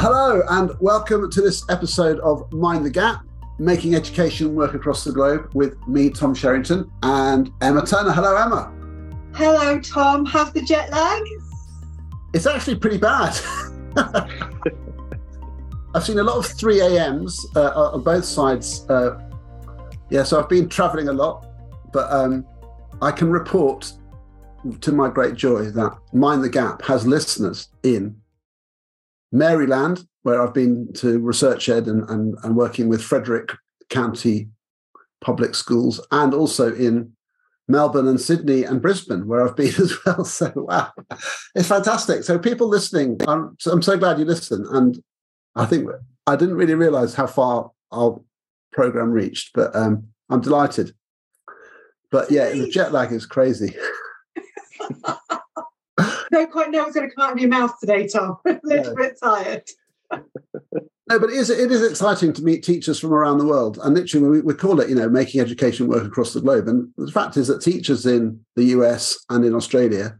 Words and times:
Hello, 0.00 0.42
and 0.50 0.70
welcome 0.78 1.28
to 1.28 1.40
this 1.40 1.68
episode 1.68 2.20
of 2.20 2.52
Mind 2.52 2.86
the 2.86 2.90
Gap, 2.90 3.24
making 3.58 3.96
education 3.96 4.54
work 4.54 4.74
across 4.74 5.02
the 5.02 5.10
globe 5.10 5.50
with 5.54 5.76
me, 5.88 6.08
Tom 6.08 6.36
Sherrington, 6.36 6.88
and 7.02 7.50
Emma 7.62 7.84
Turner. 7.84 8.12
Hello, 8.12 8.36
Emma. 8.36 8.72
Hello, 9.34 9.80
Tom. 9.80 10.24
How's 10.24 10.52
the 10.52 10.62
jet 10.62 10.90
lag? 10.90 11.20
It's 12.32 12.46
actually 12.46 12.76
pretty 12.76 12.98
bad. 12.98 13.36
I've 15.96 16.04
seen 16.04 16.20
a 16.20 16.22
lot 16.22 16.36
of 16.36 16.46
3 16.46 16.78
a.m.s 16.78 17.44
uh, 17.56 17.90
on 17.92 18.04
both 18.04 18.24
sides. 18.24 18.88
Uh, 18.88 19.18
yeah, 20.10 20.22
so 20.22 20.40
I've 20.40 20.48
been 20.48 20.68
traveling 20.68 21.08
a 21.08 21.12
lot, 21.12 21.44
but 21.92 22.08
um, 22.12 22.46
I 23.02 23.10
can 23.10 23.30
report 23.30 23.92
to 24.80 24.92
my 24.92 25.08
great 25.08 25.34
joy 25.34 25.64
that 25.72 25.98
Mind 26.12 26.44
the 26.44 26.48
Gap 26.48 26.82
has 26.82 27.04
listeners 27.04 27.70
in 27.82 28.14
Maryland, 29.32 30.06
where 30.22 30.42
I've 30.42 30.54
been 30.54 30.92
to 30.94 31.18
researchED 31.20 31.86
and, 31.86 32.08
and, 32.08 32.36
and 32.42 32.56
working 32.56 32.88
with 32.88 33.02
Frederick 33.02 33.52
County 33.90 34.48
Public 35.20 35.54
Schools, 35.54 36.04
and 36.10 36.32
also 36.32 36.74
in 36.74 37.12
Melbourne 37.66 38.08
and 38.08 38.20
Sydney 38.20 38.64
and 38.64 38.80
Brisbane, 38.80 39.26
where 39.26 39.46
I've 39.46 39.56
been 39.56 39.68
as 39.78 39.92
well. 40.04 40.24
So, 40.24 40.52
wow, 40.54 40.92
it's 41.54 41.68
fantastic. 41.68 42.24
So, 42.24 42.38
people 42.38 42.68
listening, 42.68 43.18
I'm, 43.26 43.56
I'm 43.66 43.82
so 43.82 43.96
glad 43.98 44.18
you 44.18 44.24
listen. 44.24 44.66
And 44.70 45.02
I 45.54 45.66
think 45.66 45.88
I 46.26 46.36
didn't 46.36 46.56
really 46.56 46.74
realize 46.74 47.14
how 47.14 47.26
far 47.26 47.70
our 47.92 48.20
program 48.72 49.10
reached, 49.10 49.52
but 49.54 49.74
um, 49.74 50.08
I'm 50.30 50.40
delighted. 50.40 50.94
But 52.10 52.30
yeah, 52.30 52.50
the 52.50 52.70
jet 52.70 52.92
lag 52.92 53.12
is 53.12 53.26
crazy. 53.26 53.74
Don't 56.30 56.52
quite 56.52 56.70
know 56.70 56.82
what's 56.82 56.94
going 56.94 57.08
to 57.08 57.14
come 57.14 57.26
out 57.26 57.32
of 57.32 57.38
your 57.38 57.48
mouth 57.48 57.78
today, 57.80 58.06
Tom. 58.06 58.36
a 58.46 58.60
little 58.62 58.92
yeah. 58.92 59.08
bit 59.08 59.18
tired. 59.22 59.64
no, 60.12 61.18
but 61.18 61.30
it 61.30 61.36
is, 61.36 61.50
it 61.50 61.70
is 61.70 61.82
exciting 61.82 62.32
to 62.34 62.42
meet 62.42 62.62
teachers 62.62 62.98
from 62.98 63.12
around 63.12 63.38
the 63.38 63.46
world. 63.46 63.78
And 63.82 63.94
literally, 63.94 64.28
we, 64.28 64.40
we 64.40 64.54
call 64.54 64.80
it, 64.80 64.88
you 64.88 64.94
know, 64.94 65.08
making 65.08 65.40
education 65.40 65.88
work 65.88 66.04
across 66.04 66.32
the 66.32 66.40
globe. 66.40 66.68
And 66.68 66.88
the 66.96 67.12
fact 67.12 67.36
is 67.36 67.48
that 67.48 67.62
teachers 67.62 68.06
in 68.06 68.40
the 68.56 68.64
US 68.64 69.18
and 69.28 69.44
in 69.44 69.54
Australia 69.54 70.18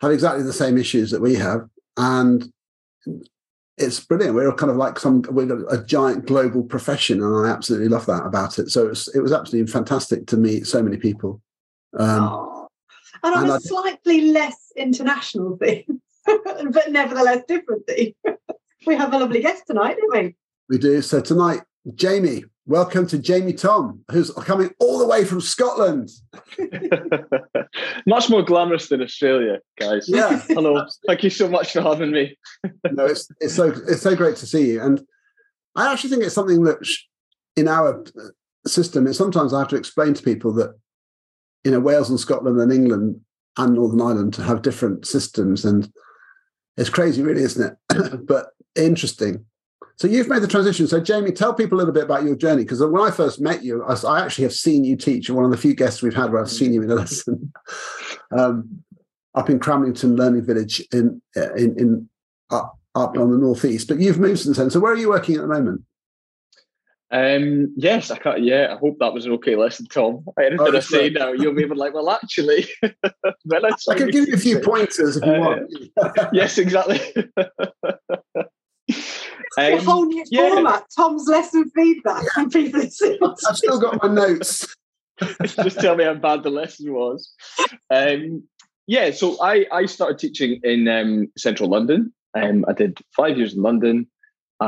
have 0.00 0.12
exactly 0.12 0.42
the 0.42 0.52
same 0.52 0.78
issues 0.78 1.10
that 1.10 1.20
we 1.20 1.34
have. 1.34 1.68
And 1.96 2.50
it's 3.76 4.00
brilliant. 4.00 4.34
We're 4.34 4.52
kind 4.54 4.70
of 4.70 4.76
like 4.76 4.98
some 4.98 5.22
we're 5.30 5.66
a 5.68 5.84
giant 5.84 6.26
global 6.26 6.62
profession, 6.62 7.22
and 7.22 7.46
I 7.46 7.50
absolutely 7.50 7.88
love 7.88 8.06
that 8.06 8.24
about 8.24 8.58
it. 8.58 8.70
So 8.70 8.86
it 8.86 8.90
was, 8.90 9.08
it 9.14 9.20
was 9.20 9.32
absolutely 9.32 9.70
fantastic 9.70 10.26
to 10.28 10.36
meet 10.36 10.66
so 10.66 10.82
many 10.82 10.96
people. 10.96 11.40
Um. 11.98 12.53
And 13.24 13.34
on 13.34 13.42
and 13.44 13.52
a 13.52 13.54
I, 13.54 13.58
slightly 13.58 14.20
less 14.32 14.70
international 14.76 15.56
thing, 15.56 16.02
but 16.26 16.90
nevertheless 16.90 17.42
different 17.48 17.86
thing, 17.86 18.12
we 18.86 18.94
have 18.96 19.14
a 19.14 19.18
lovely 19.18 19.40
guest 19.40 19.62
tonight, 19.66 19.96
don't 19.98 20.24
we? 20.24 20.36
We 20.68 20.76
do. 20.76 21.00
So 21.00 21.22
tonight, 21.22 21.62
Jamie, 21.94 22.44
welcome 22.66 23.06
to 23.06 23.18
Jamie 23.18 23.54
Thom, 23.54 24.04
who's 24.10 24.30
coming 24.30 24.72
all 24.78 24.98
the 24.98 25.06
way 25.06 25.24
from 25.24 25.40
Scotland. 25.40 26.10
much 28.06 28.28
more 28.28 28.42
glamorous 28.42 28.88
than 28.88 29.00
Australia, 29.00 29.58
guys. 29.80 30.06
Yeah. 30.06 30.40
Hello. 30.48 30.76
Absolutely. 30.76 31.06
Thank 31.06 31.24
you 31.24 31.30
so 31.30 31.48
much 31.48 31.72
for 31.72 31.80
having 31.80 32.10
me. 32.10 32.36
no, 32.92 33.06
it's 33.06 33.26
it's 33.40 33.54
so 33.54 33.68
it's 33.88 34.02
so 34.02 34.14
great 34.14 34.36
to 34.36 34.46
see 34.46 34.72
you. 34.72 34.82
And 34.82 35.00
I 35.74 35.90
actually 35.90 36.10
think 36.10 36.24
it's 36.24 36.34
something 36.34 36.64
that 36.64 36.76
in 37.56 37.68
our 37.68 38.02
uh, 38.02 38.68
system, 38.68 39.06
is 39.06 39.16
sometimes 39.16 39.54
I 39.54 39.60
have 39.60 39.68
to 39.68 39.76
explain 39.76 40.12
to 40.12 40.22
people 40.22 40.52
that 40.54 40.74
you 41.64 41.70
know 41.70 41.80
Wales 41.80 42.10
and 42.10 42.20
Scotland 42.20 42.60
and 42.60 42.72
England 42.72 43.20
and 43.56 43.74
Northern 43.74 44.00
Ireland 44.00 44.34
to 44.34 44.42
have 44.42 44.62
different 44.62 45.06
systems, 45.06 45.64
and 45.64 45.90
it's 46.76 46.90
crazy, 46.90 47.22
really, 47.22 47.42
isn't 47.42 47.78
it? 47.90 48.26
but 48.26 48.50
interesting. 48.76 49.44
So 49.96 50.08
you've 50.08 50.28
made 50.28 50.42
the 50.42 50.48
transition. 50.48 50.88
So 50.88 51.00
Jamie, 51.00 51.30
tell 51.30 51.54
people 51.54 51.78
a 51.78 51.80
little 51.80 51.94
bit 51.94 52.04
about 52.04 52.24
your 52.24 52.34
journey 52.34 52.64
because 52.64 52.80
when 52.84 53.02
I 53.02 53.12
first 53.12 53.40
met 53.40 53.62
you, 53.62 53.84
I, 53.84 53.94
I, 54.06 54.24
actually 54.24 54.42
have 54.42 54.52
seen 54.52 54.82
you 54.82 54.96
teach. 54.96 55.30
One 55.30 55.44
of 55.44 55.52
the 55.52 55.56
few 55.56 55.74
guests 55.74 56.02
we've 56.02 56.14
had 56.14 56.32
where 56.32 56.42
I've 56.42 56.50
seen 56.50 56.72
you 56.72 56.82
in 56.82 56.90
a 56.90 56.94
lesson 56.96 57.52
um, 58.36 58.82
up 59.34 59.48
in 59.48 59.60
Cramlington 59.60 60.18
Learning 60.18 60.44
Village 60.44 60.82
in 60.92 61.22
in, 61.36 61.78
in 61.78 62.08
up, 62.50 62.76
up 62.94 63.16
on 63.16 63.30
the 63.30 63.38
northeast. 63.38 63.86
But 63.88 64.00
you've 64.00 64.18
moved 64.18 64.40
since 64.40 64.56
then. 64.56 64.70
So 64.70 64.80
where 64.80 64.92
are 64.92 64.96
you 64.96 65.10
working 65.10 65.36
at 65.36 65.42
the 65.42 65.48
moment? 65.48 65.82
Um, 67.14 67.72
yes, 67.76 68.10
I 68.10 68.18
can't. 68.18 68.42
Yeah, 68.42 68.74
I 68.74 68.76
hope 68.76 68.98
that 68.98 69.14
was 69.14 69.24
an 69.24 69.32
okay 69.34 69.54
lesson, 69.54 69.86
Tom. 69.86 70.24
Anything 70.36 70.58
oh, 70.60 70.76
I 70.76 70.80
say 70.80 71.10
now, 71.10 71.30
you'll 71.30 71.54
be 71.54 71.62
even 71.62 71.78
like, 71.78 71.94
well, 71.94 72.10
actually, 72.10 72.66
well, 73.44 73.66
I 73.66 73.94
can 73.94 74.10
give 74.10 74.26
you 74.26 74.34
a 74.34 74.38
few 74.38 74.58
pointers 74.58 75.16
if 75.16 75.24
you 75.24 75.32
uh, 75.32 75.38
want. 75.38 75.72
yes, 76.32 76.58
exactly. 76.58 77.00
Um, 79.56 79.74
a 79.74 79.76
whole 79.76 80.06
new 80.06 80.24
yeah. 80.32 80.48
format. 80.48 80.86
Tom's 80.96 81.28
lesson 81.28 81.70
feedback 81.76 82.24
from 82.32 82.50
people. 82.50 82.80
I've 82.80 83.56
still 83.56 83.80
got 83.80 84.02
my 84.02 84.12
notes. 84.12 84.66
Just 85.62 85.78
tell 85.78 85.94
me 85.94 86.02
how 86.02 86.14
bad 86.14 86.42
the 86.42 86.50
lesson 86.50 86.92
was. 86.92 87.32
Um, 87.90 88.42
yeah, 88.88 89.12
so 89.12 89.40
I 89.40 89.66
I 89.70 89.86
started 89.86 90.18
teaching 90.18 90.58
in 90.64 90.88
um, 90.88 91.28
central 91.38 91.68
London. 91.70 92.12
Um, 92.34 92.64
I 92.66 92.72
did 92.72 92.98
five 93.16 93.38
years 93.38 93.54
in 93.54 93.62
London, 93.62 94.08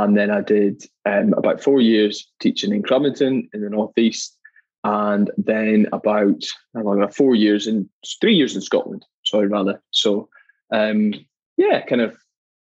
and 0.05 0.17
then 0.17 0.31
I 0.31 0.43
did 0.43 0.85
um, 1.07 1.33
about 1.35 1.63
four 1.63 1.81
years 1.81 2.27
teaching 2.41 2.73
in 2.73 2.83
Cramlington 2.83 3.49
in 3.55 3.63
the 3.63 3.71
northeast, 3.71 4.37
and 4.85 5.31
then 5.39 5.87
about 5.93 6.45
know, 6.75 7.09
four 7.09 7.35
years 7.35 7.67
and 7.67 7.89
three 8.21 8.35
years 8.35 8.55
in 8.55 8.61
Scotland. 8.61 9.05
Sorry, 9.25 9.47
rather. 9.47 9.83
So 9.93 10.29
um, 10.73 11.15
yeah, 11.57 11.85
kind 11.87 12.03
of 12.03 12.17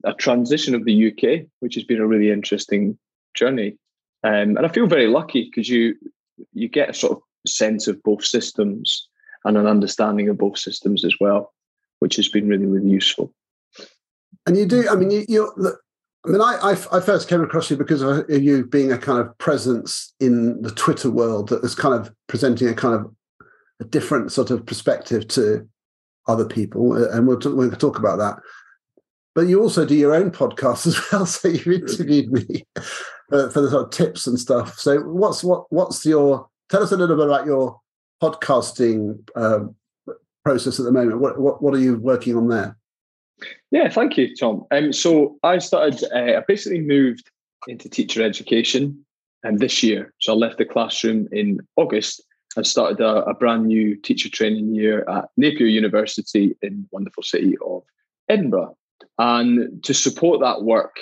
a 0.03 0.13
transition 0.13 0.75
of 0.75 0.85
the 0.85 1.07
UK, 1.11 1.47
which 1.59 1.75
has 1.75 1.83
been 1.83 2.01
a 2.01 2.07
really 2.07 2.31
interesting 2.31 2.97
journey. 3.33 3.77
Um, 4.23 4.57
and 4.57 4.65
I 4.65 4.67
feel 4.67 4.87
very 4.87 5.07
lucky 5.07 5.45
because 5.45 5.69
you 5.69 5.95
you 6.53 6.67
get 6.67 6.89
a 6.89 6.93
sort 6.93 7.13
of 7.13 7.21
sense 7.47 7.87
of 7.87 8.01
both 8.03 8.25
systems 8.25 9.07
and 9.45 9.57
an 9.57 9.67
understanding 9.67 10.27
of 10.27 10.37
both 10.37 10.57
systems 10.57 11.05
as 11.05 11.15
well, 11.21 11.53
which 11.99 12.17
has 12.17 12.27
been 12.27 12.49
really 12.49 12.65
really 12.65 12.89
useful. 12.89 13.33
And 14.45 14.57
you 14.57 14.65
do, 14.65 14.89
I 14.89 14.95
mean, 14.95 15.11
you, 15.11 15.25
you 15.27 15.75
I 16.25 16.29
mean, 16.29 16.41
I, 16.41 16.57
I, 16.61 16.71
I 16.97 16.99
first 16.99 17.27
came 17.27 17.41
across 17.41 17.71
you 17.71 17.77
because 17.77 18.01
of 18.01 18.29
you 18.29 18.65
being 18.65 18.91
a 18.91 18.97
kind 18.97 19.19
of 19.19 19.35
presence 19.39 20.13
in 20.19 20.61
the 20.61 20.71
Twitter 20.71 21.09
world 21.09 21.49
that 21.49 21.63
was 21.63 21.73
kind 21.73 21.95
of 21.95 22.13
presenting 22.27 22.67
a 22.67 22.75
kind 22.75 22.93
of 22.93 23.11
a 23.79 23.85
different 23.85 24.31
sort 24.31 24.51
of 24.51 24.65
perspective 24.65 25.27
to 25.29 25.67
other 26.27 26.45
people, 26.45 26.95
and 26.95 27.27
we'll 27.27 27.39
talk, 27.39 27.55
we'll 27.55 27.71
talk 27.71 27.97
about 27.97 28.19
that 28.19 28.37
but 29.33 29.47
you 29.47 29.61
also 29.61 29.85
do 29.85 29.95
your 29.95 30.13
own 30.13 30.31
podcast 30.31 30.87
as 30.87 31.11
well. 31.11 31.25
So 31.25 31.47
you 31.47 31.73
interviewed 31.73 32.31
me 32.31 32.65
for, 33.29 33.49
for 33.49 33.61
the 33.61 33.69
sort 33.69 33.85
of 33.85 33.91
tips 33.91 34.27
and 34.27 34.39
stuff. 34.39 34.77
So 34.79 34.99
what's 35.01 35.43
what 35.43 35.65
what's 35.71 36.05
your 36.05 36.47
tell 36.69 36.83
us 36.83 36.91
a 36.91 36.97
little 36.97 37.15
bit 37.15 37.27
about 37.27 37.45
your 37.45 37.79
podcasting 38.21 39.27
uh, 39.35 39.65
process 40.43 40.79
at 40.79 40.85
the 40.85 40.91
moment. 40.91 41.19
What, 41.19 41.39
what 41.39 41.61
what 41.61 41.73
are 41.73 41.79
you 41.79 41.97
working 41.97 42.35
on 42.35 42.47
there? 42.47 42.77
Yeah, 43.71 43.89
thank 43.89 44.17
you, 44.17 44.35
Tom. 44.35 44.65
Um, 44.71 44.93
so 44.93 45.37
I 45.43 45.57
started. 45.57 46.03
Uh, 46.13 46.37
I 46.37 46.43
basically 46.47 46.81
moved 46.81 47.29
into 47.67 47.89
teacher 47.89 48.23
education, 48.23 49.05
um, 49.43 49.57
this 49.57 49.81
year, 49.83 50.13
so 50.19 50.33
I 50.33 50.35
left 50.35 50.57
the 50.57 50.65
classroom 50.65 51.27
in 51.31 51.59
August 51.75 52.23
and 52.55 52.67
started 52.67 52.99
a, 52.99 53.23
a 53.25 53.33
brand 53.33 53.65
new 53.65 53.95
teacher 53.95 54.29
training 54.29 54.75
year 54.75 55.07
at 55.09 55.29
Napier 55.37 55.67
University 55.67 56.55
in 56.61 56.87
wonderful 56.91 57.23
city 57.23 57.55
of 57.65 57.83
Edinburgh. 58.29 58.75
And 59.17 59.83
to 59.83 59.93
support 59.93 60.41
that 60.41 60.63
work, 60.63 60.97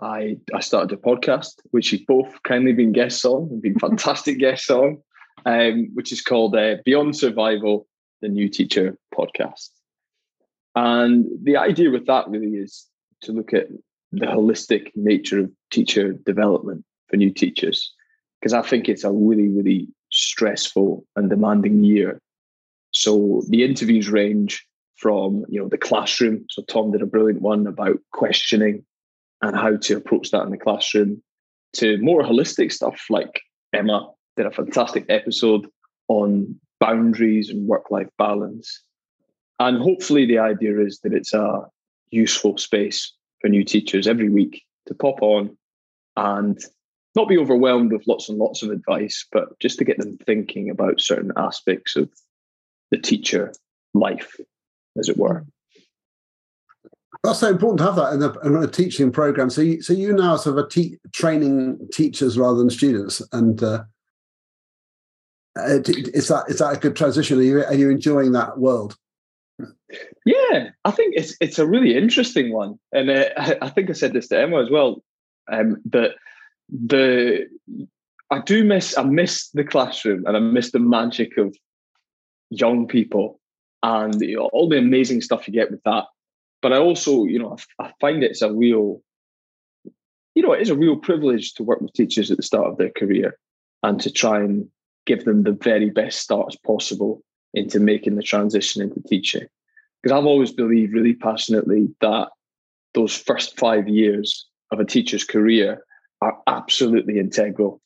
I, 0.00 0.38
I 0.54 0.60
started 0.60 0.92
a 0.92 1.00
podcast, 1.00 1.60
which 1.70 1.92
you've 1.92 2.06
both 2.06 2.42
kindly 2.44 2.72
been 2.72 2.92
guests 2.92 3.24
on 3.24 3.48
and 3.50 3.62
been 3.62 3.78
fantastic 3.78 4.38
guests 4.38 4.70
on, 4.70 5.02
um, 5.44 5.90
which 5.94 6.12
is 6.12 6.22
called 6.22 6.56
uh, 6.56 6.76
Beyond 6.84 7.16
Survival, 7.16 7.86
the 8.20 8.28
New 8.28 8.48
Teacher 8.48 8.98
Podcast. 9.14 9.70
And 10.76 11.24
the 11.42 11.56
idea 11.56 11.90
with 11.90 12.06
that 12.06 12.28
really 12.28 12.58
is 12.58 12.86
to 13.22 13.32
look 13.32 13.52
at 13.52 13.66
the 14.12 14.26
holistic 14.26 14.92
nature 14.94 15.40
of 15.40 15.50
teacher 15.70 16.12
development 16.12 16.84
for 17.08 17.16
new 17.16 17.32
teachers, 17.32 17.92
because 18.40 18.52
I 18.52 18.62
think 18.62 18.88
it's 18.88 19.02
a 19.02 19.10
really, 19.10 19.48
really 19.48 19.88
stressful 20.12 21.04
and 21.16 21.28
demanding 21.28 21.82
year. 21.82 22.20
So 22.92 23.42
the 23.48 23.64
interviews 23.64 24.08
range 24.08 24.64
from 24.96 25.44
you 25.48 25.60
know 25.60 25.68
the 25.68 25.78
classroom. 25.78 26.44
So 26.50 26.62
Tom 26.62 26.92
did 26.92 27.02
a 27.02 27.06
brilliant 27.06 27.42
one 27.42 27.66
about 27.66 27.98
questioning 28.12 28.84
and 29.42 29.56
how 29.56 29.76
to 29.76 29.96
approach 29.96 30.30
that 30.30 30.44
in 30.44 30.50
the 30.50 30.56
classroom, 30.56 31.22
to 31.74 31.98
more 31.98 32.22
holistic 32.22 32.72
stuff 32.72 33.04
like 33.10 33.42
Emma 33.72 34.10
did 34.36 34.46
a 34.46 34.50
fantastic 34.50 35.04
episode 35.08 35.66
on 36.08 36.58
boundaries 36.80 37.50
and 37.50 37.66
work-life 37.66 38.08
balance. 38.18 38.82
And 39.58 39.78
hopefully 39.78 40.26
the 40.26 40.38
idea 40.38 40.80
is 40.80 41.00
that 41.00 41.14
it's 41.14 41.32
a 41.32 41.66
useful 42.10 42.58
space 42.58 43.12
for 43.40 43.48
new 43.48 43.64
teachers 43.64 44.06
every 44.06 44.28
week 44.28 44.62
to 44.86 44.94
pop 44.94 45.22
on 45.22 45.56
and 46.16 46.58
not 47.14 47.28
be 47.28 47.38
overwhelmed 47.38 47.92
with 47.92 48.06
lots 48.06 48.28
and 48.28 48.38
lots 48.38 48.62
of 48.62 48.70
advice, 48.70 49.26
but 49.32 49.58
just 49.58 49.78
to 49.78 49.84
get 49.84 49.98
them 49.98 50.18
thinking 50.26 50.68
about 50.68 51.00
certain 51.00 51.32
aspects 51.36 51.96
of 51.96 52.10
the 52.90 52.98
teacher 52.98 53.52
life 53.94 54.36
as 54.98 55.08
it 55.08 55.16
were. 55.16 55.44
That's 57.24 57.40
so 57.40 57.48
important 57.48 57.78
to 57.78 57.84
have 57.84 57.96
that 57.96 58.12
in 58.12 58.22
a, 58.22 58.38
in 58.40 58.62
a 58.62 58.68
teaching 58.68 59.10
program. 59.10 59.48
So, 59.50 59.62
you, 59.62 59.82
so 59.82 59.94
you 59.94 60.12
now 60.12 60.36
sort 60.36 60.58
of 60.58 60.68
te- 60.68 60.98
training 61.12 61.88
teachers 61.92 62.38
rather 62.38 62.58
than 62.58 62.70
students, 62.70 63.22
and 63.32 63.62
uh, 63.62 63.84
is 65.56 66.28
that 66.28 66.44
is 66.48 66.58
that 66.58 66.76
a 66.76 66.78
good 66.78 66.94
transition? 66.94 67.38
Are 67.38 67.42
you 67.42 67.64
are 67.64 67.74
you 67.74 67.90
enjoying 67.90 68.32
that 68.32 68.58
world? 68.58 68.96
Yeah, 70.24 70.70
I 70.84 70.90
think 70.90 71.14
it's 71.16 71.36
it's 71.40 71.58
a 71.58 71.66
really 71.66 71.96
interesting 71.96 72.52
one, 72.52 72.78
and 72.92 73.10
uh, 73.10 73.28
I 73.62 73.70
think 73.70 73.88
I 73.88 73.94
said 73.94 74.12
this 74.12 74.28
to 74.28 74.38
Emma 74.38 74.62
as 74.62 74.70
well. 74.70 75.02
Um, 75.50 75.80
that 75.86 76.12
the 76.68 77.46
I 78.30 78.40
do 78.40 78.64
miss 78.64 78.98
I 78.98 79.04
miss 79.04 79.48
the 79.50 79.64
classroom 79.64 80.24
and 80.26 80.36
I 80.36 80.40
miss 80.40 80.72
the 80.72 80.80
magic 80.80 81.38
of 81.38 81.56
young 82.50 82.86
people 82.86 83.40
and 83.82 84.20
you 84.20 84.36
know, 84.36 84.50
all 84.52 84.68
the 84.68 84.78
amazing 84.78 85.20
stuff 85.20 85.46
you 85.46 85.54
get 85.54 85.70
with 85.70 85.82
that. 85.84 86.04
But 86.62 86.72
I 86.72 86.78
also, 86.78 87.24
you 87.24 87.38
know, 87.38 87.56
I, 87.78 87.84
I 87.84 87.92
find 88.00 88.24
it's 88.24 88.42
a 88.42 88.52
real, 88.52 89.00
you 90.34 90.42
know, 90.42 90.52
it 90.52 90.62
is 90.62 90.70
a 90.70 90.76
real 90.76 90.96
privilege 90.96 91.54
to 91.54 91.62
work 91.62 91.80
with 91.80 91.92
teachers 91.92 92.30
at 92.30 92.36
the 92.36 92.42
start 92.42 92.66
of 92.66 92.78
their 92.78 92.90
career 92.90 93.38
and 93.82 94.00
to 94.00 94.10
try 94.10 94.40
and 94.40 94.68
give 95.06 95.24
them 95.24 95.44
the 95.44 95.52
very 95.52 95.90
best 95.90 96.20
starts 96.20 96.56
possible 96.56 97.22
into 97.56 97.80
making 97.80 98.14
the 98.14 98.22
transition 98.22 98.82
into 98.82 99.00
teaching. 99.00 99.46
Because 100.02 100.16
I've 100.16 100.26
always 100.26 100.52
believed 100.52 100.92
really 100.92 101.14
passionately 101.14 101.88
that 102.00 102.28
those 102.94 103.16
first 103.16 103.58
five 103.58 103.88
years 103.88 104.46
of 104.70 104.78
a 104.78 104.84
teacher's 104.84 105.24
career 105.24 105.82
are 106.20 106.38
absolutely 106.46 107.18
integral 107.18 107.80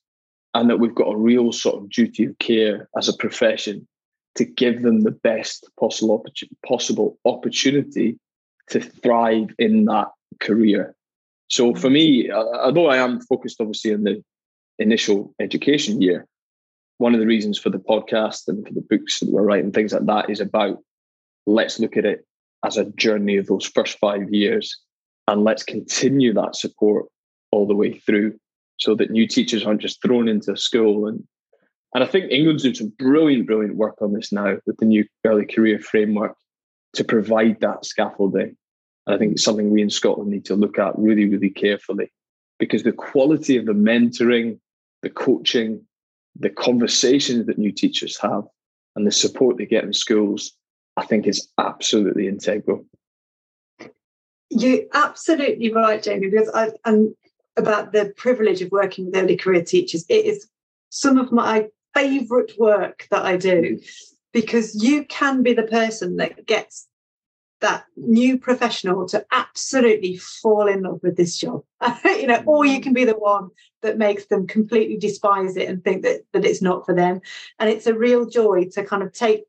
and 0.55 0.69
that 0.69 0.81
we've 0.81 0.95
got 0.95 1.13
a 1.13 1.17
real 1.17 1.53
sort 1.53 1.77
of 1.77 1.89
duty 1.89 2.25
of 2.25 2.37
care 2.39 2.89
as 2.99 3.09
a 3.09 3.17
profession 3.17 3.87
to 4.35 4.45
give 4.45 4.83
them 4.83 5.03
the 5.03 5.11
best 5.11 5.69
possible 5.79 6.25
possible 6.67 7.19
opportunity 7.25 8.19
to 8.69 8.81
thrive 8.81 9.49
in 9.59 9.85
that 9.87 10.09
career. 10.41 10.95
So 11.49 11.75
for 11.75 11.89
mm-hmm. 11.89 11.93
me, 11.93 12.31
although 12.33 12.87
I 12.87 12.99
am 12.99 13.21
focused 13.21 13.61
obviously 13.61 13.95
on 13.95 14.05
the 14.05 14.23
initial 14.79 15.35
education 15.41 16.01
year, 16.01 16.27
one 17.01 17.15
of 17.15 17.21
the 17.21 17.27
reasons 17.27 17.59
for 17.59 17.71
the 17.71 17.79
podcast 17.79 18.47
and 18.47 18.67
for 18.67 18.75
the 18.75 18.85
books 18.91 19.21
that 19.21 19.31
we're 19.31 19.43
writing, 19.43 19.73
things 19.73 19.95
like 19.95 20.05
that, 20.05 20.29
is 20.29 20.39
about 20.39 20.77
let's 21.47 21.81
look 21.81 21.97
at 21.97 22.05
it 22.05 22.27
as 22.63 22.77
a 22.77 22.85
journey 22.93 23.39
of 23.39 23.47
those 23.47 23.65
first 23.65 23.99
five 23.99 24.31
years 24.31 24.79
and 25.27 25.43
let's 25.43 25.63
continue 25.63 26.35
that 26.35 26.55
support 26.55 27.07
all 27.53 27.67
the 27.67 27.75
way 27.75 27.95
through 27.95 28.39
so 28.79 28.95
that 28.95 29.11
new 29.11 29.27
teachers 29.27 29.65
aren't 29.65 29.81
just 29.81 30.03
thrown 30.03 30.29
into 30.29 30.53
a 30.53 30.57
school 30.57 31.07
and 31.07 31.25
and 31.95 32.05
I 32.05 32.07
think 32.07 32.31
England's 32.31 32.63
doing 32.63 32.77
some 32.77 32.93
brilliant, 33.01 33.47
brilliant 33.47 33.75
work 33.75 33.97
on 34.01 34.13
this 34.13 34.31
now 34.31 34.59
with 34.65 34.77
the 34.77 34.85
new 34.85 35.05
early 35.27 35.45
career 35.45 35.81
framework 35.81 36.37
to 36.93 37.03
provide 37.03 37.61
that 37.61 37.85
scaffolding. 37.85 38.57
And 39.07 39.17
I 39.17 39.19
think 39.19 39.33
it's 39.33 39.43
something 39.43 39.71
we 39.71 39.83
in 39.83 39.91
Scotland 39.91 40.31
need 40.31 40.45
to 40.45 40.55
look 40.55 40.79
at 40.79 40.97
really, 40.97 41.25
really 41.25 41.51
carefully 41.51 42.13
because 42.61 42.85
the 42.85 42.93
quality 42.93 43.57
of 43.57 43.67
the 43.67 43.73
mentoring, 43.73 44.61
the 45.03 45.11
coaching, 45.11 45.85
the 46.39 46.51
conversations 46.51 47.47
that 47.47 47.59
new 47.59 47.73
teachers 47.73 48.19
have, 48.21 48.45
and 48.97 49.07
the 49.07 49.13
support 49.13 49.57
they 49.57 49.67
get 49.67 49.85
in 49.85 49.93
schools, 49.93 50.53
I 50.97 51.05
think 51.05 51.27
is 51.27 51.49
absolutely 51.59 52.27
integral. 52.29 52.85
You're 54.51 54.85
absolutely 54.95 55.73
right, 55.73 56.03
Jamie, 56.03 56.29
because 56.29 56.51
I, 56.53 56.71
and 56.85 57.15
about 57.57 57.93
the 57.93 58.13
privilege 58.17 58.63
of 58.63 58.73
working 58.73 59.07
with 59.07 59.17
early 59.17 59.37
career 59.37 59.63
teachers. 59.63 60.05
It 60.09 60.25
is 60.25 60.49
some 60.89 61.19
of 61.19 61.31
my 61.31 61.69
favorite 61.95 62.53
work 62.59 63.07
that 63.11 63.25
I 63.25 63.37
do 63.37 63.79
because 64.33 64.83
you 64.83 65.05
can 65.05 65.43
be 65.43 65.53
the 65.53 65.65
person 65.65 66.17
that 66.17 66.47
gets 66.47 66.89
that 67.61 67.85
new 67.97 68.39
professional 68.39 69.07
to 69.07 69.25
absolutely 69.33 70.17
fall 70.17 70.67
in 70.67 70.83
love 70.83 71.01
with 71.03 71.17
this 71.17 71.37
job 71.37 71.63
you 72.05 72.27
know 72.27 72.43
or 72.47 72.65
you 72.65 72.81
can 72.81 72.93
be 72.93 73.05
the 73.05 73.15
one 73.15 73.49
that 73.83 73.99
makes 73.99 74.27
them 74.27 74.47
completely 74.47 74.97
despise 74.97 75.57
it 75.57 75.69
and 75.69 75.85
think 75.85 76.03
that 76.03 76.21
that 76.33 76.45
it's 76.45 76.63
not 76.63 76.85
for 76.87 76.95
them 76.95 77.21
and 77.59 77.71
it's 77.71 77.87
a 77.87 77.95
real 77.95 78.27
joy 78.27 78.65
to 78.65 78.85
kind 78.85 79.03
of 79.03 79.13
take 79.13 79.45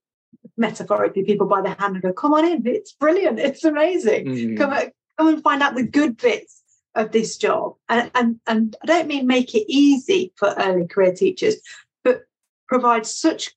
metaphorically 0.58 1.24
people 1.24 1.48
by 1.48 1.62
the 1.62 1.76
hand 1.80 1.96
and 1.96 2.02
go 2.02 2.14
come 2.14 2.34
on 2.34 2.46
in 2.46 2.66
it's 2.66 2.94
brilliant 2.94 3.40
it's 3.40 3.64
amazing 3.64 4.26
mm. 4.26 4.58
come, 4.58 4.74
come 5.18 5.28
and 5.28 5.44
find 5.44 5.62
out 5.62 5.76
the 5.76 5.84
good 5.84 6.18
bits 6.18 6.62
of 6.96 7.12
this 7.12 7.38
job. 7.38 7.76
And, 7.90 8.12
and, 8.16 8.40
and 8.48 8.76
I 8.84 8.86
don't 8.86 9.08
mean 9.08 9.28
make 9.28 9.56
it 9.56 9.72
easy 9.72 10.34
for 10.36 10.54
early 10.58 10.88
career 10.88 11.14
teachers, 11.14 11.56
but 12.04 12.24
provide 12.68 13.06
such 13.06 13.52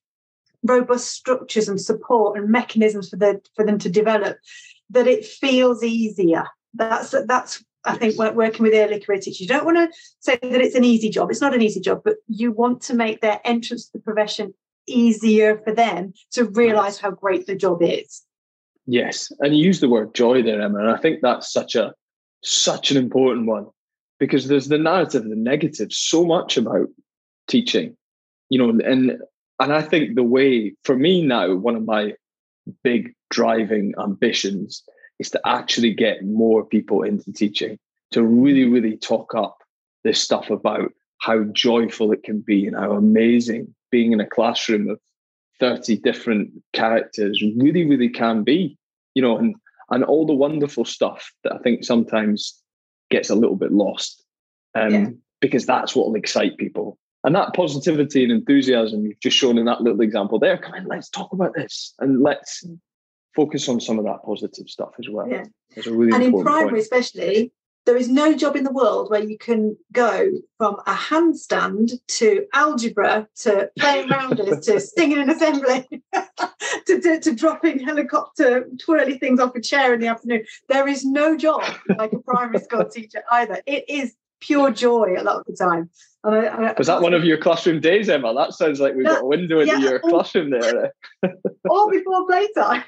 robust 0.64 1.12
structures 1.12 1.68
and 1.68 1.80
support 1.80 2.38
and 2.38 2.48
mechanisms 2.48 3.10
for 3.10 3.16
the 3.16 3.40
for 3.54 3.64
them 3.64 3.78
to 3.78 3.88
develop 3.88 4.38
that 4.90 5.06
it 5.06 5.24
feels 5.24 5.82
easier. 5.82 6.44
That's 6.74 7.14
that's 7.26 7.64
I 7.84 7.96
think 7.96 8.16
working 8.16 8.62
with 8.62 8.74
early 8.74 8.98
career 8.98 9.18
teachers, 9.18 9.40
you 9.40 9.46
don't 9.46 9.64
want 9.64 9.76
to 9.76 9.98
say 10.20 10.38
that 10.40 10.60
it's 10.60 10.74
an 10.74 10.84
easy 10.84 11.10
job. 11.10 11.30
It's 11.30 11.40
not 11.40 11.54
an 11.54 11.62
easy 11.62 11.80
job, 11.80 12.00
but 12.04 12.16
you 12.28 12.50
want 12.50 12.80
to 12.82 12.94
make 12.94 13.20
their 13.20 13.40
entrance 13.44 13.86
to 13.86 13.98
the 13.98 14.02
profession 14.02 14.54
easier 14.86 15.60
for 15.64 15.74
them 15.74 16.14
to 16.32 16.44
realize 16.44 16.98
how 16.98 17.10
great 17.10 17.46
the 17.46 17.54
job 17.54 17.82
is. 17.82 18.22
Yes. 18.86 19.32
And 19.40 19.56
you 19.56 19.64
use 19.64 19.80
the 19.80 19.88
word 19.88 20.14
joy 20.14 20.42
there, 20.42 20.60
Emma. 20.60 20.78
And 20.78 20.90
I 20.90 20.96
think 20.96 21.20
that's 21.20 21.52
such 21.52 21.74
a 21.74 21.94
such 22.42 22.90
an 22.90 22.96
important 22.96 23.46
one 23.46 23.66
because 24.18 24.48
there's 24.48 24.68
the 24.68 24.78
narrative, 24.78 25.24
the 25.24 25.34
negative, 25.34 25.92
so 25.92 26.24
much 26.24 26.56
about 26.56 26.88
teaching, 27.48 27.96
you 28.48 28.58
know, 28.58 28.70
and 28.84 29.18
and 29.60 29.72
I 29.72 29.82
think 29.82 30.14
the 30.14 30.22
way 30.22 30.74
for 30.84 30.96
me 30.96 31.22
now, 31.22 31.54
one 31.54 31.76
of 31.76 31.84
my 31.84 32.14
big 32.82 33.14
driving 33.30 33.94
ambitions 34.00 34.82
is 35.18 35.30
to 35.30 35.40
actually 35.46 35.94
get 35.94 36.24
more 36.24 36.64
people 36.64 37.02
into 37.02 37.32
teaching, 37.32 37.78
to 38.12 38.22
really, 38.22 38.64
really 38.64 38.96
talk 38.96 39.34
up 39.34 39.58
this 40.02 40.20
stuff 40.20 40.50
about 40.50 40.92
how 41.18 41.44
joyful 41.52 42.12
it 42.12 42.22
can 42.22 42.40
be 42.40 42.66
and 42.66 42.76
how 42.76 42.92
amazing 42.92 43.74
being 43.90 44.12
in 44.12 44.20
a 44.20 44.26
classroom 44.26 44.88
of 44.88 44.98
30 45.60 45.96
different 45.98 46.50
characters 46.72 47.42
really, 47.56 47.86
really 47.86 48.08
can 48.08 48.42
be. 48.42 48.76
You 49.14 49.22
know, 49.22 49.38
and 49.38 49.54
and 49.90 50.02
all 50.04 50.26
the 50.26 50.34
wonderful 50.34 50.84
stuff 50.84 51.30
that 51.44 51.52
I 51.52 51.58
think 51.58 51.84
sometimes 51.84 52.60
gets 53.10 53.30
a 53.30 53.34
little 53.34 53.56
bit 53.56 53.70
lost 53.70 54.24
um, 54.74 54.92
yeah. 54.92 55.06
because 55.40 55.66
that's 55.66 55.94
what 55.94 56.08
will 56.08 56.16
excite 56.16 56.56
people. 56.56 56.98
And 57.24 57.34
that 57.34 57.54
positivity 57.54 58.22
and 58.22 58.32
enthusiasm 58.32 59.06
you've 59.06 59.20
just 59.20 59.36
shown 59.36 59.58
in 59.58 59.64
that 59.64 59.80
little 59.80 60.02
example 60.02 60.38
there, 60.38 60.58
come 60.58 60.74
on, 60.74 60.86
let's 60.86 61.08
talk 61.08 61.32
about 61.32 61.54
this 61.54 61.94
and 61.98 62.22
let's 62.22 62.64
focus 63.34 63.68
on 63.68 63.80
some 63.80 63.98
of 63.98 64.04
that 64.04 64.22
positive 64.24 64.68
stuff 64.68 64.92
as 64.98 65.08
well. 65.08 65.28
Yeah. 65.28 65.44
Really 65.86 66.12
and 66.12 66.22
in 66.22 66.42
primary, 66.42 66.70
point. 66.70 66.82
especially, 66.82 67.52
there 67.86 67.96
is 67.96 68.08
no 68.08 68.34
job 68.34 68.56
in 68.56 68.64
the 68.64 68.72
world 68.72 69.10
where 69.10 69.22
you 69.22 69.36
can 69.36 69.76
go 69.92 70.30
from 70.58 70.76
a 70.86 70.94
handstand 70.94 71.92
to 72.08 72.46
algebra 72.54 73.28
to 73.40 73.70
playing 73.78 74.08
rounders 74.08 74.64
to 74.66 74.80
singing 74.96 75.18
an 75.18 75.30
assembly 75.30 75.86
to, 76.86 77.00
to, 77.00 77.20
to, 77.20 77.34
dropping 77.34 77.80
helicopter 77.80 78.68
twirly 78.80 79.18
things 79.18 79.40
off 79.40 79.54
a 79.54 79.60
chair 79.60 79.92
in 79.94 80.00
the 80.00 80.06
afternoon. 80.06 80.44
There 80.68 80.88
is 80.88 81.04
no 81.04 81.36
job 81.36 81.62
like 81.98 82.12
a 82.12 82.18
primary 82.20 82.60
school 82.60 82.84
teacher 82.90 83.22
either. 83.30 83.60
It 83.66 83.84
is 83.88 84.14
pure 84.40 84.70
joy 84.70 85.14
a 85.18 85.22
lot 85.22 85.40
of 85.40 85.46
the 85.46 85.56
time. 85.56 85.90
And 86.24 86.34
I, 86.34 86.70
I, 86.70 86.74
Was 86.76 86.86
that 86.86 87.02
one 87.02 87.14
of 87.14 87.24
your 87.24 87.38
classroom 87.38 87.80
days, 87.80 88.08
Emma? 88.08 88.34
That 88.34 88.54
sounds 88.54 88.80
like 88.80 88.94
we've 88.94 89.04
that, 89.04 89.16
got 89.16 89.24
a 89.24 89.26
window 89.26 89.60
into 89.60 89.74
yeah, 89.74 89.90
your 89.90 90.00
all, 90.00 90.10
classroom 90.10 90.50
there. 90.50 90.92
all 91.68 91.90
before 91.90 92.26
playtime. 92.26 92.84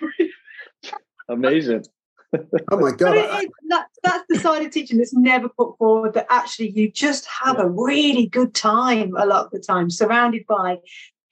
Amazing 1.28 1.84
oh 2.70 2.78
my 2.78 2.92
god! 2.92 3.16
Is, 3.16 3.48
that, 3.68 3.86
that's 4.02 4.24
the 4.28 4.38
side 4.38 4.64
of 4.64 4.72
teaching 4.72 4.98
that's 4.98 5.14
never 5.14 5.48
put 5.48 5.76
forward. 5.78 6.14
That 6.14 6.26
actually 6.30 6.70
you 6.70 6.90
just 6.90 7.26
have 7.26 7.58
a 7.58 7.68
really 7.68 8.26
good 8.26 8.54
time 8.54 9.14
a 9.16 9.26
lot 9.26 9.46
of 9.46 9.50
the 9.50 9.58
time, 9.58 9.90
surrounded 9.90 10.46
by 10.46 10.78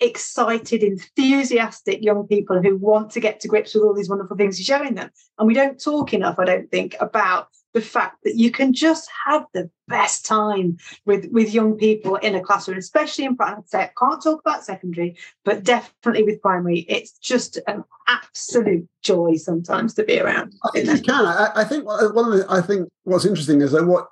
excited, 0.01 0.83
enthusiastic 0.83 2.03
young 2.03 2.27
people 2.27 2.61
who 2.61 2.77
want 2.77 3.11
to 3.13 3.21
get 3.21 3.41
to 3.41 3.49
grips 3.49 3.75
with 3.75 3.85
all 3.85 3.95
these 3.95 4.09
wonderful 4.09 4.37
things 4.37 4.59
you're 4.59 4.79
showing 4.79 4.95
them. 4.95 5.11
And 5.39 5.47
we 5.47 5.55
don't 5.55 5.83
talk 5.83 6.13
enough, 6.13 6.39
I 6.39 6.45
don't 6.45 6.71
think, 6.71 6.97
about 7.01 7.49
the 7.75 7.81
fact 7.81 8.23
that 8.23 8.37
you 8.37 8.51
can 8.51 8.73
just 8.73 9.11
have 9.27 9.45
the 9.53 9.69
best 9.89 10.25
time 10.25 10.79
with 11.05 11.27
with 11.33 11.53
young 11.53 11.77
people 11.77 12.15
in 12.17 12.35
a 12.37 12.41
classroom, 12.41 12.79
especially 12.79 13.25
in 13.25 13.37
primary. 13.37 13.63
I 13.75 13.91
can't 13.99 14.23
talk 14.23 14.41
about 14.41 14.65
secondary, 14.65 15.17
but 15.45 15.65
definitely 15.65 16.23
with 16.23 16.41
primary, 16.41 16.81
it's 16.89 17.13
just 17.19 17.59
an 17.67 17.83
absolute 18.09 18.89
joy 19.03 19.35
sometimes 19.37 19.93
to 19.95 20.05
be 20.05 20.21
around. 20.21 20.55
I 20.65 20.71
think 20.71 20.89
you 20.89 21.03
can. 21.03 21.27
I, 21.27 21.51
I, 21.57 21.65
think 21.65 21.85
one 21.85 22.33
of 22.33 22.39
the, 22.39 22.47
I 22.49 22.61
think 22.61 22.89
what's 23.03 23.27
interesting 23.27 23.61
is 23.61 23.73
that 23.73 23.85
what 23.85 24.07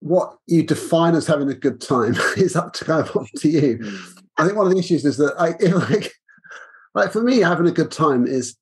what 0.00 0.36
you 0.46 0.62
define 0.62 1.14
as 1.14 1.26
having 1.26 1.48
a 1.50 1.54
good 1.54 1.80
time 1.80 2.16
is 2.36 2.56
up 2.56 2.72
to 2.74 2.84
kind 2.84 3.06
of 3.06 3.16
up 3.16 3.26
to 3.36 3.48
you. 3.48 3.78
Hmm. 3.82 3.96
I 4.38 4.44
think 4.46 4.56
one 4.56 4.66
of 4.66 4.72
the 4.72 4.78
issues 4.78 5.04
is 5.04 5.18
that 5.18 5.34
I 5.38 5.50
like 5.92 6.14
like 6.94 7.12
for 7.12 7.22
me 7.22 7.40
having 7.40 7.66
a 7.66 7.72
good 7.72 7.90
time 7.90 8.26
is 8.26 8.56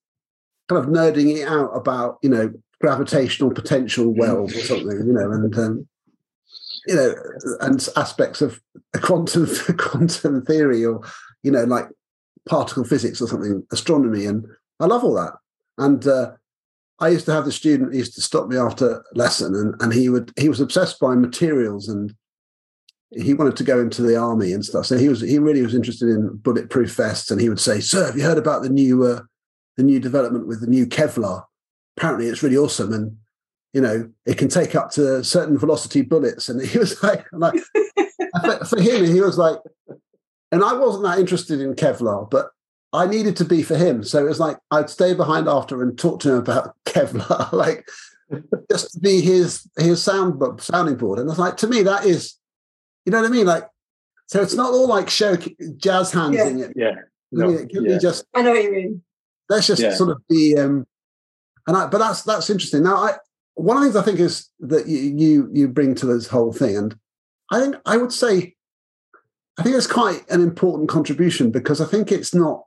kind 0.69 0.85
of 0.85 0.90
nerding 0.90 1.37
it 1.37 1.47
out 1.47 1.71
about 1.76 2.19
you 2.23 2.30
know 2.30 2.52
gravitational 2.81 3.51
potential 3.51 4.15
wells 4.15 4.55
or 4.57 4.61
something, 4.61 5.07
you 5.07 5.13
know, 5.13 5.31
and 5.31 5.59
um, 5.59 5.89
you 6.87 6.95
know, 6.95 7.15
and 7.61 7.89
aspects 7.97 8.41
of 8.41 8.61
quantum 9.03 9.47
quantum 9.79 10.43
theory 10.45 10.85
or 10.85 11.03
you 11.43 11.51
know, 11.51 11.65
like 11.65 11.89
particle 12.49 12.85
physics 12.85 13.21
or 13.21 13.29
something, 13.29 13.67
astronomy, 13.73 14.27
and 14.27 14.47
I 14.79 14.87
love 14.87 15.05
all 15.05 15.15
that. 15.15 15.35
And 15.79 16.07
uh, 16.07 16.33
I 16.99 17.09
used 17.09 17.27
to 17.27 17.33
have 17.33 17.45
the 17.45 17.53
student 17.53 17.95
used 17.95 18.15
to 18.15 18.21
stop 18.21 18.49
me 18.49 18.57
after 18.57 19.05
lesson, 19.15 19.55
and 19.55 19.75
and 19.81 19.93
he 19.93 20.09
would 20.09 20.33
he 20.39 20.49
was 20.49 20.61
obsessed 20.61 20.99
by 21.01 21.15
materials 21.15 21.89
and 21.89 22.15
he 23.13 23.35
wanted 23.35 23.57
to 23.57 23.65
go 23.65 23.81
into 23.81 24.03
the 24.03 24.17
army 24.17 24.53
and 24.53 24.65
stuff. 24.65 24.87
So 24.87 24.97
he 24.97 25.09
was 25.09 25.21
he 25.21 25.39
really 25.39 25.63
was 25.63 25.75
interested 25.75 26.09
in 26.09 26.37
bulletproof 26.37 26.95
vests, 26.95 27.31
and 27.31 27.41
he 27.41 27.49
would 27.49 27.61
say, 27.61 27.81
"Sir, 27.81 28.07
have 28.07 28.17
you 28.17 28.23
heard 28.23 28.39
about 28.39 28.63
the 28.63 28.69
new 28.69 29.05
uh, 29.05 29.21
the 29.77 29.83
new 29.83 30.01
development 30.01 30.47
with 30.47 30.61
the 30.61 30.67
new 30.67 30.87
Kevlar? 30.87 31.45
Apparently, 32.00 32.28
it's 32.28 32.42
really 32.42 32.57
awesome, 32.57 32.95
and 32.95 33.16
you 33.75 33.80
know 33.83 34.11
it 34.25 34.38
can 34.38 34.49
take 34.49 34.75
up 34.75 34.90
to 34.92 35.23
certain 35.23 35.59
velocity 35.59 36.00
bullets." 36.00 36.49
And 36.49 36.64
he 36.66 36.78
was 36.78 37.02
like, 37.02 37.26
like 37.30 37.54
for, 38.42 38.64
for 38.64 38.80
him, 38.80 39.04
he 39.04 39.21
was 39.21 39.37
like, 39.37 39.59
and 40.50 40.64
I 40.64 40.73
wasn't 40.73 41.04
that 41.04 41.19
interested 41.19 41.61
in 41.61 41.75
Kevlar, 41.75 42.30
but 42.30 42.52
I 42.95 43.07
needed 43.07 43.37
to 43.37 43.45
be 43.45 43.62
for 43.62 43.76
him. 43.76 44.02
So 44.02 44.25
it 44.25 44.28
was 44.28 44.40
like 44.40 44.57
I'd 44.71 44.88
stay 44.88 45.12
behind 45.12 45.47
after 45.47 45.83
and 45.83 45.99
talk 45.99 46.21
to 46.21 46.33
him 46.33 46.38
about 46.38 46.75
Kevlar, 46.87 47.52
like 47.52 47.87
just 48.71 48.95
to 48.95 49.00
be 49.00 49.21
his 49.21 49.69
his 49.76 50.02
sound 50.02 50.40
sounding 50.62 50.97
board. 50.97 51.19
And 51.19 51.28
it's 51.28 51.38
like 51.38 51.59
to 51.59 51.66
me 51.66 51.83
that 51.83 52.07
is 52.07 52.37
you 53.04 53.12
know 53.12 53.21
what 53.21 53.28
I 53.28 53.33
mean? 53.33 53.47
Like, 53.47 53.69
so 54.26 54.40
it's 54.40 54.54
not 54.54 54.73
all 54.73 54.88
like 54.88 55.11
show 55.11 55.37
jazz 55.76 56.12
hands 56.12 56.37
yeah. 56.37 56.47
in 56.47 56.61
it. 56.61 56.73
Yeah. 56.76 56.95
No, 57.33 57.45
I 57.45 57.49
mean, 57.49 57.59
it 57.59 57.69
can 57.71 57.85
yeah. 57.85 57.95
be 57.95 57.99
just. 58.00 58.25
I 58.35 58.42
know 58.42 58.52
what 58.52 58.62
you 58.62 58.73
mean. 58.73 59.02
Let's 59.49 59.66
just 59.66 59.83
yeah. 59.83 59.95
sort 59.95 60.11
of 60.11 60.26
be. 60.28 60.57
um 60.57 60.87
and 61.71 61.77
I, 61.77 61.87
but 61.87 61.99
that's 61.99 62.23
that's 62.23 62.50
interesting. 62.50 62.83
Now, 62.83 62.97
I 62.97 63.12
one 63.55 63.77
of 63.77 63.85
the 63.85 63.93
things 63.93 63.97
I 63.97 64.03
think 64.03 64.19
is 64.19 64.49
that 64.59 64.89
you 64.89 64.99
you 64.99 65.50
you 65.53 65.69
bring 65.69 65.95
to 65.95 66.07
this 66.07 66.27
whole 66.27 66.53
thing, 66.53 66.77
and 66.77 66.99
I 67.53 67.61
think 67.61 67.77
I 67.87 67.97
would 67.97 68.12
say, 68.12 68.57
I 69.57 69.62
think 69.62 69.77
it's 69.77 69.87
quite 69.87 70.29
an 70.29 70.43
important 70.43 70.89
contribution 70.89 71.53
because 71.53 71.81
I 71.81 71.85
think 71.85 72.11
it's 72.11 72.35
not 72.35 72.65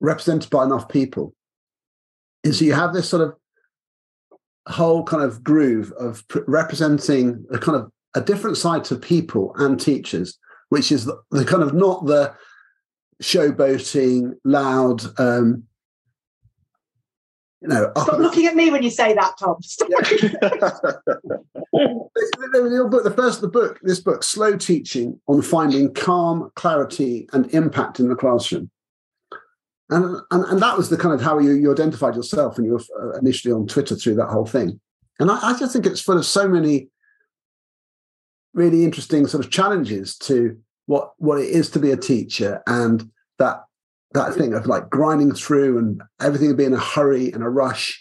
represented 0.00 0.48
by 0.48 0.64
enough 0.64 0.88
people. 0.88 1.34
Is 2.42 2.62
you 2.62 2.72
have 2.72 2.94
this 2.94 3.06
sort 3.06 3.20
of 3.20 3.34
whole 4.66 5.04
kind 5.04 5.22
of 5.22 5.44
groove 5.44 5.92
of 5.98 6.24
representing 6.46 7.44
a 7.50 7.58
kind 7.58 7.76
of 7.76 7.90
a 8.14 8.22
different 8.22 8.56
side 8.56 8.84
to 8.84 8.96
people 8.96 9.52
and 9.58 9.78
teachers, 9.78 10.38
which 10.70 10.90
is 10.90 11.04
the, 11.04 11.20
the 11.32 11.44
kind 11.44 11.62
of 11.62 11.74
not 11.74 12.06
the 12.06 12.34
showboating, 13.22 14.32
loud, 14.42 15.02
um, 15.20 15.64
you 17.62 17.68
know. 17.68 17.92
Stop 17.96 18.18
looking 18.18 18.46
at 18.46 18.56
me 18.56 18.70
when 18.70 18.82
you 18.82 18.90
say 18.90 19.14
that, 19.14 19.38
Tom. 19.38 19.56
the 21.72 23.14
first 23.16 23.40
the 23.40 23.48
book, 23.48 23.78
this 23.82 24.00
book, 24.00 24.22
Slow 24.22 24.56
Teaching 24.56 25.20
on 25.28 25.40
Finding 25.42 25.94
Calm, 25.94 26.50
Clarity, 26.56 27.28
and 27.32 27.46
Impact 27.54 28.00
in 28.00 28.08
the 28.08 28.16
Classroom. 28.16 28.70
And, 29.90 30.20
and, 30.30 30.44
and 30.46 30.62
that 30.62 30.76
was 30.76 30.88
the 30.88 30.96
kind 30.96 31.14
of 31.14 31.20
how 31.20 31.38
you, 31.38 31.52
you 31.52 31.70
identified 31.70 32.16
yourself 32.16 32.56
and 32.56 32.66
you 32.66 32.72
were 32.72 32.82
uh, 33.00 33.18
initially 33.18 33.52
on 33.52 33.66
Twitter 33.66 33.94
through 33.94 34.14
that 34.16 34.28
whole 34.28 34.46
thing. 34.46 34.80
And 35.20 35.30
I, 35.30 35.50
I 35.50 35.58
just 35.58 35.72
think 35.72 35.86
it's 35.86 36.00
full 36.00 36.18
of 36.18 36.26
so 36.26 36.48
many 36.48 36.88
really 38.54 38.84
interesting 38.84 39.26
sort 39.26 39.44
of 39.44 39.50
challenges 39.50 40.16
to 40.18 40.58
what 40.86 41.12
what 41.18 41.38
it 41.38 41.48
is 41.48 41.70
to 41.70 41.78
be 41.78 41.90
a 41.90 41.96
teacher 41.96 42.62
and 42.66 43.10
that 43.38 43.64
that 44.14 44.34
thing 44.34 44.54
of 44.54 44.66
like 44.66 44.90
grinding 44.90 45.34
through 45.34 45.78
and 45.78 46.02
everything 46.20 46.54
being 46.56 46.74
a 46.74 46.80
hurry 46.80 47.32
and 47.32 47.42
a 47.42 47.48
rush. 47.48 48.00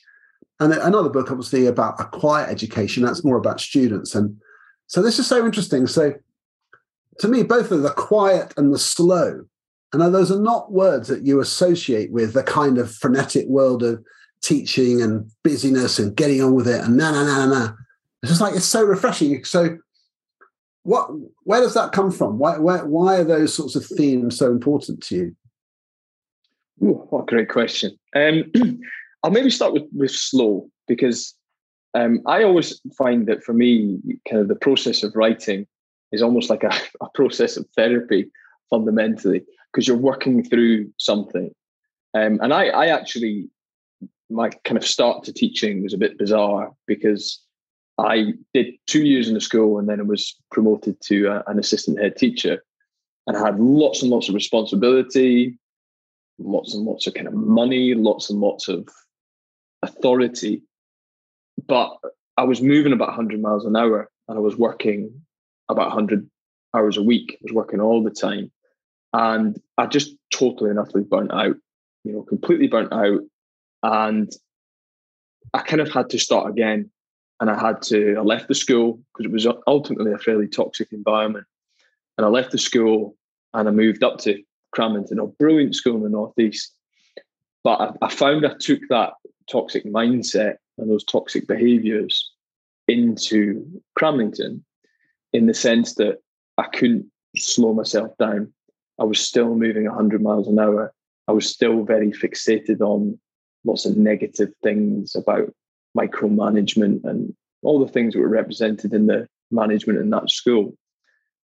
And 0.59 0.73
another 0.73 1.09
book 1.09 1.31
obviously 1.31 1.65
about 1.65 1.99
a 1.99 2.05
quiet 2.05 2.49
education 2.49 3.03
that's 3.03 3.23
more 3.23 3.37
about 3.37 3.59
students. 3.59 4.13
And 4.13 4.37
so 4.87 5.01
this 5.01 5.19
is 5.19 5.27
so 5.27 5.45
interesting. 5.45 5.87
So 5.87 6.13
to 7.19 7.27
me 7.27 7.43
both 7.43 7.71
of 7.71 7.81
the 7.81 7.91
quiet 7.91 8.53
and 8.57 8.73
the 8.73 8.79
slow 8.79 9.45
and 9.93 10.01
those 10.01 10.31
are 10.31 10.39
not 10.39 10.71
words 10.71 11.09
that 11.09 11.25
you 11.25 11.41
associate 11.41 12.11
with 12.11 12.33
the 12.33 12.43
kind 12.43 12.77
of 12.77 12.93
frenetic 12.93 13.47
world 13.47 13.83
of 13.83 14.03
teaching 14.41 15.01
and 15.01 15.29
busyness 15.43 15.99
and 15.99 16.15
getting 16.15 16.41
on 16.41 16.53
with 16.53 16.67
it 16.67 16.83
and 16.83 16.97
na 16.97 17.11
na 17.11 17.23
na 17.23 17.45
na 17.45 17.73
it's 18.21 18.31
just 18.31 18.41
like 18.41 18.55
it's 18.55 18.65
so 18.65 18.83
refreshing. 18.83 19.43
So 19.43 19.77
what 20.83 21.09
where 21.43 21.61
does 21.61 21.73
that 21.73 21.91
come 21.91 22.11
from? 22.11 22.37
Why 22.37 22.57
why 22.57 22.77
why 22.83 23.17
are 23.17 23.23
those 23.23 23.53
sorts 23.53 23.75
of 23.75 23.85
themes 23.85 24.37
so 24.37 24.51
important 24.51 25.01
to 25.03 25.15
you? 25.15 25.35
Ooh, 26.83 27.05
what 27.09 27.23
a 27.23 27.25
great 27.25 27.49
question. 27.49 27.97
Um, 28.15 28.51
I'll 29.23 29.31
maybe 29.31 29.49
start 29.49 29.73
with 29.73 29.83
with 29.93 30.11
slow 30.11 30.69
because 30.87 31.35
um, 31.93 32.21
I 32.25 32.43
always 32.43 32.81
find 32.97 33.27
that 33.27 33.43
for 33.43 33.53
me, 33.53 33.99
kind 34.27 34.41
of 34.41 34.47
the 34.47 34.55
process 34.55 35.03
of 35.03 35.15
writing 35.15 35.67
is 36.11 36.21
almost 36.21 36.49
like 36.49 36.63
a, 36.63 36.71
a 37.01 37.09
process 37.13 37.57
of 37.57 37.67
therapy 37.75 38.31
fundamentally 38.69 39.43
because 39.71 39.87
you're 39.87 39.97
working 39.97 40.43
through 40.43 40.91
something. 40.97 41.53
Um, 42.13 42.39
and 42.41 42.53
I, 42.53 42.67
I 42.67 42.87
actually, 42.87 43.49
my 44.29 44.49
kind 44.65 44.77
of 44.77 44.85
start 44.85 45.23
to 45.25 45.33
teaching 45.33 45.83
was 45.83 45.93
a 45.93 45.97
bit 45.97 46.17
bizarre 46.17 46.73
because 46.87 47.41
I 47.97 48.33
did 48.53 48.73
two 48.87 49.05
years 49.05 49.27
in 49.27 49.33
the 49.33 49.41
school 49.41 49.79
and 49.79 49.87
then 49.87 49.99
I 49.99 50.03
was 50.03 50.35
promoted 50.51 50.99
to 51.03 51.29
uh, 51.29 51.43
an 51.47 51.59
assistant 51.59 51.99
head 51.99 52.17
teacher 52.17 52.63
and 53.27 53.37
I 53.37 53.45
had 53.45 53.59
lots 53.59 54.01
and 54.01 54.11
lots 54.11 54.27
of 54.27 54.35
responsibility, 54.35 55.57
lots 56.43 56.73
and 56.73 56.85
lots 56.85 57.07
of 57.07 57.13
kind 57.13 57.27
of 57.27 57.33
money, 57.33 57.93
lots 57.93 58.29
and 58.29 58.39
lots 58.39 58.67
of 58.67 58.87
authority. 59.81 60.61
But 61.67 61.97
I 62.37 62.43
was 62.43 62.61
moving 62.61 62.93
about 62.93 63.09
100 63.09 63.41
miles 63.41 63.65
an 63.65 63.75
hour 63.75 64.09
and 64.27 64.37
I 64.37 64.41
was 64.41 64.57
working 64.57 65.11
about 65.69 65.87
100 65.87 66.29
hours 66.75 66.97
a 66.97 67.03
week. 67.03 67.33
I 67.33 67.43
was 67.43 67.53
working 67.53 67.81
all 67.81 68.03
the 68.03 68.11
time. 68.11 68.51
And 69.13 69.59
I 69.77 69.87
just 69.87 70.15
totally 70.33 70.69
and 70.69 70.79
utterly 70.79 71.03
burnt 71.03 71.33
out, 71.33 71.55
you 72.03 72.13
know, 72.13 72.23
completely 72.23 72.67
burnt 72.67 72.93
out. 72.93 73.19
And 73.83 74.31
I 75.53 75.59
kind 75.59 75.81
of 75.81 75.91
had 75.91 76.09
to 76.11 76.19
start 76.19 76.49
again 76.49 76.89
and 77.39 77.49
I 77.49 77.59
had 77.59 77.81
to, 77.83 78.15
I 78.17 78.21
left 78.21 78.47
the 78.47 78.55
school 78.55 78.99
because 79.13 79.25
it 79.25 79.31
was 79.31 79.47
ultimately 79.67 80.13
a 80.13 80.17
fairly 80.17 80.47
toxic 80.47 80.93
environment. 80.93 81.45
And 82.17 82.25
I 82.25 82.29
left 82.29 82.51
the 82.51 82.57
school 82.57 83.17
and 83.53 83.67
I 83.67 83.71
moved 83.71 84.03
up 84.03 84.19
to 84.19 84.41
Cramlington, 84.75 85.21
a 85.21 85.27
brilliant 85.27 85.75
school 85.75 85.97
in 85.97 86.03
the 86.03 86.09
Northeast. 86.09 86.73
But 87.63 87.81
I, 88.01 88.05
I 88.05 88.09
found 88.09 88.45
I 88.45 88.53
took 88.59 88.81
that 88.89 89.13
toxic 89.49 89.85
mindset 89.85 90.55
and 90.77 90.89
those 90.89 91.03
toxic 91.03 91.47
behaviors 91.47 92.31
into 92.87 93.81
Cramlington 93.99 94.61
in 95.33 95.45
the 95.45 95.53
sense 95.53 95.95
that 95.95 96.17
I 96.57 96.63
couldn't 96.67 97.05
slow 97.37 97.73
myself 97.73 98.11
down. 98.17 98.51
I 98.99 99.03
was 99.03 99.19
still 99.19 99.55
moving 99.55 99.85
100 99.85 100.21
miles 100.21 100.47
an 100.47 100.59
hour. 100.59 100.93
I 101.27 101.31
was 101.31 101.49
still 101.49 101.83
very 101.83 102.11
fixated 102.11 102.81
on 102.81 103.19
lots 103.63 103.85
of 103.85 103.97
negative 103.97 104.49
things 104.63 105.15
about 105.15 105.53
micromanagement 105.97 107.03
and 107.03 107.33
all 107.63 107.83
the 107.83 107.91
things 107.91 108.13
that 108.13 108.19
were 108.19 108.27
represented 108.27 108.93
in 108.93 109.07
the 109.07 109.27
management 109.51 109.99
in 109.99 110.09
that 110.09 110.29
school. 110.29 110.75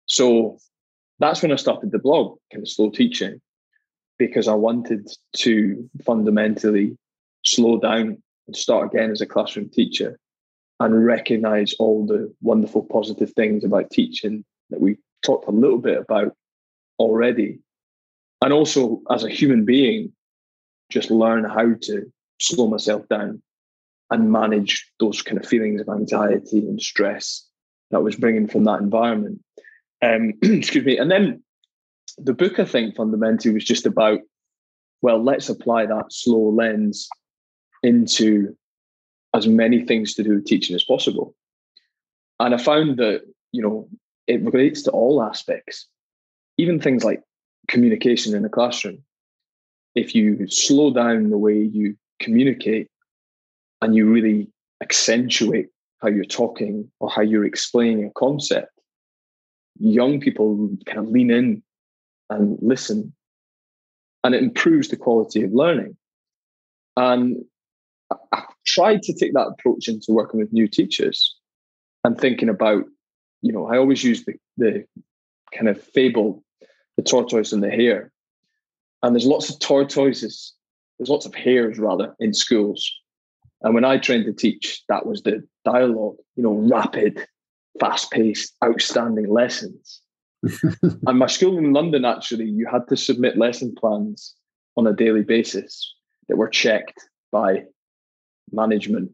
So 0.05 0.57
that's 1.19 1.41
when 1.41 1.51
I 1.51 1.55
started 1.55 1.91
the 1.91 1.99
blog, 1.99 2.37
kind 2.51 2.63
of 2.63 2.69
slow 2.69 2.89
teaching, 2.89 3.39
because 4.17 4.47
I 4.47 4.53
wanted 4.53 5.09
to 5.37 5.89
fundamentally 6.05 6.97
slow 7.43 7.79
down 7.79 8.21
and 8.47 8.55
start 8.55 8.93
again 8.93 9.11
as 9.11 9.21
a 9.21 9.25
classroom 9.25 9.69
teacher 9.69 10.19
and 10.79 11.05
recognize 11.05 11.73
all 11.79 12.05
the 12.05 12.33
wonderful 12.41 12.83
positive 12.83 13.31
things 13.33 13.63
about 13.63 13.89
teaching 13.91 14.43
that 14.69 14.81
we 14.81 14.97
talked 15.23 15.47
a 15.47 15.51
little 15.51 15.77
bit 15.77 15.97
about 15.97 16.35
already. 16.99 17.59
And 18.41 18.51
also, 18.51 19.01
as 19.09 19.23
a 19.23 19.29
human 19.29 19.65
being, 19.65 20.11
just 20.89 21.09
learn 21.09 21.45
how 21.45 21.75
to 21.83 22.11
slow 22.39 22.67
myself 22.67 23.07
down 23.07 23.41
and 24.09 24.31
manage 24.31 24.91
those 24.99 25.21
kind 25.21 25.37
of 25.37 25.47
feelings 25.47 25.81
of 25.81 25.89
anxiety 25.89 26.59
and 26.59 26.81
stress 26.81 27.47
that 27.91 28.03
was 28.03 28.15
bringing 28.15 28.47
from 28.47 28.65
that 28.65 28.81
environment. 28.81 29.41
Um, 30.03 30.33
excuse 30.41 30.85
me. 30.85 30.97
And 30.97 31.09
then 31.09 31.41
the 32.17 32.33
book, 32.33 32.59
I 32.59 32.65
think, 32.65 32.95
fundamentally 32.95 33.53
was 33.53 33.63
just 33.63 33.85
about, 33.85 34.19
well, 35.01 35.23
let's 35.23 35.49
apply 35.49 35.85
that 35.85 36.11
slow 36.11 36.49
lens 36.49 37.07
into 37.81 38.55
as 39.33 39.47
many 39.47 39.85
things 39.85 40.13
to 40.13 40.23
do 40.23 40.35
with 40.35 40.45
teaching 40.45 40.75
as 40.75 40.83
possible. 40.83 41.35
And 42.39 42.53
I 42.53 42.57
found 42.57 42.97
that, 42.97 43.21
you 43.51 43.61
know, 43.61 43.87
it 44.27 44.41
relates 44.43 44.83
to 44.83 44.91
all 44.91 45.23
aspects, 45.23 45.87
even 46.57 46.79
things 46.79 47.03
like 47.03 47.21
communication 47.67 48.35
in 48.35 48.45
a 48.45 48.49
classroom. 48.49 48.99
If 49.95 50.15
you 50.15 50.47
slow 50.47 50.93
down 50.93 51.29
the 51.29 51.37
way 51.37 51.57
you 51.57 51.95
communicate, 52.19 52.89
and 53.83 53.95
you 53.95 54.09
really 54.09 54.47
accentuate 54.81 55.67
how 56.01 56.07
you're 56.07 56.23
talking 56.23 56.89
or 57.01 57.09
how 57.09 57.21
you're 57.21 57.45
explaining 57.45 58.05
a 58.05 58.11
concept, 58.11 58.72
young 59.79 60.19
people 60.19 60.69
kind 60.85 60.99
of 60.99 61.09
lean 61.09 61.31
in 61.31 61.63
and 62.29 62.57
listen. 62.61 63.13
And 64.23 64.35
it 64.35 64.43
improves 64.43 64.87
the 64.87 64.97
quality 64.97 65.43
of 65.43 65.53
learning. 65.53 65.97
And 66.95 67.43
I've 68.31 68.45
tried 68.65 69.01
to 69.03 69.13
take 69.13 69.33
that 69.33 69.47
approach 69.47 69.87
into 69.87 70.11
working 70.13 70.39
with 70.39 70.53
new 70.53 70.67
teachers 70.67 71.35
and 72.03 72.17
thinking 72.17 72.49
about, 72.49 72.83
you 73.41 73.51
know, 73.51 73.67
I 73.67 73.77
always 73.77 74.03
use 74.03 74.25
the, 74.25 74.33
the 74.57 74.85
kind 75.53 75.67
of 75.67 75.81
fable, 75.81 76.43
the 76.97 77.03
tortoise 77.03 77.51
and 77.51 77.63
the 77.63 77.69
hare. 77.69 78.11
And 79.01 79.15
there's 79.15 79.25
lots 79.25 79.49
of 79.49 79.59
tortoises, 79.59 80.53
there's 80.97 81.09
lots 81.09 81.25
of 81.25 81.35
hares 81.35 81.77
rather 81.79 82.15
in 82.19 82.33
schools 82.33 82.89
And 83.63 83.73
when 83.73 83.85
I 83.85 83.97
trained 83.97 84.25
to 84.25 84.33
teach, 84.33 84.83
that 84.89 85.05
was 85.05 85.23
the 85.23 85.47
dialogue, 85.65 86.17
you 86.35 86.43
know, 86.43 86.53
rapid, 86.53 87.25
fast 87.79 88.11
paced, 88.11 88.53
outstanding 88.63 89.29
lessons. 89.29 90.01
and 91.07 91.19
my 91.19 91.27
school 91.27 91.57
in 91.57 91.73
London, 91.73 92.05
actually, 92.05 92.45
you 92.45 92.67
had 92.71 92.87
to 92.89 92.97
submit 92.97 93.37
lesson 93.37 93.73
plans 93.75 94.35
on 94.75 94.87
a 94.87 94.93
daily 94.93 95.23
basis 95.23 95.93
that 96.27 96.37
were 96.37 96.49
checked 96.49 96.99
by 97.31 97.63
management. 98.51 99.11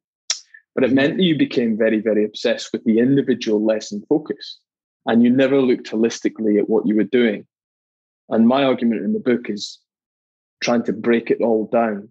But 0.75 0.83
it 0.83 0.93
meant 0.93 1.17
that 1.17 1.23
you 1.23 1.37
became 1.37 1.77
very, 1.77 1.99
very 1.99 2.23
obsessed 2.23 2.71
with 2.71 2.83
the 2.83 2.99
individual 2.99 3.63
lesson 3.63 4.03
focus 4.07 4.59
and 5.05 5.23
you 5.23 5.29
never 5.29 5.61
looked 5.61 5.89
holistically 5.89 6.59
at 6.59 6.69
what 6.69 6.87
you 6.87 6.95
were 6.95 7.03
doing. 7.03 7.45
And 8.29 8.47
my 8.47 8.63
argument 8.63 9.03
in 9.03 9.13
the 9.13 9.19
book 9.19 9.49
is 9.49 9.79
trying 10.61 10.83
to 10.83 10.93
break 10.93 11.31
it 11.31 11.41
all 11.41 11.67
down 11.71 12.09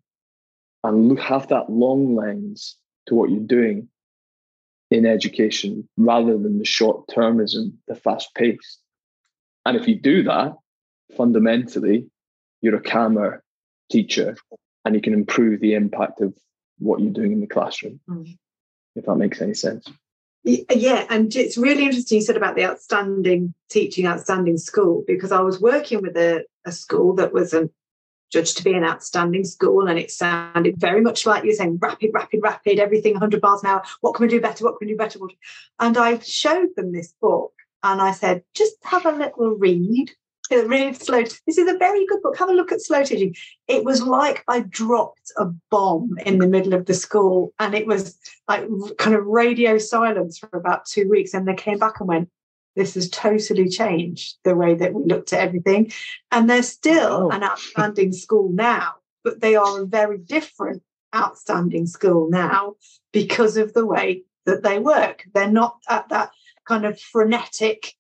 and 0.84 1.08
look, 1.08 1.20
have 1.20 1.48
that 1.48 1.70
long 1.70 2.14
lens 2.16 2.76
to 3.06 3.14
what 3.14 3.30
you're 3.30 3.40
doing 3.40 3.88
in 4.90 5.06
education 5.06 5.88
rather 5.96 6.38
than 6.38 6.58
the 6.58 6.64
short 6.64 7.06
termism, 7.08 7.72
the 7.86 7.94
fast 7.94 8.34
pace. 8.34 8.78
And 9.66 9.76
if 9.76 9.86
you 9.86 10.00
do 10.00 10.22
that, 10.24 10.54
fundamentally, 11.16 12.06
you're 12.62 12.76
a 12.76 12.82
calmer 12.82 13.42
teacher 13.90 14.36
and 14.84 14.94
you 14.94 15.00
can 15.00 15.12
improve 15.12 15.60
the 15.60 15.74
impact 15.74 16.20
of 16.20 16.34
what 16.78 17.00
you're 17.00 17.12
doing 17.12 17.32
in 17.32 17.40
the 17.40 17.46
classroom, 17.46 18.00
mm. 18.08 18.38
if 18.96 19.04
that 19.04 19.16
makes 19.16 19.42
any 19.42 19.54
sense. 19.54 19.86
Yeah, 20.44 21.04
and 21.10 21.34
it's 21.36 21.58
really 21.58 21.84
interesting 21.84 22.16
you 22.16 22.22
said 22.22 22.36
about 22.36 22.56
the 22.56 22.64
outstanding 22.64 23.52
teaching, 23.68 24.06
outstanding 24.06 24.56
school, 24.56 25.04
because 25.06 25.32
I 25.32 25.40
was 25.40 25.60
working 25.60 26.00
with 26.00 26.16
a, 26.16 26.44
a 26.64 26.72
school 26.72 27.14
that 27.16 27.34
was 27.34 27.52
a 27.52 27.68
judged 28.30 28.56
to 28.58 28.64
be 28.64 28.74
an 28.74 28.84
outstanding 28.84 29.44
school, 29.44 29.88
and 29.88 29.98
it 29.98 30.10
sounded 30.10 30.80
very 30.80 31.00
much 31.00 31.26
like 31.26 31.44
you're 31.44 31.54
saying 31.54 31.78
rapid, 31.80 32.10
rapid, 32.12 32.40
rapid, 32.42 32.78
everything 32.78 33.14
100 33.14 33.42
miles 33.42 33.62
an 33.62 33.70
hour. 33.70 33.82
What 34.00 34.14
can 34.14 34.26
we 34.26 34.30
do 34.30 34.40
better? 34.40 34.64
What 34.64 34.78
can 34.78 34.86
we 34.86 34.92
do 34.92 34.98
better? 34.98 35.18
And 35.78 35.96
I 35.96 36.18
showed 36.20 36.68
them 36.76 36.92
this 36.92 37.14
book, 37.20 37.52
and 37.82 38.00
I 38.02 38.12
said, 38.12 38.42
just 38.54 38.74
have 38.84 39.06
a 39.06 39.12
little 39.12 39.56
read 39.56 40.10
It 40.50 40.66
read 40.66 40.96
slow. 40.96 41.22
This 41.22 41.58
is 41.58 41.68
a 41.68 41.76
very 41.76 42.06
good 42.06 42.22
book. 42.22 42.36
Have 42.38 42.48
a 42.48 42.54
look 42.54 42.72
at 42.72 42.80
slow 42.80 43.04
teaching. 43.04 43.34
It 43.66 43.84
was 43.84 44.02
like 44.02 44.44
I 44.48 44.60
dropped 44.60 45.30
a 45.36 45.46
bomb 45.70 46.16
in 46.24 46.38
the 46.38 46.48
middle 46.48 46.72
of 46.72 46.86
the 46.86 46.94
school, 46.94 47.52
and 47.58 47.74
it 47.74 47.86
was 47.86 48.18
like 48.48 48.66
kind 48.98 49.14
of 49.14 49.26
radio 49.26 49.76
silence 49.78 50.38
for 50.38 50.48
about 50.54 50.86
two 50.86 51.08
weeks. 51.08 51.34
And 51.34 51.46
they 51.46 51.54
came 51.54 51.78
back 51.78 52.00
and 52.00 52.08
went, 52.08 52.30
"This 52.78 52.94
has 52.94 53.10
totally 53.10 53.68
changed 53.68 54.36
the 54.44 54.54
way 54.54 54.74
that 54.74 54.94
we 54.94 55.04
looked 55.04 55.34
at 55.34 55.40
everything." 55.40 55.92
And 56.32 56.48
they're 56.48 56.62
still 56.62 57.28
oh. 57.28 57.30
an 57.30 57.42
outstanding 57.42 58.12
school 58.12 58.48
now, 58.50 58.94
but 59.22 59.40
they 59.40 59.54
are 59.54 59.82
a 59.82 59.86
very 59.86 60.18
different 60.18 60.82
outstanding 61.14 61.86
school 61.86 62.28
now 62.30 62.76
because 63.12 63.56
of 63.56 63.72
the 63.72 63.86
way 63.86 64.24
that 64.46 64.62
they 64.62 64.78
work. 64.78 65.24
They're 65.34 65.50
not 65.50 65.76
at 65.88 66.08
that 66.08 66.30
kind 66.66 66.86
of 66.86 67.00
frenetic 67.00 67.94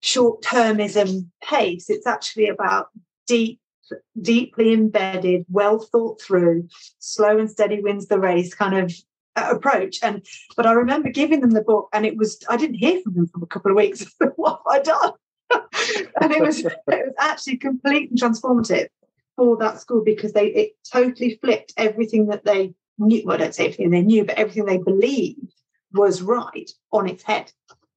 short 0.00 0.42
termism 0.42 1.28
pace. 1.42 1.90
It's 1.90 2.06
actually 2.06 2.48
about 2.48 2.88
deep, 3.26 3.60
deeply 4.20 4.72
embedded, 4.72 5.44
well 5.48 5.78
thought 5.78 6.20
through, 6.20 6.68
slow 6.98 7.38
and 7.38 7.50
steady 7.50 7.80
wins 7.80 8.06
the 8.06 8.20
race 8.20 8.54
kind 8.54 8.76
of 8.76 8.92
Uh, 9.38 9.50
approach. 9.50 9.98
And 10.02 10.26
but 10.56 10.66
I 10.66 10.72
remember 10.72 11.10
giving 11.10 11.40
them 11.40 11.50
the 11.50 11.62
book, 11.62 11.88
and 11.92 12.04
it 12.04 12.16
was 12.16 12.42
I 12.48 12.56
didn't 12.56 12.76
hear 12.76 13.00
from 13.00 13.14
them 13.14 13.28
for 13.28 13.42
a 13.42 13.46
couple 13.46 13.70
of 13.70 13.76
weeks. 13.76 14.04
what 14.36 14.60
have 14.64 14.66
I 14.66 14.80
done? 14.80 15.12
and 16.20 16.32
it 16.32 16.42
was 16.42 16.58
it 16.64 16.74
was 16.88 17.14
actually 17.18 17.58
completely 17.58 18.16
transformative 18.16 18.88
for 19.36 19.56
that 19.58 19.80
school 19.80 20.02
because 20.04 20.32
they 20.32 20.48
it 20.48 20.72
totally 20.90 21.38
flipped 21.42 21.72
everything 21.76 22.26
that 22.26 22.44
they 22.44 22.74
knew. 22.98 23.22
Well, 23.24 23.36
I 23.36 23.38
don't 23.38 23.54
say 23.54 23.66
everything 23.66 23.90
they 23.90 24.02
knew, 24.02 24.24
but 24.24 24.38
everything 24.38 24.64
they 24.64 24.78
believed 24.78 25.52
was 25.92 26.20
right 26.20 26.70
on 26.92 27.08
its 27.08 27.22
head 27.22 27.52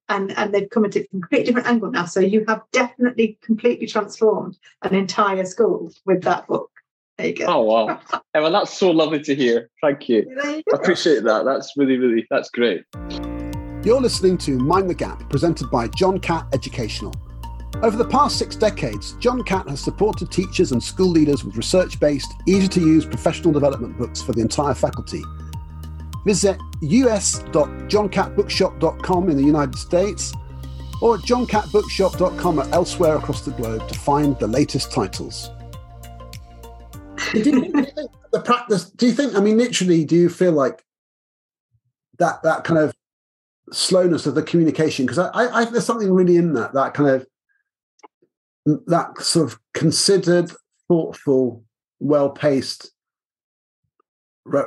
and, 0.08 0.36
and 0.38 0.54
they've 0.54 0.70
come 0.70 0.84
at 0.84 0.96
it 0.96 1.10
from 1.10 1.18
a 1.18 1.22
completely 1.22 1.46
different 1.46 1.68
angle 1.68 1.90
now. 1.90 2.06
So 2.06 2.20
you 2.20 2.44
have 2.48 2.62
definitely 2.72 3.38
completely 3.42 3.86
transformed 3.86 4.58
an 4.82 4.94
entire 4.94 5.44
school 5.44 5.92
with 6.06 6.22
that 6.22 6.46
book. 6.46 6.70
There 7.18 7.28
you 7.28 7.34
go. 7.34 7.46
Oh 7.46 7.62
wow, 7.62 8.00
Emma, 8.34 8.50
that's 8.50 8.76
so 8.76 8.90
lovely 8.90 9.20
to 9.22 9.34
hear. 9.34 9.70
Thank 9.80 10.08
you. 10.08 10.26
you 10.28 10.38
I 10.42 10.62
appreciate 10.72 11.24
that. 11.24 11.44
That's 11.44 11.72
really, 11.76 11.98
really, 11.98 12.26
that's 12.30 12.50
great. 12.50 12.84
You're 13.84 14.00
listening 14.00 14.38
to 14.38 14.58
Mind 14.58 14.88
the 14.88 14.94
Gap, 14.94 15.28
presented 15.28 15.70
by 15.70 15.88
John 15.88 16.18
Catt 16.18 16.46
Educational. 16.52 17.12
Over 17.82 17.96
the 17.96 18.08
past 18.08 18.38
six 18.38 18.54
decades, 18.54 19.12
John 19.14 19.42
Catt 19.42 19.68
has 19.68 19.80
supported 19.80 20.30
teachers 20.30 20.72
and 20.72 20.82
school 20.82 21.08
leaders 21.08 21.44
with 21.44 21.56
research 21.56 21.98
based, 21.98 22.32
easy 22.46 22.68
to 22.68 22.80
use 22.80 23.04
professional 23.04 23.52
development 23.52 23.98
books 23.98 24.22
for 24.22 24.32
the 24.32 24.40
entire 24.40 24.74
faculty 24.74 25.22
Visit 26.24 26.56
us.johncattbookshop.com 26.82 29.28
in 29.28 29.36
the 29.36 29.42
United 29.42 29.76
States 29.76 30.32
or 31.00 31.16
at 31.16 31.22
johncattbookshop.com 31.22 32.60
or 32.60 32.68
elsewhere 32.72 33.16
across 33.16 33.44
the 33.44 33.50
globe 33.52 33.88
to 33.88 33.98
find 33.98 34.38
the 34.38 34.46
latest 34.46 34.92
titles. 34.92 35.50
Do, 37.32 37.38
you 37.50 37.72
think 37.72 37.74
the 38.32 38.40
practice? 38.40 38.90
Do 38.90 39.06
you 39.06 39.12
think? 39.12 39.34
I 39.34 39.40
mean, 39.40 39.58
literally, 39.58 40.04
do 40.04 40.16
you 40.16 40.28
feel 40.28 40.52
like 40.52 40.84
that 42.18 42.42
that 42.42 42.64
kind 42.64 42.78
of 42.78 42.94
slowness 43.72 44.26
of 44.26 44.34
the 44.34 44.42
communication? 44.42 45.06
Because 45.06 45.18
I, 45.18 45.28
I, 45.28 45.60
I, 45.60 45.64
there's 45.64 45.86
something 45.86 46.12
really 46.12 46.36
in 46.36 46.54
that 46.54 46.74
that 46.74 46.94
kind 46.94 47.10
of 47.10 47.26
mm, 48.68 48.84
that 48.86 49.18
sort 49.18 49.50
of 49.50 49.58
considered, 49.74 50.52
thoughtful, 50.88 51.64
well 52.00 52.30
paced 52.30 52.90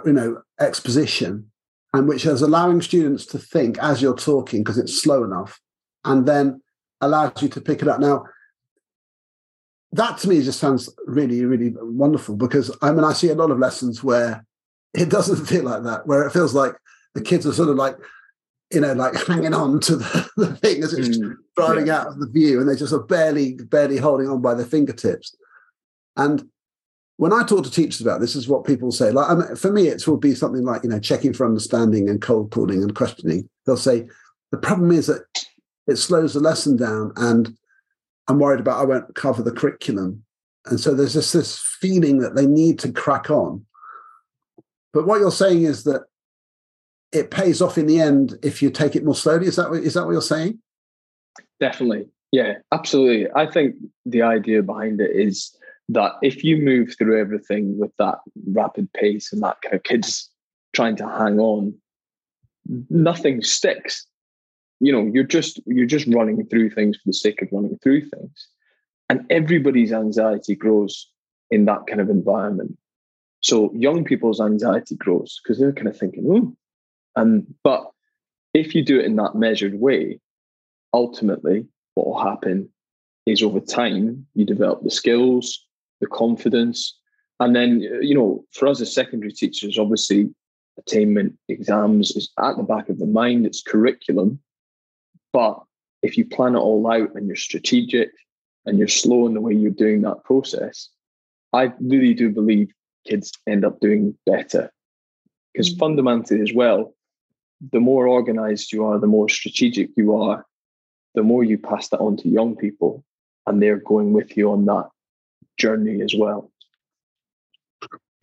you 0.06 0.14
know 0.14 0.42
exposition 0.60 1.52
and 1.94 2.08
which 2.08 2.26
is 2.26 2.42
allowing 2.42 2.82
students 2.82 3.26
to 3.26 3.38
think 3.38 3.78
as 3.80 4.02
you're 4.02 4.16
talking 4.16 4.64
because 4.64 4.78
it's 4.78 5.02
slow 5.02 5.24
enough 5.24 5.60
and 6.06 6.26
then 6.26 6.62
allows 7.02 7.42
you 7.42 7.50
to 7.50 7.60
pick 7.60 7.82
it 7.82 7.88
up 7.88 8.00
now 8.00 8.24
that 9.92 10.18
to 10.18 10.30
me 10.30 10.42
just 10.42 10.60
sounds 10.60 10.90
really 11.06 11.46
really 11.46 11.74
wonderful 11.82 12.36
because 12.36 12.76
i 12.82 12.92
mean 12.92 13.04
i 13.04 13.14
see 13.14 13.30
a 13.30 13.36
lot 13.36 13.52
of 13.52 13.60
lessons 13.60 14.04
where 14.04 14.46
it 14.94 15.10
doesn't 15.10 15.46
feel 15.46 15.64
like 15.64 15.84
that 15.84 16.06
where 16.08 16.24
it 16.24 16.32
feels 16.32 16.54
like 16.54 16.76
the 17.14 17.22
kids 17.22 17.46
are 17.46 17.54
sort 17.54 17.70
of 17.70 17.76
like 17.76 17.98
you 18.72 18.82
know 18.82 18.94
like 18.94 19.14
hanging 19.28 19.54
on 19.54 19.80
to 19.80 19.96
the, 19.96 20.30
the 20.38 20.56
thing 20.58 20.84
as 20.84 20.94
it's 20.94 21.18
mm, 21.18 21.36
driving 21.56 21.88
yeah. 21.88 22.02
out 22.02 22.08
of 22.08 22.20
the 22.20 22.30
view 22.30 22.60
and 22.60 22.68
they're 22.68 22.76
just 22.76 22.94
barely 23.08 23.54
barely 23.54 23.98
holding 23.98 24.28
on 24.28 24.42
by 24.42 24.54
their 24.54 24.66
fingertips 24.66 25.36
and 26.18 26.48
when 27.18 27.32
I 27.32 27.44
talk 27.44 27.64
to 27.64 27.72
teachers 27.72 28.02
about 28.02 28.20
this, 28.20 28.36
is 28.36 28.48
what 28.48 28.66
people 28.66 28.92
say. 28.92 29.12
Like 29.12 29.30
I 29.30 29.36
mean, 29.36 29.56
for 29.56 29.72
me, 29.72 29.88
it 29.88 30.06
will 30.08 30.18
be 30.18 30.36
something 30.36 30.64
like 30.64 30.84
you 30.84 30.90
know 30.90 31.00
checking 31.00 31.34
for 31.34 31.46
understanding 31.46 32.10
and 32.10 32.22
cold 32.22 32.52
calling 32.52 32.82
and 32.82 32.96
questioning. 32.96 33.50
They'll 33.66 33.78
say 33.78 34.08
the 34.52 34.58
problem 34.58 34.92
is 34.92 35.08
that 35.08 35.24
it 35.88 35.96
slows 35.98 36.34
the 36.34 36.40
lesson 36.40 36.76
down, 36.76 37.14
and 37.16 37.56
I'm 38.28 38.40
worried 38.40 38.60
about 38.60 38.82
I 38.82 38.86
won't 38.86 39.16
cover 39.16 39.44
the 39.44 39.52
curriculum, 39.52 40.24
and 40.66 40.80
so 40.80 40.94
there's 40.94 41.14
just 41.14 41.34
this 41.34 41.60
feeling 41.80 42.20
that 42.20 42.36
they 42.36 42.48
need 42.48 42.80
to 42.80 42.92
crack 42.92 43.30
on. 43.30 43.66
But 44.94 45.06
what 45.06 45.20
you're 45.20 45.32
saying 45.32 45.64
is 45.64 45.84
that 45.84 46.06
it 47.12 47.32
pays 47.32 47.62
off 47.62 47.78
in 47.78 47.86
the 47.86 48.00
end 48.00 48.38
if 48.44 48.62
you 48.62 48.70
take 48.70 48.96
it 48.96 49.06
more 49.06 49.16
slowly. 49.16 49.48
Is 49.48 49.58
that 49.58 49.70
what, 49.70 49.84
is 49.84 49.94
that 49.94 50.06
what 50.06 50.14
you're 50.14 50.22
saying? 50.22 50.60
Definitely, 51.60 52.08
yeah, 52.32 52.56
absolutely. 52.72 53.28
I 53.36 53.50
think 53.50 53.76
the 54.06 54.22
idea 54.22 54.64
behind 54.64 55.02
it 55.02 55.12
is 55.12 55.56
that 55.90 56.14
if 56.22 56.44
you 56.44 56.58
move 56.58 56.96
through 56.98 57.20
everything 57.20 57.78
with 57.78 57.92
that 58.00 58.20
rapid 58.48 58.92
pace 58.94 59.32
and 59.32 59.42
that 59.44 59.62
kind 59.62 59.76
of 59.76 59.84
kids 59.84 60.30
trying 60.74 60.96
to 60.96 61.08
hang 61.08 61.40
on, 61.40 61.74
nothing 62.90 63.42
sticks. 63.42 64.06
You 64.80 64.92
know, 64.92 65.06
you're 65.14 65.24
just 65.24 65.60
you're 65.66 65.86
just 65.86 66.08
running 66.08 66.46
through 66.48 66.72
things 66.72 66.98
for 66.98 67.04
the 67.06 67.14
sake 67.14 67.42
of 67.42 67.50
running 67.52 67.78
through 67.82 68.10
things. 68.10 68.48
And 69.10 69.26
everybody's 69.30 69.94
anxiety 69.94 70.56
grows 70.56 71.10
in 71.52 71.66
that 71.66 71.88
kind 71.88 72.02
of 72.02 72.10
environment. 72.10 72.78
So 73.42 73.72
young 73.74 74.04
people's 74.04 74.42
anxiety 74.42 74.96
grows 74.96 75.40
because 75.44 75.60
they're 75.60 75.74
kind 75.74 75.88
of 75.88 75.98
thinking, 75.98 76.26
oh, 76.28 76.56
and 77.16 77.42
um, 77.42 77.56
but 77.64 77.92
if 78.54 78.74
you 78.74 78.84
do 78.84 79.00
it 79.00 79.06
in 79.06 79.16
that 79.18 79.36
measured 79.36 79.80
way, 79.80 80.20
ultimately 80.94 81.66
what 81.94 82.08
will 82.08 82.24
happen 82.24 82.70
is 83.26 83.42
over 83.42 83.60
time 83.60 84.26
you 84.34 84.46
develop 84.46 84.84
the 84.84 84.92
skills, 84.92 85.66
the 86.02 86.08
confidence. 86.08 86.98
And 87.40 87.56
then, 87.56 87.88
uh, 87.92 88.00
you 88.00 88.16
know, 88.16 88.46
for 88.52 88.68
us 88.68 88.82
as 88.82 88.94
secondary 88.94 89.32
teachers, 89.32 89.78
obviously, 89.78 90.34
attainment 90.78 91.38
exams 91.50 92.12
is 92.12 92.32
at 92.40 92.58
the 92.58 92.64
back 92.64 92.90
of 92.90 93.00
the 93.00 93.06
mind, 93.06 93.46
it's 93.46 93.62
curriculum. 93.62 94.40
But 95.36 95.62
if 96.02 96.18
you 96.18 96.24
plan 96.24 96.56
it 96.56 96.60
all 96.60 96.90
out 96.90 97.14
and 97.16 97.28
you're 97.28 97.36
strategic 97.36 98.10
and 98.66 98.80
you're 98.80 98.88
slow 98.88 99.28
in 99.28 99.34
the 99.34 99.42
way 99.42 99.54
you're 99.54 99.70
doing 99.70 100.02
that 100.04 100.24
process, 100.24 100.88
I 101.52 101.74
really 101.82 102.14
do 102.14 102.30
believe 102.30 102.72
kids 103.06 103.34
end 103.46 103.66
up 103.66 103.82
doing 103.82 104.18
better. 104.26 104.72
Because 105.52 105.72
mm-hmm. 105.72 105.80
fundamentally, 105.80 106.40
as 106.40 106.54
well, 106.54 106.96
the 107.74 107.82
more 107.82 108.08
organized 108.08 108.72
you 108.72 108.86
are, 108.86 108.98
the 108.98 109.08
more 109.08 109.28
strategic 109.28 109.90
you 109.98 110.16
are, 110.16 110.46
the 111.16 111.24
more 111.24 111.44
you 111.44 111.58
pass 111.58 111.90
that 111.90 112.00
on 112.00 112.16
to 112.16 112.30
young 112.30 112.56
people, 112.56 113.04
and 113.46 113.62
they're 113.62 113.82
going 113.82 114.14
with 114.14 114.38
you 114.38 114.54
on 114.54 114.64
that 114.68 114.88
journey 115.58 116.02
as 116.02 116.16
well. 116.18 116.50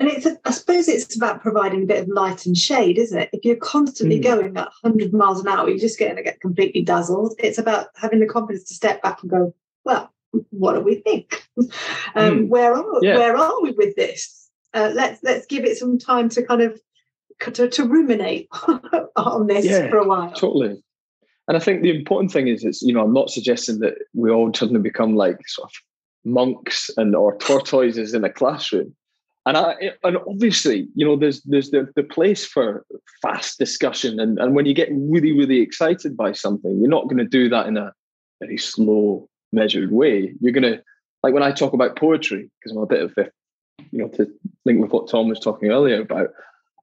And 0.03 0.11
it's, 0.11 0.27
I 0.45 0.51
suppose 0.51 0.89
it's 0.89 1.15
about 1.15 1.43
providing 1.43 1.85
a 1.85 1.87
bit 1.87 2.03
of 2.03 2.09
light 2.09 2.45
and 2.45 2.59
shade, 2.59 2.99
isn't 2.99 3.17
it? 3.17 3.31
If 3.33 3.45
you're 3.45 3.55
constantly 3.55 4.19
mm. 4.19 4.25
going 4.25 4.57
at 4.57 4.73
100 4.81 5.13
miles 5.13 5.41
an 5.41 5.47
hour, 5.47 5.69
you're 5.69 5.79
just 5.79 5.97
going 5.97 6.17
to 6.17 6.25
get 6.25 6.41
completely 6.41 6.83
dazzled. 6.83 7.35
It's 7.39 7.57
about 7.57 7.87
having 7.95 8.19
the 8.19 8.27
confidence 8.27 8.65
to 8.65 8.75
step 8.75 9.01
back 9.01 9.23
and 9.23 9.31
go, 9.31 9.55
well, 9.85 10.13
what 10.51 10.75
do 10.75 10.81
we 10.81 10.97
think? 10.97 11.47
um, 11.57 11.69
mm. 12.17 12.49
Where 12.49 12.75
are 12.75 12.85
yeah. 13.01 13.17
where 13.17 13.37
are 13.37 13.63
we 13.63 13.71
with 13.71 13.95
this? 13.95 14.51
Uh, 14.75 14.91
let's 14.93 15.23
let's 15.23 15.47
give 15.47 15.65
it 15.65 15.77
some 15.77 15.99
time 15.99 16.29
to 16.31 16.43
kind 16.43 16.63
of 16.63 16.81
to, 17.53 17.69
to 17.69 17.85
ruminate 17.85 18.49
on 19.17 19.47
this 19.47 19.65
yeah, 19.65 19.89
for 19.89 19.99
a 19.99 20.09
while. 20.09 20.33
Totally. 20.33 20.83
And 21.47 21.57
I 21.57 21.61
think 21.61 21.83
the 21.83 21.97
important 21.97 22.33
thing 22.33 22.49
is, 22.49 22.65
it's 22.65 22.83
you 22.83 22.93
know, 22.93 23.05
I'm 23.05 23.13
not 23.13 23.31
suggesting 23.31 23.79
that 23.81 23.95
we 24.15 24.33
all 24.33 24.53
suddenly 24.53 24.81
become 24.81 25.15
like 25.15 25.39
sort 25.47 25.71
of 25.71 25.75
monks 26.25 26.91
and 26.97 27.15
or 27.15 27.39
tortoises 27.39 28.15
in 28.15 28.25
a 28.25 28.31
classroom. 28.31 28.97
And 29.45 29.57
I 29.57 29.75
and 30.05 30.19
obviously, 30.29 30.89
you 30.95 31.05
know, 31.05 31.17
there's 31.17 31.43
there's 31.43 31.71
the, 31.71 31.89
the 31.97 32.05
place 32.05 32.47
for 32.47 32.85
fast 33.21 33.59
discussion. 33.59 34.21
And, 34.21 34.39
and 34.39 34.55
when 34.55 34.67
you 34.67 34.75
get 34.75 34.89
really, 34.93 35.33
really 35.33 35.61
excited 35.61 36.17
by 36.17 36.33
something, 36.33 36.79
you're 36.79 36.89
not 36.89 37.05
going 37.05 37.19
to 37.19 37.25
do 37.25 37.49
that 37.49 37.67
in 37.67 37.77
a 37.77 37.93
very 38.41 38.59
slow, 38.59 39.29
measured 39.53 39.91
way. 39.91 40.35
You're 40.41 40.53
gonna 40.53 40.81
like 41.23 41.35
when 41.35 41.43
I 41.43 41.51
talk 41.53 41.73
about 41.73 41.97
poetry, 41.97 42.51
because 42.61 42.77
I'm 42.77 42.83
a 42.83 42.87
bit 42.87 43.03
of 43.03 43.13
a 43.19 43.31
you 43.91 43.99
know, 43.99 44.09
to 44.09 44.27
link 44.65 44.81
with 44.81 44.93
what 44.93 45.09
Tom 45.09 45.29
was 45.29 45.41
talking 45.41 45.71
earlier 45.71 46.01
about, 46.01 46.29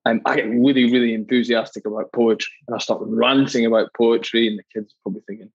um, 0.05 0.21
I 0.25 0.35
get 0.35 0.49
really, 0.49 0.91
really 0.91 1.13
enthusiastic 1.13 1.85
about 1.85 2.11
poetry 2.13 2.53
and 2.67 2.75
I 2.75 2.79
start 2.79 3.01
ranting 3.03 3.65
about 3.65 3.93
poetry, 3.97 4.47
and 4.47 4.57
the 4.57 4.63
kids 4.73 4.93
are 4.93 5.01
probably 5.03 5.23
thinking, 5.27 5.51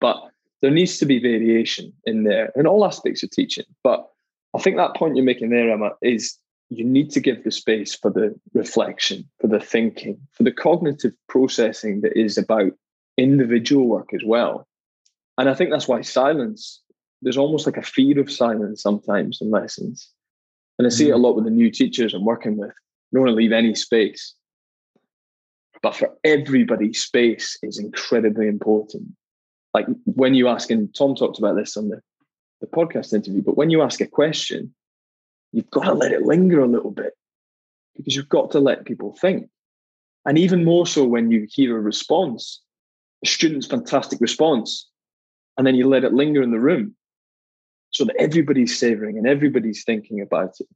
but 0.00 0.16
there 0.60 0.70
needs 0.70 0.98
to 0.98 1.06
be 1.06 1.18
variation 1.18 1.92
in 2.04 2.24
there 2.24 2.52
in 2.54 2.66
all 2.66 2.84
aspects 2.84 3.22
of 3.22 3.30
teaching. 3.30 3.64
But 3.82 4.06
I 4.54 4.60
think 4.60 4.76
that 4.76 4.94
point 4.96 5.16
you're 5.16 5.24
making 5.24 5.50
there, 5.50 5.70
Emma, 5.70 5.90
is 6.02 6.36
you 6.68 6.84
need 6.84 7.10
to 7.10 7.20
give 7.20 7.44
the 7.44 7.50
space 7.50 7.94
for 7.94 8.10
the 8.10 8.34
reflection, 8.54 9.28
for 9.40 9.46
the 9.46 9.60
thinking, 9.60 10.18
for 10.32 10.42
the 10.42 10.52
cognitive 10.52 11.12
processing 11.28 12.00
that 12.00 12.16
is 12.18 12.38
about 12.38 12.72
individual 13.18 13.86
work 13.86 14.08
as 14.14 14.22
well. 14.24 14.66
And 15.38 15.48
I 15.48 15.54
think 15.54 15.70
that's 15.70 15.88
why 15.88 16.00
silence, 16.02 16.80
there's 17.20 17.36
almost 17.36 17.66
like 17.66 17.76
a 17.76 17.82
fear 17.82 18.20
of 18.20 18.30
silence 18.30 18.82
sometimes 18.82 19.38
in 19.40 19.50
lessons. 19.50 20.10
And 20.78 20.86
I 20.86 20.90
see 20.90 21.08
it 21.08 21.12
a 21.12 21.16
mm. 21.16 21.22
lot 21.22 21.36
with 21.36 21.44
the 21.44 21.50
new 21.50 21.70
teachers 21.70 22.14
I'm 22.14 22.24
working 22.24 22.56
with. 22.56 22.70
I 22.70 22.74
don't 23.12 23.22
want 23.22 23.30
to 23.30 23.36
leave 23.36 23.52
any 23.52 23.74
space. 23.74 24.34
But 25.82 25.96
for 25.96 26.10
everybody, 26.24 26.92
space 26.92 27.58
is 27.62 27.78
incredibly 27.78 28.46
important. 28.46 29.08
Like 29.74 29.86
when 30.04 30.34
you 30.34 30.48
ask, 30.48 30.70
and 30.70 30.94
Tom 30.94 31.14
talked 31.14 31.38
about 31.38 31.56
this 31.56 31.76
on 31.76 31.88
the, 31.88 32.00
the 32.62 32.66
podcast 32.68 33.12
interview, 33.12 33.42
but 33.42 33.58
when 33.58 33.68
you 33.68 33.82
ask 33.82 34.00
a 34.00 34.06
question, 34.06 34.72
you've 35.52 35.70
got 35.70 35.82
to 35.84 35.92
let 35.92 36.12
it 36.12 36.22
linger 36.22 36.60
a 36.60 36.68
little 36.68 36.92
bit 36.92 37.12
because 37.94 38.16
you've 38.16 38.28
got 38.28 38.50
to 38.52 38.60
let 38.60 38.86
people 38.86 39.14
think. 39.20 39.50
And 40.24 40.38
even 40.38 40.64
more 40.64 40.86
so 40.86 41.04
when 41.04 41.30
you 41.30 41.46
hear 41.50 41.76
a 41.76 41.80
response, 41.80 42.62
a 43.22 43.26
student's 43.26 43.66
fantastic 43.66 44.20
response, 44.20 44.88
and 45.58 45.66
then 45.66 45.74
you 45.74 45.88
let 45.88 46.04
it 46.04 46.14
linger 46.14 46.40
in 46.40 46.52
the 46.52 46.60
room 46.60 46.94
so 47.90 48.04
that 48.04 48.16
everybody's 48.16 48.78
savoring 48.78 49.18
and 49.18 49.26
everybody's 49.26 49.84
thinking 49.84 50.20
about 50.20 50.54
it 50.60 50.68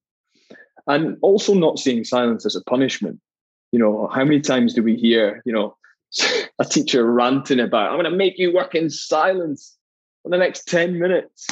and 0.87 1.17
also 1.23 1.55
not 1.55 1.79
seeing 1.79 2.05
silence 2.05 2.45
as 2.45 2.57
a 2.57 2.63
punishment. 2.65 3.21
You 3.73 3.79
know, 3.79 4.09
how 4.13 4.25
many 4.25 4.41
times 4.41 4.75
do 4.75 4.83
we 4.83 4.97
hear, 4.97 5.43
you 5.47 5.53
know, 5.53 5.77
a 6.59 6.65
teacher 6.65 7.11
ranting 7.11 7.61
about, 7.61 7.91
I'm 7.91 8.01
going 8.01 8.11
to 8.11 8.17
make 8.17 8.39
you 8.39 8.53
work 8.53 8.75
in 8.75 8.91
silence 8.91 9.77
for 10.23 10.31
the 10.31 10.39
next 10.39 10.67
10 10.67 10.99
minutes. 10.99 11.47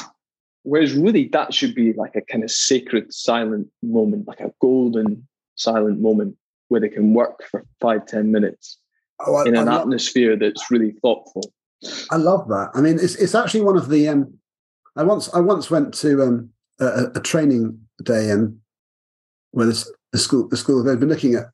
Whereas 0.65 0.93
really 0.93 1.27
that 1.29 1.53
should 1.53 1.75
be 1.75 1.93
like 1.93 2.15
a 2.15 2.21
kind 2.21 2.43
of 2.43 2.51
sacred 2.51 3.13
silent 3.13 3.67
moment, 3.83 4.27
like 4.27 4.39
a 4.39 4.51
golden 4.61 5.27
silent 5.55 6.01
moment 6.01 6.35
where 6.69 6.81
they 6.81 6.89
can 6.89 7.13
work 7.13 7.43
for 7.49 7.65
five, 7.79 8.05
ten 8.07 8.31
minutes 8.31 8.79
oh, 9.25 9.35
I, 9.35 9.45
in 9.45 9.55
an 9.55 9.67
I 9.67 9.81
atmosphere 9.81 10.35
that's 10.35 10.71
really 10.71 10.95
thoughtful. 11.01 11.43
I 12.11 12.15
love 12.15 12.47
that. 12.49 12.71
I 12.73 12.81
mean, 12.81 12.95
it's, 12.95 13.15
it's 13.15 13.35
actually 13.35 13.61
one 13.61 13.77
of 13.77 13.89
the, 13.89 14.07
um, 14.07 14.33
I 14.95 15.03
once, 15.03 15.31
I 15.33 15.39
once 15.39 15.69
went 15.69 15.93
to 15.95 16.23
um, 16.23 16.49
a, 16.79 17.11
a 17.15 17.19
training 17.19 17.79
day 18.03 18.31
and 18.31 18.57
where 19.51 19.67
the, 19.67 19.85
the 20.11 20.17
school 20.17 20.47
the 20.47 20.57
school 20.57 20.83
they've 20.83 20.99
been 20.99 21.09
looking 21.09 21.35
at 21.35 21.45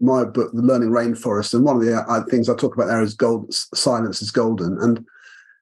my 0.00 0.24
book, 0.24 0.50
The 0.52 0.62
Learning 0.62 0.90
Rainforest, 0.90 1.54
and 1.54 1.64
one 1.64 1.76
of 1.76 1.82
the 1.82 1.94
uh, 1.94 2.24
things 2.30 2.48
I 2.48 2.54
talk 2.54 2.74
about 2.74 2.86
there 2.86 3.02
is 3.02 3.14
gold. 3.14 3.52
Silence 3.52 4.20
is 4.20 4.30
golden, 4.30 4.78
and 4.80 5.04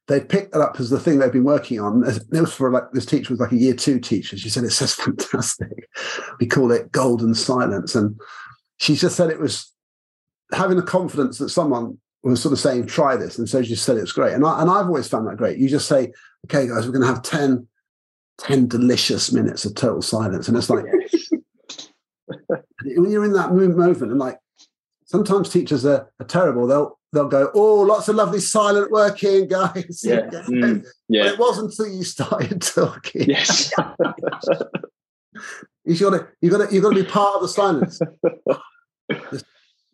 they 0.07 0.21
picked 0.21 0.53
that 0.53 0.61
up 0.61 0.79
as 0.79 0.90
the 0.90 1.01
thing 1.01 1.19
they've 1.19 1.33
been 1.33 1.45
working 1.45 1.81
on. 1.81 2.05
It 2.05 2.40
was 2.40 2.53
for 2.53 2.71
like 2.71 2.93
this 2.93 3.07
teacher 3.07 3.33
was 3.33 3.40
like 3.40 3.53
a 3.53 3.57
year 3.57 3.75
two 3.75 3.99
teacher. 3.99 4.37
She 4.37 4.51
said 4.51 4.64
it 4.64 4.71
says 4.71 4.95
fantastic. 4.95 5.88
We 6.40 6.47
call 6.47 6.73
it 6.73 6.93
golden 6.93 7.35
silence, 7.35 7.95
and 7.95 8.19
she 8.79 8.97
just 8.97 9.17
said 9.17 9.31
it 9.31 9.40
was 9.40 9.73
having 10.53 10.77
the 10.77 10.83
confidence 10.83 11.38
that 11.38 11.49
someone 11.49 11.99
was 12.23 12.43
sort 12.43 12.53
of 12.53 12.59
saying, 12.59 12.87
"Try 12.87 13.17
this," 13.17 13.38
and 13.38 13.49
so 13.49 13.62
she 13.62 13.75
said 13.75 13.97
it 13.97 14.03
was 14.03 14.12
great. 14.12 14.35
And 14.35 14.45
I 14.45 14.61
and 14.61 14.71
I've 14.71 14.87
always 14.87 15.09
found 15.09 15.27
that 15.27 15.37
great. 15.37 15.59
You 15.59 15.69
just 15.69 15.88
say, 15.88 16.12
"Okay, 16.47 16.69
guys, 16.69 16.87
we're 16.87 16.93
going 16.93 17.03
to 17.03 17.09
have 17.09 17.23
10, 17.23 17.67
10 18.38 18.69
delicious 18.69 19.33
minutes 19.33 19.64
of 19.64 19.75
total 19.75 20.03
silence," 20.03 20.49
and 20.49 20.57
it's 20.57 20.71
like 20.71 20.85
when 22.85 23.11
you're 23.11 23.25
in 23.25 23.33
that 23.33 23.53
movement 23.53 24.12
and 24.12 24.19
like 24.19 24.38
sometimes 25.07 25.49
teachers 25.49 25.85
are, 25.85 26.11
are, 26.21 26.27
terrible 26.27 26.67
they'll 26.67 26.99
they'll 27.14 27.29
go 27.29 27.50
oh 27.55 27.81
lots 27.81 28.09
of 28.09 28.16
lovely 28.16 28.40
silent 28.40 28.90
working 28.90 29.48
guys. 29.48 30.03
Yeah, 30.05 30.20
mm, 30.33 30.85
yeah. 31.09 31.24
But 31.24 31.33
it 31.33 31.38
wasn't 31.38 31.70
until 31.70 31.94
you 31.94 32.05
started 32.05 32.61
talking. 32.74 33.29
Yes. 33.29 33.72
You 35.85 35.98
got 35.98 36.11
to 36.11 36.29
you 36.40 36.50
got 36.50 36.68
to 36.68 36.74
you 36.74 36.81
got 36.81 36.90
to 36.90 37.03
be 37.03 37.09
part 37.09 37.37
of 37.37 37.42
the 37.42 37.48
silence. 37.48 38.00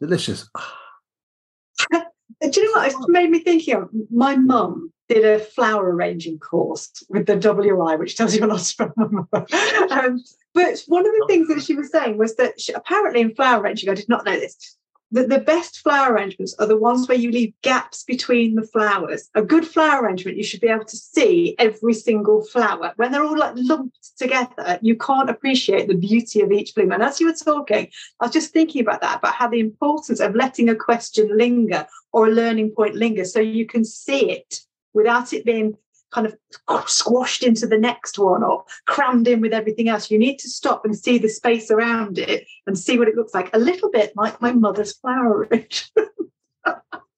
Delicious. 0.01 0.49
Do 2.41 2.61
you 2.61 2.65
know 2.75 2.81
what? 2.81 2.93
It 2.93 2.97
made 3.09 3.31
me 3.31 3.41
think 3.41 3.69
of 3.69 3.91
my 4.11 4.35
mum 4.37 4.93
did 5.09 5.25
a 5.25 5.41
flower 5.41 5.93
arranging 5.93 6.39
course 6.39 6.91
with 7.09 7.27
the 7.27 7.37
WI, 7.37 7.97
which 7.97 8.17
tells 8.17 8.35
you 8.35 8.45
a 8.45 8.47
lot 8.47 8.75
about 8.75 8.97
my 8.97 9.07
mother. 9.11 9.47
Um, 9.91 10.23
but 10.55 10.83
one 10.87 11.05
of 11.05 11.13
the 11.13 11.25
things 11.29 11.49
that 11.49 11.63
she 11.63 11.75
was 11.75 11.91
saying 11.91 12.17
was 12.17 12.37
that 12.37 12.61
she, 12.61 12.73
apparently 12.73 13.21
in 13.21 13.35
flower 13.35 13.61
arranging, 13.61 13.91
I 13.91 13.95
did 13.95 14.09
not 14.09 14.25
know 14.25 14.39
this, 14.39 14.79
that 15.13 15.29
the 15.29 15.41
best 15.41 15.79
flower 15.81 16.13
arrangements 16.13 16.55
are 16.59 16.67
the 16.67 16.77
ones 16.77 17.09
where 17.09 17.19
you 17.19 17.31
leave 17.31 17.53
gaps 17.63 18.05
between 18.05 18.55
the 18.55 18.63
flowers. 18.63 19.29
A 19.35 19.43
good 19.43 19.67
flower 19.67 20.03
arrangement, 20.03 20.37
you 20.37 20.45
should 20.45 20.61
be 20.61 20.69
able 20.69 20.85
to 20.85 20.97
see 20.97 21.57
every 21.59 21.95
single 21.95 22.45
flower. 22.45 22.93
When 22.97 23.11
they're 23.11 23.25
all 23.25 23.37
like 23.37 23.55
lumped 23.57 24.17
together, 24.17 24.79
you 24.83 24.97
can't 24.97 25.31
appreciate 25.31 25.89
the 25.89 25.95
beauty 25.95 26.41
of 26.41 26.53
each 26.53 26.75
bloom. 26.75 26.93
And 26.93 27.03
as 27.03 27.21
you 27.21 27.27
were 27.27 27.33
talking, 27.33 27.89
I 28.21 28.27
was 28.27 28.33
just 28.33 28.53
thinking 28.53 28.83
about 28.83 29.01
that, 29.01 29.19
about 29.19 29.35
how 29.35 29.49
the 29.49 29.61
importance 29.61 30.21
of 30.21 30.35
letting 30.35 30.69
a 30.69 30.77
question 30.77 31.37
linger 31.37 31.87
or 32.13 32.29
a 32.29 32.33
learning 32.33 32.71
point 32.71 32.95
linger 32.95 33.25
so 33.25 33.41
you 33.41 33.67
can 33.67 33.85
see 33.85 34.31
it 34.31 34.61
without 34.93 35.33
it 35.33 35.45
being 35.45 35.77
kind 36.13 36.27
of 36.27 36.37
squashed 36.89 37.43
into 37.43 37.67
the 37.67 37.79
next 37.79 38.19
one 38.19 38.43
or 38.43 38.65
crammed 38.87 39.29
in 39.29 39.41
with 39.41 39.53
everything 39.53 39.89
else. 39.89 40.11
You 40.11 40.19
need 40.19 40.39
to 40.39 40.49
stop 40.49 40.85
and 40.85 40.97
see 40.97 41.19
the 41.19 41.29
space 41.29 41.71
around 41.71 42.19
it 42.19 42.47
and 42.67 42.79
see 42.79 42.99
what 42.99 43.09
it 43.09 43.17
looks 43.17 43.35
like. 43.35 43.55
A 43.55 43.59
little 43.59 43.91
bit 43.91 44.13
like 44.17 44.41
my 44.41 44.53
mother's 44.53 44.97
flower 44.97 45.47
arrangement. 45.51 45.91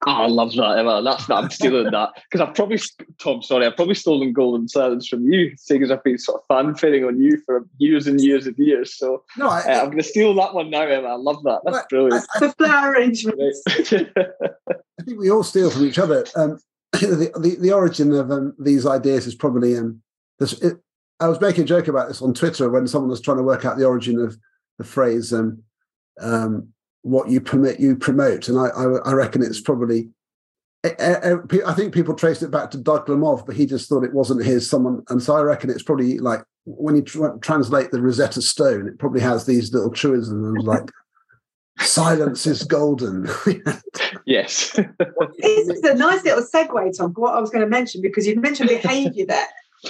Oh, 0.05 0.11
I 0.11 0.27
love 0.27 0.53
that, 0.55 0.79
Emma. 0.79 1.01
That's 1.01 1.27
that. 1.27 1.35
I'm 1.35 1.51
stealing 1.51 1.93
that 1.93 2.11
because 2.29 2.41
I've 2.41 2.55
probably, 2.57 2.81
Tom, 3.19 3.41
sorry, 3.41 3.67
I've 3.67 3.77
probably 3.77 3.95
stolen 3.95 4.33
golden 4.33 4.67
silence 4.67 5.07
from 5.07 5.25
you, 5.31 5.53
seeing 5.57 5.83
as 5.85 5.93
I've 5.93 6.03
been 6.03 6.19
sort 6.19 6.41
of 6.41 6.47
fanfaring 6.49 7.05
on 7.05 7.21
you 7.21 7.41
for 7.47 7.65
years 7.79 8.09
and 8.09 8.21
years 8.21 8.49
and 8.49 8.59
years. 8.59 8.97
So 8.97 9.23
no, 9.37 9.49
I, 9.49 9.63
am 9.67 9.87
going 9.87 9.99
to 9.99 10.03
steal 10.03 10.35
that 10.35 10.55
one 10.55 10.71
now, 10.71 10.83
Emma. 10.83 11.07
I 11.07 11.15
love 11.15 11.45
that. 11.45 11.61
That's 11.65 11.87
brilliant. 11.89 12.25
I, 12.35 12.39
I, 12.39 12.41
the 12.41 12.53
flower 12.55 12.91
arrangement. 12.91 13.41
I 13.69 15.05
think 15.05 15.21
we 15.21 15.31
all 15.31 15.45
steal 15.45 15.71
from 15.71 15.87
each 15.87 16.01
other. 16.01 16.25
Um, 16.35 16.59
the, 17.01 17.33
the, 17.39 17.57
the 17.59 17.73
origin 17.73 18.13
of 18.13 18.31
um, 18.31 18.55
these 18.59 18.87
ideas 18.87 19.27
is 19.27 19.35
probably 19.35 19.77
um, 19.77 20.03
this. 20.39 20.53
It, 20.61 20.77
I 21.21 21.29
was 21.29 21.41
making 21.41 21.65
a 21.65 21.67
joke 21.67 21.89
about 21.89 22.09
this 22.09 22.21
on 22.21 22.35
Twitter 22.35 22.69
when 22.69 22.87
someone 22.87 23.11
was 23.11 23.21
trying 23.21 23.39
to 23.39 23.43
work 23.43 23.65
out 23.65 23.79
the 23.79 23.87
origin 23.87 24.21
of 24.21 24.37
the 24.79 24.85
phrase 24.85 25.33
um, 25.33 25.63
um, 26.21 26.69
"what 27.03 27.31
you 27.31 27.41
permit, 27.41 27.81
you 27.81 27.97
promote," 27.97 28.49
and 28.49 28.59
I, 28.59 28.67
I, 28.67 28.85
I 29.11 29.13
reckon 29.13 29.43
it's 29.43 29.61
probably. 29.61 30.11
I 30.85 31.75
think 31.77 31.95
people 31.95 32.13
traced 32.13 32.43
it 32.43 32.51
back 32.51 32.73
to 32.73 32.77
Doug 32.77 33.07
Lemov, 33.07 33.47
but 33.47 33.55
he 33.55 33.67
just 33.67 33.89
thought 33.89 34.03
it 34.03 34.13
wasn't 34.13 34.45
his. 34.45 34.69
Someone, 34.69 35.05
and 35.09 35.23
so 35.23 35.37
I 35.37 35.43
reckon 35.43 35.71
it's 35.71 35.85
probably 35.85 36.19
like 36.19 36.43
when 36.65 36.97
you 36.97 37.03
tr- 37.03 37.39
translate 37.41 37.93
the 37.93 38.03
Rosetta 38.03 38.43
Stone, 38.43 38.89
it 38.89 38.99
probably 38.99 39.21
has 39.21 39.47
these 39.47 39.73
little 39.73 39.93
truisms 39.93 40.65
like 40.65 40.91
silence 41.79 42.47
is 42.47 42.65
golden. 42.65 43.29
yes. 44.27 44.73
this 45.39 45.69
is 45.69 45.85
a 45.85 45.95
nice 45.95 46.25
little 46.25 46.43
segue, 46.43 46.97
Tom, 46.97 47.15
for 47.15 47.21
what 47.21 47.35
I 47.35 47.41
was 47.41 47.51
going 47.51 47.65
to 47.65 47.71
mention, 47.71 48.03
because 48.03 48.27
you 48.27 48.41
mentioned 48.41 48.69
behaviour 48.69 49.27
there. 49.27 49.47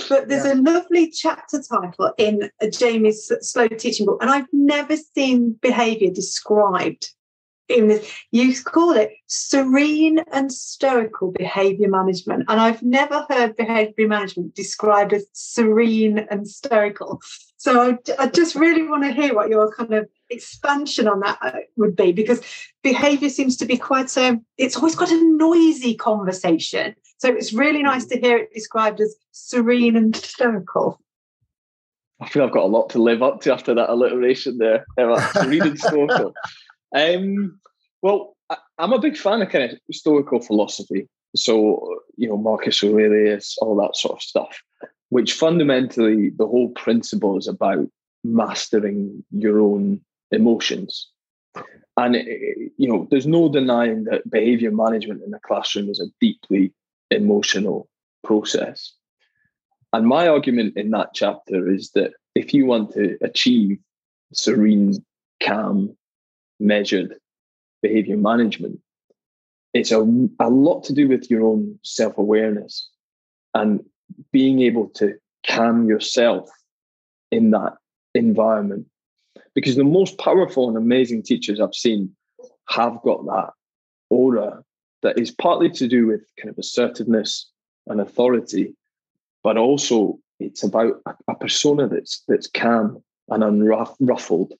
But 0.09 0.29
there's 0.29 0.47
yeah. 0.47 0.55
a 0.55 0.57
lovely 0.57 1.11
chapter 1.11 1.61
title 1.63 2.13
in 2.17 2.51
Jamie's 2.73 3.31
slow 3.41 3.69
teaching 3.69 4.07
book, 4.07 4.19
and 4.23 4.31
I've 4.31 4.47
never 4.53 4.97
seen 4.97 5.53
behaviour 5.61 6.11
described 6.11 7.11
in 7.11 7.22
this. 7.69 8.13
You 8.31 8.55
call 8.63 8.93
it 8.93 9.13
serene 9.27 10.21
and 10.33 10.53
stoical 10.53 11.33
behavior 11.33 11.89
management. 11.89 12.45
And 12.49 12.61
I've 12.61 12.83
never 12.83 13.27
heard 13.31 13.57
behavior 13.57 14.09
management 14.09 14.55
described 14.55 15.13
as 15.13 15.27
serene 15.33 16.19
and 16.31 16.49
stoical. 16.49 17.21
So 17.57 17.81
I, 17.81 17.99
I 18.19 18.27
just 18.27 18.55
really 18.55 18.83
want 18.83 19.05
to 19.05 19.13
hear 19.13 19.35
what 19.35 19.49
your 19.49 19.73
kind 19.73 19.95
of 19.95 20.09
expansion 20.31 21.07
on 21.07 21.21
that 21.21 21.39
uh, 21.43 21.53
would 21.77 21.95
be 21.95 22.13
because 22.13 22.41
behavior 22.83 23.29
seems 23.29 23.57
to 23.59 23.67
be 23.67 23.77
quite 23.77 24.17
a, 24.17 24.41
it's 24.59 24.77
always 24.77 24.97
quite 24.97 25.11
a 25.11 25.37
noisy 25.37 25.95
conversation. 25.95 26.95
So 27.19 27.29
it's 27.29 27.53
really 27.53 27.83
nice 27.83 28.05
to 28.07 28.19
hear 28.19 28.37
it 28.37 28.53
described 28.53 29.01
as 29.01 29.15
serene 29.31 29.97
and 29.97 30.17
stoical. 30.17 31.01
I 32.21 32.29
feel 32.29 32.45
I've 32.45 32.53
got 32.53 32.65
a 32.65 32.67
lot 32.67 32.91
to 32.91 33.03
live 33.03 33.23
up 33.23 33.41
to 33.43 33.53
after 33.53 33.75
that 33.75 33.91
alliteration 33.91 34.59
there. 34.59 34.85
Serene 35.33 35.63
and 35.63 35.79
stoical. 35.79 36.35
Um, 36.95 37.61
well, 38.03 38.37
I, 38.51 38.57
am 38.79 38.93
a 38.93 38.99
big 38.99 39.17
fan 39.17 39.43
of 39.43 39.49
kind 39.49 39.71
of 39.71 39.79
Stoical 39.93 40.41
philosophy. 40.41 41.09
So, 41.35 42.01
you 42.17 42.29
know, 42.29 42.37
Marcus 42.37 42.83
Aurelius, 42.85 43.57
all 43.59 43.77
that 43.77 43.97
sort 43.97 44.19
of 44.19 44.23
stuff, 44.23 44.63
which 45.09 45.33
fundamentally 45.33 46.31
the 46.31 46.47
whole 46.47 46.71
principle 46.71 47.39
is 47.39 47.49
about 47.49 47.89
mastering 48.25 49.25
your 49.31 49.61
own 49.61 50.01
emotions. 50.31 51.09
And, 51.97 52.15
you 52.15 52.89
know, 52.89 53.07
there's 53.11 53.27
no 53.27 53.51
denying 53.51 54.05
that 54.05 54.31
behavior 54.31 54.71
management 54.71 55.23
in 55.23 55.31
the 55.31 55.39
classroom 55.41 55.91
is 55.91 56.01
a 56.01 56.13
deeply 56.21 56.73
emotional 57.11 57.89
process. 58.25 58.95
And 59.93 60.07
my 60.07 60.29
argument 60.29 60.77
in 60.77 60.91
that 60.91 61.11
chapter 61.15 61.71
is 61.71 61.91
that 61.91 62.13
if 62.35 62.55
you 62.55 62.65
want 62.65 62.93
to 62.95 63.19
achieve 63.21 63.79
serene, 64.33 65.05
calm, 65.43 65.95
measured 66.63 67.15
behavior 67.83 68.17
management, 68.17 68.79
it's 69.75 69.91
a, 69.91 70.01
a 70.41 70.49
lot 70.49 70.85
to 70.85 70.93
do 70.93 71.09
with 71.09 71.31
your 71.31 71.43
own 71.43 71.79
self 71.83 72.19
awareness 72.19 72.89
and 73.55 73.85
being 74.33 74.61
able 74.61 74.89
to 74.91 75.15
calm 75.47 75.89
yourself 75.89 76.49
in 77.31 77.51
that 77.51 77.75
environment. 78.15 78.87
Because 79.55 79.77
the 79.77 79.85
most 79.85 80.19
powerful 80.19 80.69
and 80.69 80.77
amazing 80.77 81.23
teachers 81.23 81.61
I've 81.61 81.75
seen 81.75 82.15
have 82.69 83.01
got 83.03 83.25
that 83.27 83.51
aura 84.11 84.63
that 85.03 85.19
is 85.19 85.31
partly 85.31 85.71
to 85.71 85.89
do 85.89 86.07
with 86.07 86.21
kind 86.39 86.49
of 86.49 86.59
assertiveness 86.59 87.51
and 87.87 88.01
authority, 88.01 88.75
but 89.43 89.57
also 89.57 90.19
it's 90.39 90.63
about 90.63 91.01
a, 91.29 91.35
persona 91.35 91.89
that's 91.89 92.23
that's 92.29 92.49
calm 92.49 93.03
and 93.29 93.43
unruffled. 93.43 94.53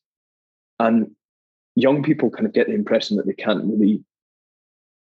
And 0.79 1.13
young 1.75 2.03
people 2.03 2.31
kind 2.31 2.47
of 2.47 2.53
get 2.53 2.67
the 2.67 2.75
impression 2.75 3.17
that 3.17 3.27
they 3.27 3.33
can't 3.33 3.65
really 3.65 4.05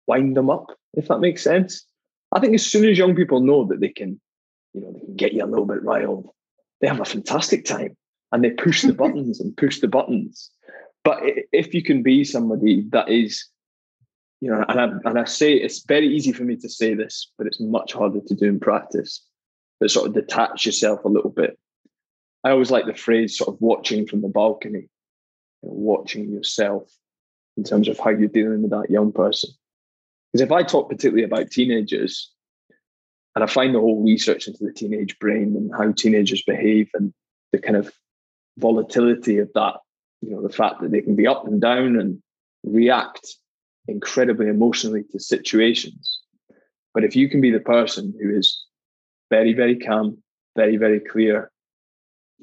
wind 0.06 0.36
them 0.36 0.50
up, 0.50 0.66
if 0.94 1.08
that 1.08 1.20
makes 1.20 1.42
sense. 1.42 1.84
I 2.32 2.40
think 2.40 2.54
as 2.54 2.66
soon 2.66 2.88
as 2.88 2.98
young 2.98 3.14
people 3.14 3.40
know 3.40 3.64
that 3.66 3.80
they 3.80 3.88
can, 3.88 4.20
you 4.72 4.80
know, 4.80 4.92
they 4.92 5.00
can 5.00 5.16
get 5.16 5.32
you 5.32 5.44
a 5.44 5.46
little 5.46 5.66
bit 5.66 5.82
riled, 5.82 6.28
they 6.80 6.88
have 6.88 7.00
a 7.00 7.04
fantastic 7.04 7.64
time 7.64 7.96
and 8.32 8.44
they 8.44 8.50
push 8.50 8.82
the 8.82 8.92
buttons 9.02 9.40
and 9.40 9.56
push 9.56 9.80
the 9.80 9.88
buttons. 9.88 10.50
But 11.02 11.20
if 11.52 11.74
you 11.74 11.82
can 11.82 12.02
be 12.02 12.24
somebody 12.24 12.86
that 12.90 13.08
is, 13.08 13.46
you 14.40 14.50
know, 14.50 14.64
and 14.68 14.80
I, 14.80 14.84
and 15.08 15.18
I 15.18 15.24
say 15.24 15.54
it's 15.54 15.84
very 15.84 16.06
easy 16.06 16.32
for 16.32 16.44
me 16.44 16.56
to 16.56 16.68
say 16.68 16.94
this, 16.94 17.32
but 17.36 17.46
it's 17.46 17.60
much 17.60 17.92
harder 17.92 18.20
to 18.20 18.34
do 18.34 18.46
in 18.46 18.60
practice, 18.60 19.24
but 19.80 19.90
sort 19.90 20.08
of 20.08 20.14
detach 20.14 20.66
yourself 20.66 21.04
a 21.04 21.08
little 21.08 21.30
bit. 21.30 21.58
I 22.44 22.50
always 22.50 22.70
like 22.70 22.86
the 22.86 22.94
phrase 22.94 23.36
sort 23.36 23.48
of 23.54 23.60
watching 23.60 24.06
from 24.06 24.22
the 24.22 24.28
balcony 24.28 24.88
watching 25.62 26.30
yourself 26.30 26.90
in 27.56 27.64
terms 27.64 27.88
of 27.88 27.98
how 27.98 28.10
you're 28.10 28.28
dealing 28.28 28.62
with 28.62 28.70
that 28.70 28.90
young 28.90 29.12
person. 29.12 29.50
Because 30.32 30.44
if 30.44 30.52
I 30.52 30.62
talk 30.62 30.88
particularly 30.88 31.24
about 31.24 31.50
teenagers, 31.50 32.30
and 33.34 33.44
I 33.44 33.46
find 33.46 33.74
the 33.74 33.80
whole 33.80 34.02
research 34.02 34.48
into 34.48 34.64
the 34.64 34.72
teenage 34.72 35.18
brain 35.18 35.54
and 35.56 35.70
how 35.76 35.92
teenagers 35.92 36.42
behave 36.42 36.90
and 36.94 37.12
the 37.52 37.58
kind 37.58 37.76
of 37.76 37.92
volatility 38.58 39.38
of 39.38 39.50
that, 39.54 39.76
you 40.20 40.30
know, 40.30 40.42
the 40.42 40.52
fact 40.52 40.80
that 40.80 40.90
they 40.90 41.00
can 41.00 41.16
be 41.16 41.26
up 41.26 41.46
and 41.46 41.60
down 41.60 41.96
and 41.96 42.20
react 42.64 43.36
incredibly 43.86 44.48
emotionally 44.48 45.04
to 45.12 45.20
situations. 45.20 46.20
But 46.92 47.04
if 47.04 47.14
you 47.14 47.28
can 47.28 47.40
be 47.40 47.50
the 47.50 47.60
person 47.60 48.14
who 48.20 48.36
is 48.36 48.64
very, 49.30 49.52
very 49.52 49.78
calm, 49.78 50.18
very, 50.56 50.76
very 50.76 51.00
clear, 51.00 51.50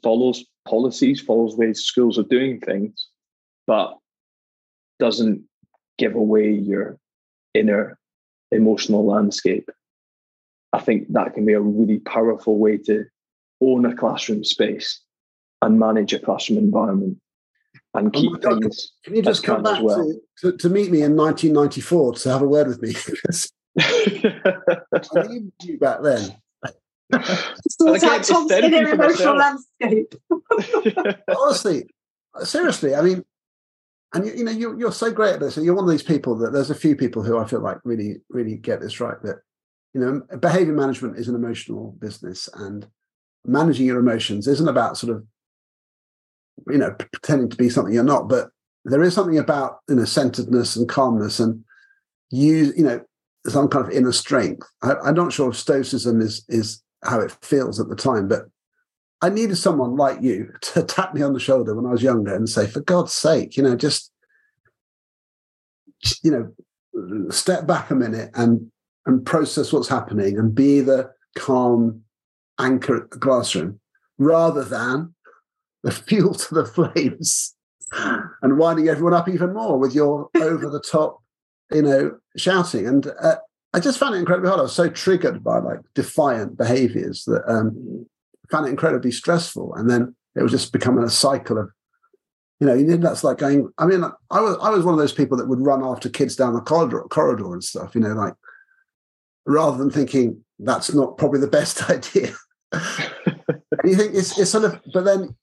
follows 0.02 0.46
policies, 0.68 1.20
follows 1.20 1.56
ways 1.56 1.84
schools 1.84 2.20
are 2.20 2.24
doing 2.24 2.60
things, 2.60 3.08
but 3.66 3.98
doesn't 5.00 5.44
give 5.98 6.16
away 6.16 6.52
your 6.52 6.98
inner 7.54 7.98
emotional 8.52 9.06
landscape. 9.06 9.70
I 10.74 10.80
think 10.80 11.12
that 11.14 11.34
can 11.34 11.46
be 11.46 11.54
a 11.54 11.62
really 11.62 12.00
powerful 12.00 12.58
way 12.58 12.78
to 12.86 13.06
own 13.62 13.86
a 13.86 13.96
classroom 13.96 14.44
space 14.44 15.02
and 15.62 15.80
manage 15.80 16.14
a 16.14 16.20
classroom 16.20 16.60
environment 16.60 17.18
and 17.94 18.14
keep 18.14 18.32
oh 18.32 18.38
God, 18.38 18.62
things. 18.62 18.92
Can 19.04 19.16
you 19.16 19.22
just 19.22 19.44
come 19.44 19.64
back 19.64 19.82
well. 19.82 19.98
to, 19.98 20.52
to, 20.52 20.58
to, 20.58 20.70
meet 20.70 20.92
me 20.92 21.02
in 21.02 21.16
1994 21.16 22.14
to 22.16 22.30
have 22.30 22.42
a 22.42 22.48
word 22.48 22.68
with 22.68 22.82
me? 22.82 22.94
I 23.80 25.28
needed 25.28 25.52
you 25.64 25.78
back 25.80 26.02
then. 26.04 26.36
Sorts 27.70 28.04
out 28.04 28.24
Tom's 28.24 28.52
inner 28.52 28.90
emotional 28.90 29.38
landscape. 29.38 30.14
Honestly, 31.38 31.86
seriously, 32.44 32.96
I 32.96 33.02
mean, 33.02 33.24
and 34.14 34.26
you, 34.26 34.34
you 34.34 34.44
know, 34.44 34.52
you're, 34.52 34.80
you're 34.80 34.92
so 34.92 35.12
great 35.12 35.34
at 35.34 35.40
this. 35.40 35.58
You're 35.58 35.76
one 35.76 35.86
of 35.86 35.90
these 35.90 36.04
people 36.04 36.38
that 36.40 36.52
there's 36.54 36.70
a 36.70 36.76
few 36.76 36.96
people 36.96 37.24
who 37.24 37.38
I 37.38 37.46
feel 37.46 37.62
like 37.62 37.78
really, 37.84 38.18
really 38.30 38.58
get 38.58 38.82
this 38.82 39.00
right. 39.00 39.22
That 39.24 39.38
you 39.94 40.02
know, 40.02 40.38
behavior 40.38 40.74
management 40.74 41.18
is 41.18 41.28
an 41.28 41.36
emotional 41.36 41.96
business, 42.00 42.50
and 42.54 42.88
managing 43.46 43.86
your 43.86 44.00
emotions 44.00 44.48
isn't 44.48 44.68
about 44.68 44.98
sort 44.98 45.16
of 45.16 45.26
you 46.70 46.78
know 46.78 46.92
pretending 46.92 47.50
to 47.50 47.58
be 47.58 47.70
something 47.70 47.94
you're 47.94 48.04
not, 48.04 48.28
but 48.28 48.50
there 48.86 49.04
is 49.04 49.14
something 49.14 49.38
about 49.38 49.80
you 49.88 49.96
know 49.96 50.06
centeredness 50.06 50.76
and 50.76 50.90
calmness 50.90 51.40
and 51.40 51.64
you 52.32 52.74
you 52.76 52.84
know 52.84 53.02
some 53.46 53.68
kind 53.68 53.86
of 53.86 53.92
inner 53.94 54.12
strength. 54.12 54.68
I, 54.82 54.96
am 55.06 55.16
not 55.16 55.34
sure 55.34 55.50
if 55.50 55.58
stoicism 55.58 56.22
is 56.22 56.46
is 56.50 56.82
how 57.04 57.20
it 57.20 57.32
feels 57.42 57.80
at 57.80 57.90
the 57.90 57.96
time. 57.96 58.28
But 58.28 58.44
I 59.22 59.30
needed 59.30 59.58
someone 59.58 59.96
like 59.96 60.22
you 60.22 60.54
to 60.74 60.84
tap 60.84 61.14
me 61.14 61.22
on 61.22 61.34
the 61.34 61.40
shoulder 61.40 61.76
when 61.76 61.86
I 61.86 61.92
was 61.92 62.04
younger 62.04 62.36
and 62.36 62.50
say, 62.50 62.68
for 62.68 62.82
God's 62.82 63.14
sake, 63.14 63.58
you 63.58 63.64
know, 63.64 63.76
just, 63.76 64.12
you 66.24 66.32
know, 66.32 67.32
step 67.32 67.68
back 67.68 67.92
a 67.92 67.96
minute 67.96 68.32
and 68.34 68.72
and 69.06 69.26
process 69.26 69.72
what's 69.72 69.88
happening 69.88 70.38
and 70.38 70.54
be 70.54 70.82
the 70.82 71.10
calm 71.36 72.04
anchor 72.60 73.04
at 73.04 73.12
the 73.12 73.18
classroom 73.18 73.80
rather 74.18 74.64
than 74.64 75.16
the 75.84 75.92
fuel 75.92 76.34
to 76.34 76.56
the 76.56 76.66
flames 76.66 77.56
and 78.42 78.58
winding 78.58 78.90
everyone 78.90 79.14
up 79.14 79.30
even 79.30 79.54
more 79.54 79.78
with 79.78 79.96
your 79.96 80.30
over 80.36 80.70
the 80.70 80.82
top, 80.82 81.24
you 81.72 81.82
know, 81.82 82.18
shouting. 82.36 82.86
And 82.86 83.08
uh, 83.22 83.38
I 83.74 83.80
just 83.80 84.00
found 84.00 84.16
it 84.16 84.20
incredibly 84.20 84.50
hard. 84.50 84.60
I 84.60 84.64
was 84.64 84.74
so 84.74 84.90
triggered 84.90 85.44
by 85.44 85.60
like 85.60 85.80
defiant 85.94 86.58
behaviors 86.58 87.26
that 87.26 87.44
um, 87.48 88.06
found 88.50 88.66
it 88.66 88.70
incredibly 88.70 89.12
stressful. 89.12 89.76
And 89.76 89.90
then 89.90 90.16
it 90.36 90.44
was 90.44 90.52
just 90.52 90.72
becoming 90.72 91.04
a 91.04 91.10
cycle 91.10 91.58
of, 91.58 91.70
you 92.60 92.68
know, 92.68 92.74
you 92.74 92.86
need 92.86 93.02
that's 93.02 93.24
like 93.24 93.38
going. 93.38 93.70
I 93.78 93.86
mean, 93.86 94.04
I 94.32 94.42
was 94.42 94.58
I 94.62 94.70
was 94.70 94.84
one 94.84 94.94
of 94.94 95.00
those 95.00 95.14
people 95.14 95.38
that 95.38 95.48
would 95.48 95.62
run 95.62 95.84
after 95.84 96.10
kids 96.10 96.36
down 96.36 96.54
the 96.54 96.62
corridor, 96.62 97.04
corridor 97.04 97.54
and 97.54 97.64
stuff. 97.64 97.94
You 97.94 98.02
know, 98.02 98.14
like 98.14 98.34
rather 99.46 99.78
than 99.78 99.92
thinking 99.92 100.44
that's 100.60 100.92
not 100.94 101.18
probably 101.18 101.40
the 101.40 101.48
best 101.48 101.88
idea. 101.90 102.34
you 103.84 103.96
think 103.96 104.16
it's 104.16 104.38
it's 104.40 104.50
sort 104.50 104.64
of, 104.64 104.80
but 104.92 105.06
then 105.06 105.36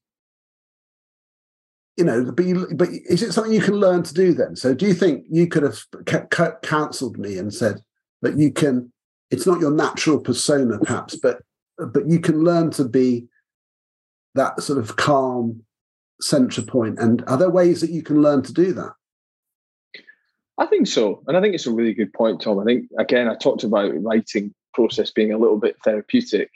you 1.97 2.05
know, 2.05 2.33
but 2.33 2.45
you, 2.45 2.67
but 2.75 2.89
is 2.89 3.23
it 3.23 3.33
something 3.33 3.53
you 3.53 3.61
can 3.61 3.75
learn 3.75 4.03
to 4.03 4.15
do 4.15 4.35
then? 4.35 4.57
So 4.57 4.75
do 4.75 4.87
you 4.87 4.95
think 4.95 5.25
you 5.31 5.47
could 5.47 5.63
have 5.63 6.61
counseled 6.63 7.19
me 7.19 7.39
and 7.39 7.55
said, 7.55 7.81
that 8.25 8.37
you 8.37 8.51
can 8.51 8.93
it's 9.31 9.47
not 9.47 9.61
your 9.61 9.71
natural 9.71 10.19
persona 10.19 10.79
perhaps 10.79 11.17
but 11.17 11.41
but 11.79 12.09
you 12.09 12.19
can 12.19 12.43
learn 12.43 12.71
to 12.71 12.85
be 12.85 13.27
that 14.35 14.61
sort 14.61 14.79
of 14.79 14.97
calm 14.97 15.63
center 16.21 16.63
point. 16.63 16.99
And 16.99 17.25
are 17.27 17.37
there 17.37 17.51
ways 17.51 17.81
that 17.81 17.91
you 17.91 18.03
can 18.03 18.23
learn 18.23 18.43
to 18.43 18.53
do 18.53 18.73
that? 18.73 18.93
I 20.59 20.67
think 20.67 20.87
so. 20.87 21.23
And 21.27 21.37
i 21.37 21.41
think 21.41 21.55
it's 21.55 21.67
a 21.67 21.73
really 21.73 21.95
good 21.95 22.13
point 22.13 22.41
tom. 22.41 22.61
I 22.61 22.65
think 22.65 22.89
again 22.99 23.29
i 23.29 23.35
talked 23.35 23.65
about 23.65 23.93
writing 24.03 24.55
process 24.73 25.11
being 25.11 25.33
a 25.33 25.39
little 25.39 25.59
bit 25.59 25.77
therapeutic. 25.85 26.51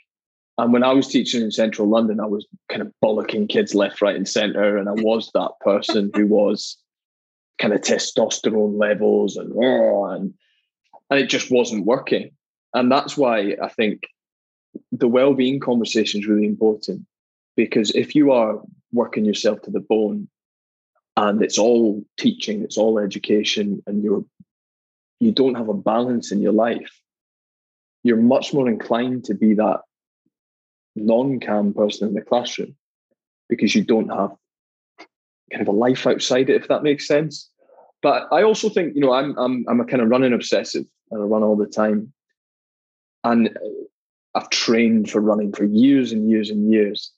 And 0.57 0.73
when 0.73 0.83
i 0.83 0.93
was 0.93 1.07
teaching 1.07 1.41
in 1.41 1.51
central 1.51 1.87
london 1.87 2.19
i 2.19 2.25
was 2.25 2.45
kind 2.69 2.81
of 2.81 2.91
bollocking 3.03 3.49
kids 3.49 3.75
left 3.75 4.01
right 4.01 4.15
and 4.15 4.27
center 4.27 4.77
and 4.77 4.89
i 4.89 4.93
was 4.93 5.31
that 5.33 5.51
person 5.61 6.11
who 6.15 6.27
was 6.27 6.77
kind 7.59 7.73
of 7.73 7.81
testosterone 7.81 8.77
levels 8.79 9.35
and 9.35 9.53
oh, 9.55 10.05
and 10.05 10.33
and 11.09 11.19
it 11.19 11.29
just 11.29 11.51
wasn't 11.51 11.85
working. 11.85 12.31
And 12.73 12.91
that's 12.91 13.17
why 13.17 13.55
I 13.61 13.69
think 13.69 14.03
the 14.91 15.07
well-being 15.07 15.59
conversation 15.59 16.21
is 16.21 16.27
really 16.27 16.45
important 16.45 17.05
because 17.55 17.91
if 17.91 18.15
you 18.15 18.31
are 18.31 18.61
working 18.91 19.25
yourself 19.25 19.61
to 19.63 19.71
the 19.71 19.79
bone 19.79 20.27
and 21.17 21.41
it's 21.41 21.57
all 21.57 22.03
teaching, 22.17 22.61
it's 22.61 22.77
all 22.77 22.99
education, 22.99 23.83
and 23.87 24.03
you're 24.03 24.23
you 25.19 25.31
don't 25.33 25.55
have 25.55 25.67
a 25.67 25.73
balance 25.73 26.31
in 26.31 26.39
your 26.39 26.53
life, 26.53 27.01
you're 28.03 28.17
much 28.17 28.53
more 28.53 28.69
inclined 28.69 29.25
to 29.25 29.33
be 29.33 29.53
that 29.55 29.81
non-calm 30.95 31.73
person 31.73 32.07
in 32.07 32.13
the 32.13 32.21
classroom 32.21 32.75
because 33.49 33.75
you 33.75 33.83
don't 33.83 34.09
have 34.09 34.31
kind 35.51 35.61
of 35.61 35.67
a 35.67 35.71
life 35.71 36.07
outside 36.07 36.49
it, 36.49 36.61
if 36.61 36.67
that 36.69 36.83
makes 36.83 37.05
sense. 37.05 37.49
But 38.01 38.27
I 38.31 38.43
also 38.43 38.69
think, 38.69 38.95
you 38.95 39.01
know, 39.01 39.11
I'm 39.11 39.37
I'm 39.37 39.65
I'm 39.67 39.81
a 39.81 39.85
kind 39.85 40.01
of 40.01 40.09
running 40.09 40.33
obsessive 40.33 40.85
I 41.11 41.15
run 41.15 41.43
all 41.43 41.55
the 41.55 41.65
time. 41.65 42.13
And 43.23 43.49
uh, 43.49 43.59
I've 44.35 44.49
trained 44.49 45.09
for 45.09 45.21
running 45.21 45.51
for 45.51 45.65
years 45.65 46.11
and 46.11 46.29
years 46.29 46.49
and 46.49 46.71
years. 46.71 47.11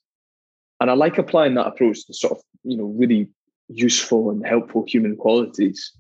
And 0.80 0.90
I 0.90 0.94
like 0.94 1.18
applying 1.18 1.56
that 1.56 1.68
approach 1.68 2.06
to 2.08 2.14
sort 2.14 2.34
of, 2.34 2.44
you 2.64 2.78
know, 2.78 2.86
really 2.86 3.30
useful 3.68 4.32
and 4.32 4.46
helpful 4.46 4.84
human 4.88 5.16
qualities. 5.16 5.92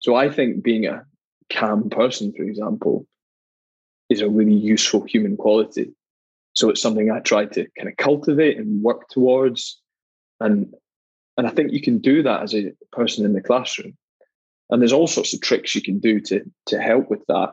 So 0.00 0.14
I 0.14 0.30
think 0.30 0.62
being 0.62 0.86
a 0.86 1.04
calm 1.50 1.90
person, 1.90 2.32
for 2.36 2.42
example, 2.42 3.06
is 4.08 4.20
a 4.20 4.28
really 4.28 4.54
useful 4.54 5.04
human 5.04 5.36
quality. 5.36 5.92
So 6.54 6.70
it's 6.70 6.80
something 6.80 7.10
I 7.10 7.20
try 7.20 7.44
to 7.46 7.66
kind 7.76 7.88
of 7.88 7.96
cultivate 7.96 8.56
and 8.56 8.82
work 8.82 9.08
towards. 9.08 9.80
And 10.40 10.74
and 11.36 11.46
I 11.46 11.50
think 11.50 11.72
you 11.72 11.82
can 11.82 11.98
do 11.98 12.22
that 12.22 12.42
as 12.42 12.54
a 12.54 12.72
person 12.92 13.24
in 13.24 13.34
the 13.34 13.42
classroom. 13.42 13.96
And 14.70 14.80
there's 14.80 14.92
all 14.92 15.06
sorts 15.06 15.32
of 15.32 15.40
tricks 15.40 15.74
you 15.74 15.82
can 15.82 15.98
do 15.98 16.20
to 16.22 16.40
to 16.66 16.80
help 16.80 17.10
with 17.10 17.24
that. 17.28 17.52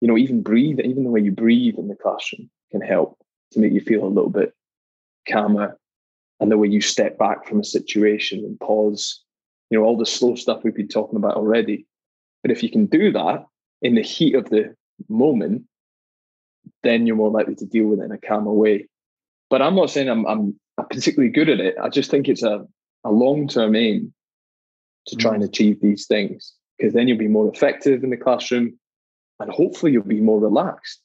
You 0.00 0.08
know, 0.08 0.18
even 0.18 0.42
breathe, 0.42 0.80
even 0.80 1.04
the 1.04 1.10
way 1.10 1.20
you 1.20 1.32
breathe 1.32 1.74
in 1.78 1.88
the 1.88 1.96
classroom 1.96 2.50
can 2.70 2.80
help 2.80 3.18
to 3.52 3.60
make 3.60 3.72
you 3.72 3.80
feel 3.80 4.04
a 4.04 4.08
little 4.08 4.30
bit 4.30 4.52
calmer. 5.28 5.78
And 6.40 6.52
the 6.52 6.58
way 6.58 6.68
you 6.68 6.80
step 6.80 7.18
back 7.18 7.46
from 7.46 7.58
a 7.58 7.64
situation 7.64 8.40
and 8.40 8.58
pause, 8.60 9.22
you 9.70 9.78
know, 9.78 9.84
all 9.84 9.96
the 9.96 10.06
slow 10.06 10.36
stuff 10.36 10.60
we've 10.62 10.74
been 10.74 10.88
talking 10.88 11.16
about 11.16 11.34
already. 11.34 11.86
But 12.42 12.52
if 12.52 12.62
you 12.62 12.70
can 12.70 12.86
do 12.86 13.10
that 13.12 13.44
in 13.82 13.96
the 13.96 14.02
heat 14.02 14.36
of 14.36 14.48
the 14.48 14.74
moment, 15.08 15.64
then 16.84 17.06
you're 17.06 17.16
more 17.16 17.30
likely 17.30 17.56
to 17.56 17.66
deal 17.66 17.86
with 17.86 18.00
it 18.00 18.04
in 18.04 18.12
a 18.12 18.18
calmer 18.18 18.52
way. 18.52 18.88
But 19.50 19.62
I'm 19.62 19.74
not 19.74 19.90
saying 19.90 20.08
I'm, 20.08 20.26
I'm 20.26 20.58
particularly 20.90 21.32
good 21.32 21.48
at 21.48 21.60
it. 21.60 21.74
I 21.82 21.88
just 21.88 22.10
think 22.10 22.28
it's 22.28 22.42
a, 22.42 22.64
a 23.04 23.10
long 23.10 23.48
term 23.48 23.74
aim 23.74 24.12
to 25.08 25.16
try 25.16 25.34
and 25.34 25.42
mm. 25.42 25.48
achieve 25.48 25.80
these 25.80 26.06
things 26.06 26.54
because 26.78 26.94
then 26.94 27.08
you'll 27.08 27.18
be 27.18 27.28
more 27.28 27.48
effective 27.52 28.04
in 28.04 28.10
the 28.10 28.16
classroom 28.16 28.78
and 29.40 29.50
hopefully 29.50 29.92
you'll 29.92 30.02
be 30.02 30.20
more 30.20 30.40
relaxed. 30.40 31.00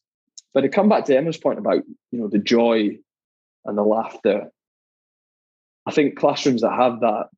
But 0.54 0.62
to 0.62 0.70
come 0.70 0.90
back 0.90 1.06
to 1.06 1.18
Emma's 1.18 1.38
point 1.38 1.60
about 1.60 1.84
you 2.12 2.20
know 2.20 2.28
the 2.28 2.40
joy 2.40 2.98
and 3.66 3.78
the 3.78 3.84
laughter, 3.84 4.52
I 5.86 5.92
think 5.92 6.18
classrooms 6.18 6.62
that 6.62 6.74
have 6.74 7.00
that 7.00 7.30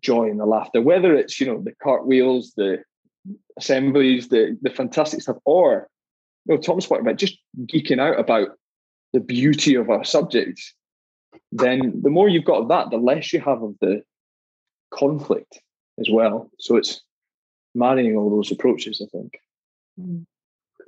joy 0.00 0.28
and 0.28 0.38
the 0.38 0.46
laughter, 0.46 0.80
whether 0.80 1.14
it's 1.14 1.40
you 1.40 1.46
know 1.46 1.60
the 1.60 1.74
cartwheels, 1.82 2.52
the 2.56 2.82
assemblies, 3.58 4.28
the 4.28 4.56
the 4.62 4.70
fantastic 4.70 5.22
stuff, 5.22 5.38
or 5.44 5.88
you 6.46 6.54
know, 6.54 6.60
Tom's 6.60 6.86
point 6.86 7.02
about 7.02 7.16
just 7.16 7.38
geeking 7.66 8.00
out 8.00 8.18
about 8.18 8.50
the 9.12 9.20
beauty 9.20 9.74
of 9.74 9.90
our 9.90 10.04
subjects, 10.04 10.74
then 11.50 12.00
the 12.02 12.10
more 12.10 12.28
you've 12.28 12.44
got 12.44 12.62
of 12.62 12.68
that, 12.68 12.90
the 12.90 12.96
less 12.96 13.32
you 13.32 13.40
have 13.40 13.62
of 13.62 13.74
the 13.80 14.02
conflict 14.92 15.60
as 15.98 16.08
well. 16.10 16.50
So 16.58 16.76
it's 16.76 17.02
marrying 17.74 18.16
all 18.16 18.30
those 18.30 18.50
approaches, 18.50 19.02
I 19.04 19.08
think. 19.16 19.38
Hmm. 19.98 20.22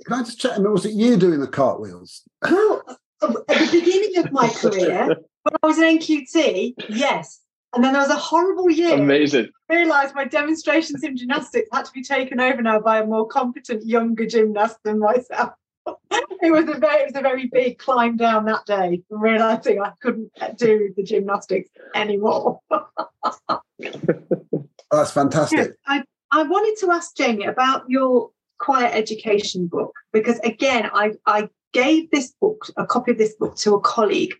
Can 0.04 0.20
I 0.20 0.22
just 0.22 0.40
check? 0.40 0.52
I 0.52 0.58
mean, 0.58 0.72
was 0.72 0.84
it 0.84 0.94
you 0.94 1.16
doing 1.16 1.40
the 1.40 1.46
cartwheels? 1.46 2.22
Well, 2.42 2.82
at 3.22 3.36
the 3.46 3.68
beginning 3.70 4.18
of 4.18 4.32
my 4.32 4.48
career, 4.48 5.06
when 5.06 5.54
I 5.62 5.66
was 5.66 5.78
in 5.78 5.98
NQT, 5.98 6.74
yes. 6.88 7.40
And 7.74 7.82
then 7.82 7.92
there 7.92 8.02
was 8.02 8.10
a 8.10 8.16
horrible 8.16 8.70
year. 8.70 8.94
Amazing. 8.94 9.48
I 9.68 9.76
realised 9.76 10.14
my 10.14 10.24
demonstrations 10.24 11.02
in 11.02 11.16
gymnastics 11.16 11.68
had 11.72 11.84
to 11.86 11.92
be 11.92 12.02
taken 12.02 12.40
over 12.40 12.62
now 12.62 12.80
by 12.80 13.00
a 13.00 13.06
more 13.06 13.26
competent 13.26 13.84
younger 13.84 14.26
gymnast 14.26 14.78
than 14.84 15.00
myself. 15.00 15.54
it 16.10 16.52
was 16.52 16.68
a 16.68 16.78
very, 16.78 17.02
it 17.02 17.06
was 17.06 17.16
a 17.16 17.20
very 17.20 17.46
big 17.46 17.78
climb 17.78 18.16
down 18.16 18.44
that 18.44 18.64
day, 18.64 19.02
realising 19.10 19.80
I 19.80 19.92
couldn't 20.00 20.30
do 20.56 20.94
the 20.96 21.02
gymnastics 21.02 21.70
anymore. 21.94 22.60
That's 24.90 25.10
fantastic. 25.10 25.72
I, 25.86 26.02
I 26.30 26.42
wanted 26.44 26.76
to 26.80 26.92
ask 26.92 27.16
Jamie 27.16 27.46
about 27.46 27.84
your 27.88 28.30
quiet 28.58 28.94
education 28.94 29.66
book 29.66 29.92
because 30.12 30.38
again, 30.40 30.90
I, 30.92 31.12
I 31.26 31.48
gave 31.72 32.10
this 32.10 32.32
book, 32.40 32.66
a 32.76 32.86
copy 32.86 33.12
of 33.12 33.18
this 33.18 33.34
book 33.34 33.56
to 33.56 33.74
a 33.74 33.80
colleague. 33.80 34.34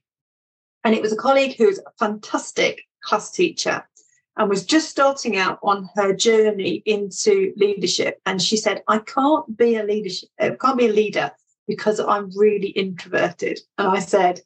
And 0.85 0.95
it 0.95 1.03
was 1.03 1.13
a 1.13 1.17
colleague 1.17 1.57
who's 1.57 1.79
a 1.79 1.93
fantastic 1.99 2.83
class 3.03 3.31
teacher 3.31 3.85
and 4.37 4.49
was 4.49 4.65
just 4.65 4.89
starting 4.89 5.37
out 5.37 5.59
on 5.63 5.89
her 5.95 6.15
journey 6.15 6.83
into 6.87 7.53
leadership. 7.57 8.21
And 8.27 8.41
she 8.41 8.57
said, 8.57 8.83
I 8.89 8.99
can't 8.99 9.57
be 9.57 9.77
a 9.77 9.85
leadership, 9.85 10.29
I 10.41 10.49
uh, 10.49 10.57
can't 10.57 10.79
be 10.79 10.87
a 10.87 10.93
leader 10.93 11.33
because 11.67 12.01
I'm 12.01 12.31
really 12.37 12.69
introverted. 12.69 13.61
And 13.79 13.89
I 13.89 14.01
said, 14.01 14.41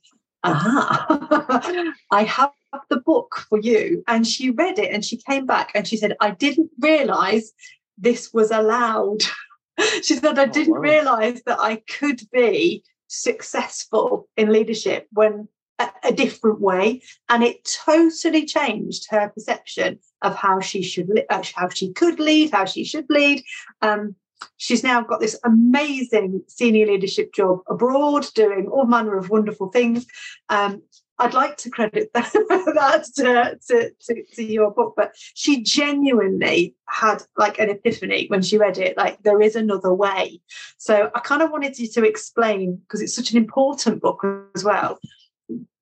aha, 0.45 1.93
I 2.11 2.23
have 2.25 2.51
the 2.89 3.01
book 3.01 3.47
for 3.49 3.59
you. 3.59 4.03
And 4.07 4.27
she 4.27 4.51
read 4.51 4.79
it 4.79 4.93
and 4.93 5.05
she 5.05 5.17
came 5.17 5.47
back 5.47 5.73
and 5.75 5.87
she 5.87 5.97
said, 5.97 6.17
I 6.21 6.31
didn't 6.31 6.71
realize 6.81 7.53
this 7.97 8.33
was 8.33 8.51
allowed. 8.51 9.23
she 10.03 10.15
said, 10.15 10.39
I 10.39 10.45
oh, 10.45 10.47
didn't 10.47 10.75
wow. 10.75 10.81
realize 10.81 11.43
that 11.45 11.59
I 11.61 11.77
could 11.77 12.21
be 12.33 12.85
successful 13.09 14.29
in 14.37 14.53
leadership 14.53 15.07
when 15.13 15.49
a, 15.79 15.91
a, 16.05 16.13
different 16.13 16.61
way. 16.61 17.03
And 17.29 17.43
it 17.43 17.65
totally 17.85 18.45
changed 18.45 19.07
her 19.11 19.29
perception 19.29 19.99
of 20.23 20.35
how 20.35 20.61
she 20.61 20.83
should, 20.83 21.25
uh, 21.31 21.43
how 21.55 21.69
she 21.69 21.93
could 21.93 22.21
lead, 22.21 22.51
how 22.51 22.65
she 22.65 22.85
should 22.85 23.07
lead. 23.09 23.43
Um, 23.81 24.17
she's 24.57 24.83
now 24.83 25.03
got 25.03 25.21
this 25.21 25.39
amazing 25.45 26.43
senior 26.49 26.87
leadership 26.87 27.33
job 27.33 27.61
abroad, 27.69 28.27
doing 28.35 28.67
all 28.67 28.87
manner 28.87 29.17
of 29.17 29.31
wonderful 29.31 29.69
things. 29.69 30.07
Um, 30.49 30.83
I'd 31.19 31.35
like 31.35 31.57
to 31.59 31.71
credit 31.71 32.11
that, 32.15 32.33
that 32.33 33.05
to, 33.17 33.59
to, 33.67 33.91
to, 33.91 34.25
to, 34.35 34.45
your 34.45 34.71
book, 34.71 34.95
but 34.97 35.13
she 35.35 35.63
genuinely 35.63 36.77
had 36.87 37.23
like 37.37 37.59
an 37.59 37.71
epiphany 37.71 38.27
when 38.29 38.43
she 38.43 38.57
read 38.57 38.79
it. 38.79 38.97
Like, 38.97 39.23
there 39.23 39.41
is 39.41 39.57
another 39.57 39.93
way. 39.93 40.41
So, 40.77 41.11
I 41.15 41.21
kind 41.21 41.43
of 41.43 41.51
wanted 41.51 41.79
you 41.79 41.89
to 41.89 42.05
explain 42.05 42.77
because 42.77 43.03
it's 43.03 43.15
such 43.15 43.33
an 43.33 43.37
important 43.37 44.01
book 44.01 44.25
as 44.55 44.63
well. 44.63 44.99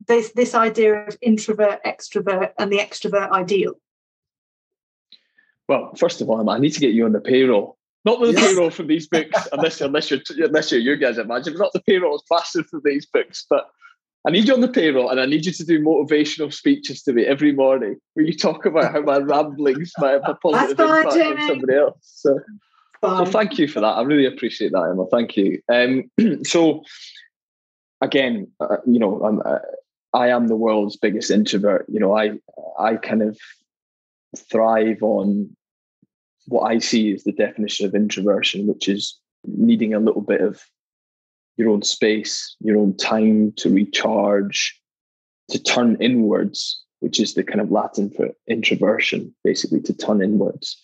This 0.06 0.32
this 0.32 0.54
idea 0.54 0.94
of 0.94 1.18
introvert, 1.20 1.80
extrovert, 1.84 2.52
and 2.58 2.72
the 2.72 2.78
extrovert 2.78 3.30
ideal. 3.32 3.74
Well, 5.68 5.94
first 5.96 6.20
of 6.20 6.30
all, 6.30 6.48
I 6.48 6.58
need 6.58 6.74
to 6.74 6.80
get 6.80 6.94
you 6.94 7.04
on 7.04 7.12
the 7.12 7.20
payroll. 7.20 7.76
Not 8.04 8.20
the 8.20 8.30
yes. 8.30 8.46
payroll 8.46 8.70
for 8.70 8.84
these 8.84 9.08
books, 9.08 9.48
unless 9.52 9.80
unless 9.80 10.10
you're 10.10 10.20
unless 10.38 10.70
you're 10.70 10.80
you 10.80 10.96
guys 10.96 11.18
imagine. 11.18 11.54
Not 11.54 11.72
the 11.72 11.80
payroll 11.80 12.14
is 12.14 12.22
massive 12.30 12.66
for 12.68 12.80
these 12.84 13.04
books, 13.04 13.44
but 13.50 13.66
I 14.26 14.30
need 14.30 14.48
you 14.48 14.54
on 14.54 14.60
the 14.60 14.68
payroll 14.68 15.08
and 15.08 15.20
I 15.20 15.26
need 15.26 15.46
you 15.46 15.52
to 15.52 15.64
do 15.64 15.80
motivational 15.80 16.52
speeches 16.52 17.02
to 17.02 17.12
me 17.12 17.24
every 17.24 17.52
morning 17.52 17.96
where 18.14 18.26
you 18.26 18.36
talk 18.36 18.66
about 18.66 18.92
how 18.92 19.00
my 19.02 19.18
ramblings 19.18 19.92
might 19.98 20.12
have 20.12 20.22
a 20.26 20.34
positive 20.34 20.80
impact 20.80 21.16
on 21.16 21.46
somebody 21.46 21.74
else. 21.74 21.96
So, 22.00 22.40
so, 23.04 23.24
thank 23.24 23.56
you 23.56 23.68
for 23.68 23.80
that. 23.80 23.86
I 23.86 24.02
really 24.02 24.26
appreciate 24.26 24.72
that, 24.72 24.88
Emma. 24.90 25.06
Thank 25.12 25.36
you. 25.36 25.60
Um, 25.72 26.10
so 26.44 26.82
again, 28.00 28.48
uh, 28.58 28.78
you 28.84 28.98
know, 28.98 29.22
I'm, 29.22 29.40
uh, 29.44 29.58
I 30.12 30.28
am 30.30 30.48
the 30.48 30.56
world's 30.56 30.96
biggest 30.96 31.30
introvert. 31.30 31.86
You 31.88 32.00
know, 32.00 32.16
I 32.16 32.32
I 32.80 32.96
kind 32.96 33.22
of 33.22 33.38
thrive 34.50 35.02
on 35.02 35.54
what 36.46 36.62
I 36.62 36.78
see 36.78 37.12
as 37.12 37.22
the 37.22 37.32
definition 37.32 37.86
of 37.86 37.94
introversion, 37.94 38.66
which 38.66 38.88
is 38.88 39.16
needing 39.44 39.94
a 39.94 40.00
little 40.00 40.22
bit 40.22 40.40
of 40.40 40.64
your 41.56 41.70
own 41.70 41.82
space, 41.82 42.56
your 42.60 42.76
own 42.78 42.96
time 42.96 43.52
to 43.56 43.70
recharge, 43.70 44.78
to 45.50 45.62
turn 45.62 45.96
inwards, 46.00 46.82
which 47.00 47.20
is 47.20 47.34
the 47.34 47.44
kind 47.44 47.60
of 47.60 47.70
Latin 47.70 48.10
for 48.10 48.28
introversion, 48.48 49.34
basically 49.44 49.80
to 49.82 49.94
turn 49.94 50.22
inwards. 50.22 50.80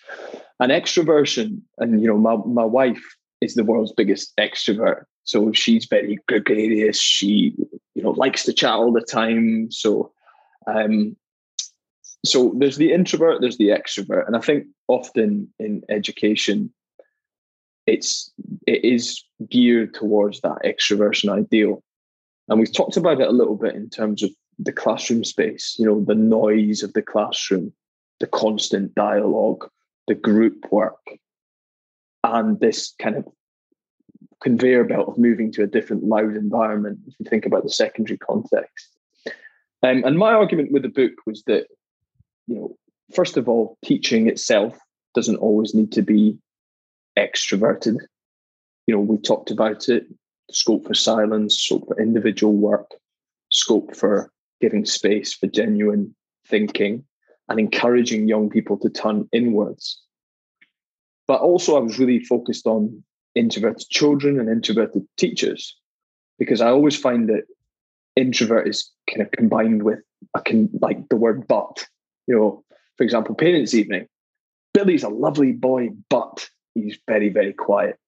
And 0.60 0.72
extroversion, 0.72 1.60
and 1.78 2.00
you 2.00 2.06
know, 2.06 2.18
my, 2.18 2.36
my 2.46 2.64
wife 2.64 3.02
is 3.40 3.54
the 3.54 3.64
world's 3.64 3.92
biggest 3.92 4.32
extrovert. 4.38 5.04
So 5.24 5.52
she's 5.52 5.86
very 5.86 6.18
gregarious. 6.28 7.00
She, 7.00 7.54
you 7.94 8.02
know, 8.02 8.10
likes 8.10 8.44
to 8.44 8.52
chat 8.52 8.72
all 8.72 8.92
the 8.92 9.00
time. 9.00 9.70
So 9.70 10.12
um, 10.66 11.16
so 12.24 12.54
there's 12.56 12.76
the 12.76 12.92
introvert, 12.92 13.40
there's 13.40 13.58
the 13.58 13.68
extrovert. 13.68 14.26
And 14.26 14.36
I 14.36 14.40
think 14.40 14.66
often 14.88 15.52
in 15.58 15.82
education, 15.88 16.72
it's 17.86 18.32
it 18.66 18.84
is 18.84 19.22
geared 19.48 19.94
towards 19.94 20.40
that 20.40 20.58
extroversion 20.64 21.30
ideal. 21.30 21.82
And 22.48 22.58
we've 22.58 22.72
talked 22.72 22.96
about 22.96 23.20
it 23.20 23.28
a 23.28 23.32
little 23.32 23.56
bit 23.56 23.74
in 23.74 23.88
terms 23.88 24.22
of 24.22 24.30
the 24.58 24.72
classroom 24.72 25.24
space, 25.24 25.76
you 25.78 25.86
know, 25.86 26.04
the 26.04 26.14
noise 26.14 26.82
of 26.82 26.92
the 26.92 27.02
classroom, 27.02 27.72
the 28.20 28.26
constant 28.26 28.94
dialogue, 28.94 29.68
the 30.06 30.14
group 30.14 30.66
work, 30.70 31.00
and 32.24 32.60
this 32.60 32.94
kind 33.00 33.16
of 33.16 33.26
conveyor 34.42 34.84
belt 34.84 35.08
of 35.08 35.18
moving 35.18 35.52
to 35.52 35.62
a 35.62 35.68
different 35.68 36.04
loud 36.04 36.36
environment 36.36 36.98
if 37.06 37.14
you 37.18 37.26
think 37.28 37.46
about 37.46 37.62
the 37.62 37.70
secondary 37.70 38.18
context. 38.18 38.96
Um, 39.84 40.04
and 40.04 40.18
my 40.18 40.32
argument 40.32 40.72
with 40.72 40.82
the 40.82 40.88
book 40.88 41.12
was 41.26 41.42
that, 41.46 41.66
you 42.46 42.56
know, 42.56 42.76
first 43.14 43.36
of 43.36 43.48
all, 43.48 43.78
teaching 43.84 44.28
itself 44.28 44.78
doesn't 45.14 45.36
always 45.36 45.74
need 45.74 45.92
to 45.92 46.02
be 46.02 46.38
extroverted. 47.18 47.96
You 48.86 48.94
know, 48.94 49.00
we 49.00 49.18
talked 49.18 49.50
about 49.50 49.88
it 49.88 50.06
scope 50.50 50.86
for 50.86 50.94
silence, 50.94 51.56
scope 51.56 51.86
for 51.86 52.00
individual 52.00 52.52
work, 52.52 52.90
scope 53.50 53.94
for 53.96 54.30
giving 54.60 54.84
space 54.84 55.34
for 55.34 55.46
genuine 55.46 56.14
thinking 56.46 57.04
and 57.48 57.58
encouraging 57.58 58.28
young 58.28 58.48
people 58.48 58.78
to 58.78 58.88
turn 58.88 59.28
inwards. 59.32 60.00
But 61.26 61.40
also, 61.40 61.76
I 61.76 61.80
was 61.80 61.98
really 61.98 62.20
focused 62.20 62.66
on 62.66 63.02
introverted 63.34 63.88
children 63.88 64.38
and 64.38 64.48
introverted 64.48 65.02
teachers 65.16 65.76
because 66.38 66.60
I 66.60 66.68
always 66.68 66.96
find 66.96 67.28
that 67.28 67.44
introvert 68.16 68.68
is 68.68 68.90
kind 69.08 69.22
of 69.22 69.30
combined 69.32 69.82
with 69.82 70.00
like 70.80 71.08
the 71.08 71.16
word 71.16 71.46
but. 71.48 71.86
You 72.26 72.36
know, 72.36 72.64
for 72.96 73.04
example, 73.04 73.34
parents' 73.34 73.74
evening. 73.74 74.06
Billy's 74.74 75.02
a 75.02 75.08
lovely 75.08 75.52
boy, 75.52 75.90
but 76.08 76.48
he's 76.74 76.98
very, 77.06 77.28
very 77.28 77.52
quiet. 77.52 77.98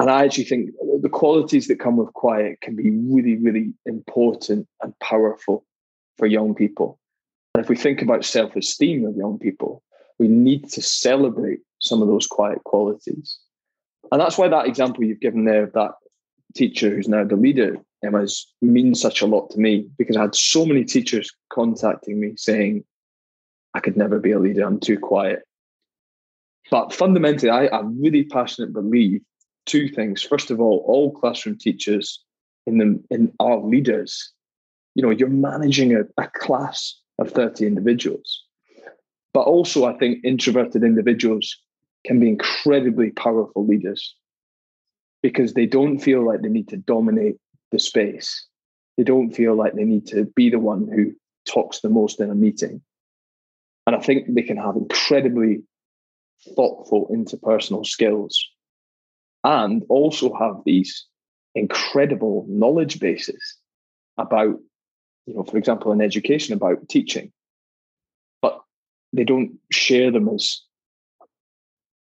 And 0.00 0.10
I 0.10 0.24
actually 0.24 0.44
think 0.44 0.70
the 1.00 1.08
qualities 1.08 1.66
that 1.66 1.80
come 1.80 1.96
with 1.96 2.12
quiet 2.12 2.60
can 2.60 2.76
be 2.76 2.90
really, 2.90 3.36
really 3.36 3.72
important 3.84 4.68
and 4.80 4.96
powerful 5.00 5.64
for 6.16 6.26
young 6.26 6.54
people. 6.54 6.98
And 7.54 7.64
if 7.64 7.68
we 7.68 7.76
think 7.76 8.00
about 8.00 8.24
self 8.24 8.54
esteem 8.54 9.04
of 9.06 9.16
young 9.16 9.38
people, 9.38 9.82
we 10.18 10.28
need 10.28 10.70
to 10.70 10.82
celebrate 10.82 11.60
some 11.80 12.02
of 12.02 12.08
those 12.08 12.26
quiet 12.26 12.62
qualities. 12.64 13.38
And 14.12 14.20
that's 14.20 14.38
why 14.38 14.48
that 14.48 14.66
example 14.66 15.04
you've 15.04 15.20
given 15.20 15.44
there 15.44 15.64
of 15.64 15.72
that 15.72 15.92
teacher 16.54 16.90
who's 16.90 17.08
now 17.08 17.24
the 17.24 17.36
leader, 17.36 17.76
Emma, 18.04 18.26
means 18.62 19.00
such 19.00 19.20
a 19.20 19.26
lot 19.26 19.50
to 19.50 19.60
me 19.60 19.88
because 19.98 20.16
I 20.16 20.22
had 20.22 20.34
so 20.34 20.64
many 20.64 20.84
teachers 20.84 21.30
contacting 21.52 22.20
me 22.20 22.34
saying, 22.36 22.84
I 23.74 23.80
could 23.80 23.96
never 23.96 24.18
be 24.18 24.32
a 24.32 24.38
leader, 24.38 24.64
I'm 24.64 24.80
too 24.80 24.98
quiet. 24.98 25.42
But 26.70 26.92
fundamentally, 26.92 27.50
I, 27.50 27.66
I 27.66 27.80
really 27.84 28.24
passionate 28.24 28.72
believe 28.72 29.22
two 29.66 29.88
things. 29.88 30.22
First 30.22 30.50
of 30.50 30.60
all, 30.60 30.84
all 30.86 31.12
classroom 31.12 31.56
teachers 31.58 32.22
in 32.66 32.78
the 32.78 33.02
in 33.10 33.32
are 33.40 33.58
leaders. 33.58 34.32
You 34.94 35.02
know, 35.02 35.10
you're 35.10 35.28
managing 35.28 35.94
a, 35.94 36.00
a 36.20 36.28
class 36.34 36.98
of 37.18 37.30
30 37.30 37.66
individuals. 37.66 38.44
But 39.32 39.42
also, 39.42 39.84
I 39.84 39.96
think 39.98 40.24
introverted 40.24 40.82
individuals 40.82 41.56
can 42.06 42.20
be 42.20 42.28
incredibly 42.28 43.10
powerful 43.10 43.66
leaders 43.66 44.16
because 45.22 45.54
they 45.54 45.66
don't 45.66 45.98
feel 45.98 46.26
like 46.26 46.42
they 46.42 46.48
need 46.48 46.68
to 46.68 46.76
dominate 46.76 47.36
the 47.70 47.78
space. 47.78 48.46
They 48.96 49.04
don't 49.04 49.30
feel 49.30 49.54
like 49.54 49.74
they 49.74 49.84
need 49.84 50.06
to 50.08 50.24
be 50.36 50.50
the 50.50 50.58
one 50.58 50.88
who 50.92 51.12
talks 51.46 51.80
the 51.80 51.88
most 51.88 52.20
in 52.20 52.30
a 52.30 52.34
meeting. 52.34 52.80
And 53.86 53.96
I 53.96 54.00
think 54.00 54.34
they 54.34 54.42
can 54.42 54.56
have 54.56 54.76
incredibly 54.76 55.62
thoughtful 56.56 57.08
interpersonal 57.12 57.84
skills 57.84 58.46
and 59.44 59.84
also 59.88 60.34
have 60.34 60.56
these 60.64 61.06
incredible 61.54 62.46
knowledge 62.48 63.00
bases 63.00 63.56
about, 64.16 64.56
you 65.26 65.34
know, 65.34 65.44
for 65.44 65.56
example, 65.56 65.92
in 65.92 66.00
education 66.00 66.54
about 66.54 66.88
teaching, 66.88 67.32
but 68.42 68.60
they 69.12 69.24
don't 69.24 69.58
share 69.70 70.10
them 70.10 70.28
as 70.28 70.62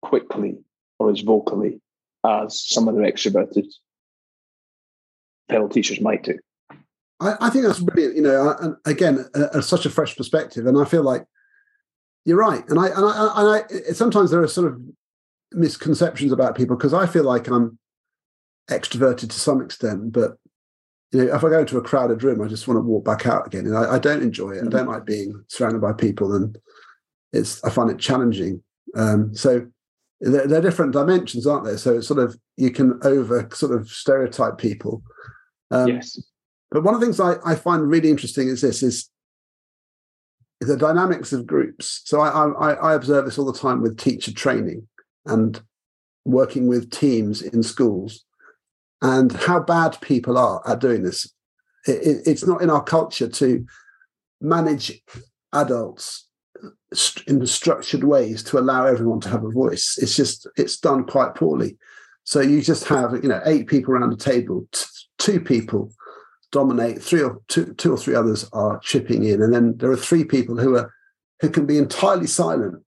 quickly 0.02 0.56
or 1.00 1.10
as 1.10 1.22
vocally 1.22 1.82
as 2.26 2.60
some 2.60 2.88
of 2.88 2.96
their 2.96 3.04
extroverted 3.04 3.66
fellow 5.50 5.68
teachers 5.68 6.00
might 6.00 6.24
do. 6.24 6.38
I, 7.20 7.36
I 7.42 7.50
think 7.50 7.66
that's 7.66 7.80
brilliant. 7.80 8.16
You 8.16 8.22
know, 8.22 8.56
and 8.60 8.76
again, 8.86 9.26
a, 9.36 9.60
a, 9.60 9.62
such 9.62 9.86
a 9.86 9.90
fresh 9.90 10.16
perspective, 10.16 10.66
and 10.66 10.78
I 10.78 10.86
feel 10.86 11.04
like 11.04 11.26
you're 12.26 12.38
right. 12.38 12.64
And 12.70 12.80
I 12.80 12.88
and 12.88 13.06
I, 13.06 13.34
and 13.36 13.66
I 13.90 13.92
sometimes 13.94 14.32
there 14.32 14.42
are 14.42 14.48
sort 14.48 14.72
of 14.72 14.82
misconceptions 15.52 16.32
about 16.32 16.56
people 16.56 16.76
because 16.76 16.94
I 16.94 17.06
feel 17.06 17.24
like 17.24 17.48
I'm 17.48 17.78
extroverted 18.70 19.30
to 19.30 19.40
some 19.40 19.62
extent, 19.62 20.12
but 20.12 20.38
you 21.12 21.24
know, 21.24 21.36
if 21.36 21.44
I 21.44 21.50
go 21.50 21.60
into 21.60 21.78
a 21.78 21.82
crowded 21.82 22.24
room, 22.24 22.42
I 22.42 22.48
just 22.48 22.68
want 22.68 22.78
to 22.78 22.82
walk 22.82 23.06
back 23.06 23.28
out 23.28 23.46
again, 23.46 23.68
and 23.68 23.78
I, 23.78 23.96
I 23.96 24.00
don't 24.00 24.24
enjoy 24.24 24.52
it. 24.52 24.64
Mm-hmm. 24.64 24.68
I 24.68 24.72
don't 24.72 24.88
like 24.88 25.06
being 25.06 25.44
surrounded 25.48 25.82
by 25.82 25.94
people, 25.94 26.34
and 26.34 26.58
it's 27.32 27.64
I 27.64 27.70
find 27.70 27.92
it 27.92 28.00
challenging. 28.00 28.64
Um, 28.96 29.36
so 29.36 29.68
there, 30.22 30.48
there, 30.48 30.60
are 30.60 30.62
different 30.62 30.94
dimensions, 30.94 31.46
aren't 31.46 31.66
they? 31.66 31.78
So 31.78 31.98
it's 31.98 32.08
sort 32.08 32.20
of 32.20 32.38
you 32.58 32.72
can 32.72 33.00
over 33.04 33.48
sort 33.54 33.80
of 33.80 33.90
stereotype 33.90 34.58
people. 34.58 35.04
Um, 35.70 35.90
yes. 35.90 36.20
But 36.72 36.84
one 36.84 36.96
of 36.96 37.00
the 37.00 37.06
things 37.06 37.20
I, 37.20 37.36
I 37.46 37.56
find 37.56 37.88
really 37.88 38.10
interesting 38.10 38.48
is 38.48 38.62
this: 38.62 38.82
is 38.82 39.10
the 40.68 40.78
dynamics 40.78 41.34
of 41.34 41.46
groups. 41.46 42.02
So 42.06 42.22
I, 42.22 42.48
I, 42.50 42.74
I 42.74 42.94
observe 42.94 43.26
this 43.26 43.38
all 43.38 43.52
the 43.52 43.58
time 43.58 43.82
with 43.82 43.98
teacher 43.98 44.34
training 44.34 44.88
and 45.26 45.62
working 46.26 46.68
with 46.68 46.92
teams 46.92 47.42
in 47.42 47.64
schools 47.64 48.24
and 49.02 49.32
how 49.32 49.60
bad 49.60 50.00
people 50.02 50.38
are 50.38 50.62
at 50.68 50.80
doing 50.80 51.04
this. 51.04 51.32
It, 51.86 52.08
it, 52.08 52.18
it's 52.26 52.48
not 52.48 52.62
in 52.62 52.70
our 52.70 52.84
culture 52.84 53.28
to 53.28 53.66
manage 54.40 55.02
adults 55.52 56.28
in 57.28 57.46
structured 57.46 58.04
ways 58.04 58.44
to 58.44 58.58
allow 58.58 58.86
everyone 58.86 59.20
to 59.22 59.30
have 59.30 59.44
a 59.44 59.50
voice. 59.50 59.98
It's 60.02 60.16
just 60.16 60.48
it's 60.56 60.78
done 60.78 61.06
quite 61.06 61.36
poorly. 61.36 61.78
So 62.24 62.40
you 62.40 62.62
just 62.62 62.86
have 62.86 63.22
you 63.22 63.30
know 63.30 63.42
eight 63.46 63.68
people 63.68 63.94
around 63.94 64.14
a 64.14 64.18
table, 64.18 64.66
t- 64.72 64.86
two 65.18 65.42
people 65.42 65.92
dominate, 66.54 67.04
three 67.04 67.22
or 67.22 67.42
two, 67.50 67.74
two 67.74 67.92
or 67.92 67.98
three 67.98 68.16
others 68.16 68.48
are 68.54 68.80
chipping 68.80 69.26
in, 69.26 69.42
and 69.42 69.54
then 69.54 69.76
there 69.78 69.92
are 69.92 69.98
three 69.98 70.24
people 70.24 70.58
who 70.58 70.78
are 70.78 70.94
who 71.42 71.50
can 71.50 71.66
be 71.66 71.78
entirely 71.78 72.28
silent 72.28 72.82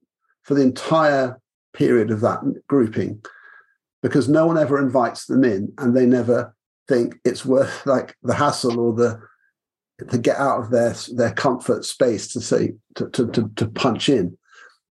for 0.44 0.54
the 0.54 0.62
entire 0.62 1.38
period 1.74 2.10
of 2.10 2.22
that 2.22 2.40
grouping 2.68 3.20
because 4.02 4.28
no 4.28 4.46
one 4.46 4.56
ever 4.56 4.78
invites 4.78 5.26
them 5.26 5.44
in 5.44 5.70
and 5.76 5.94
they 5.94 6.06
never 6.06 6.54
think 6.88 7.16
it's 7.24 7.44
worth 7.44 7.84
like 7.86 8.16
the 8.22 8.34
hassle 8.34 8.80
or 8.80 8.94
the 8.94 9.20
to 10.10 10.18
get 10.18 10.36
out 10.36 10.60
of 10.60 10.70
their 10.70 10.94
their 11.14 11.32
comfort 11.32 11.84
space 11.84 12.28
to 12.28 12.40
say 12.40 12.74
to 12.94 13.10
to, 13.10 13.26
to, 13.32 13.50
to 13.56 13.66
punch 13.66 14.08
in. 14.08 14.38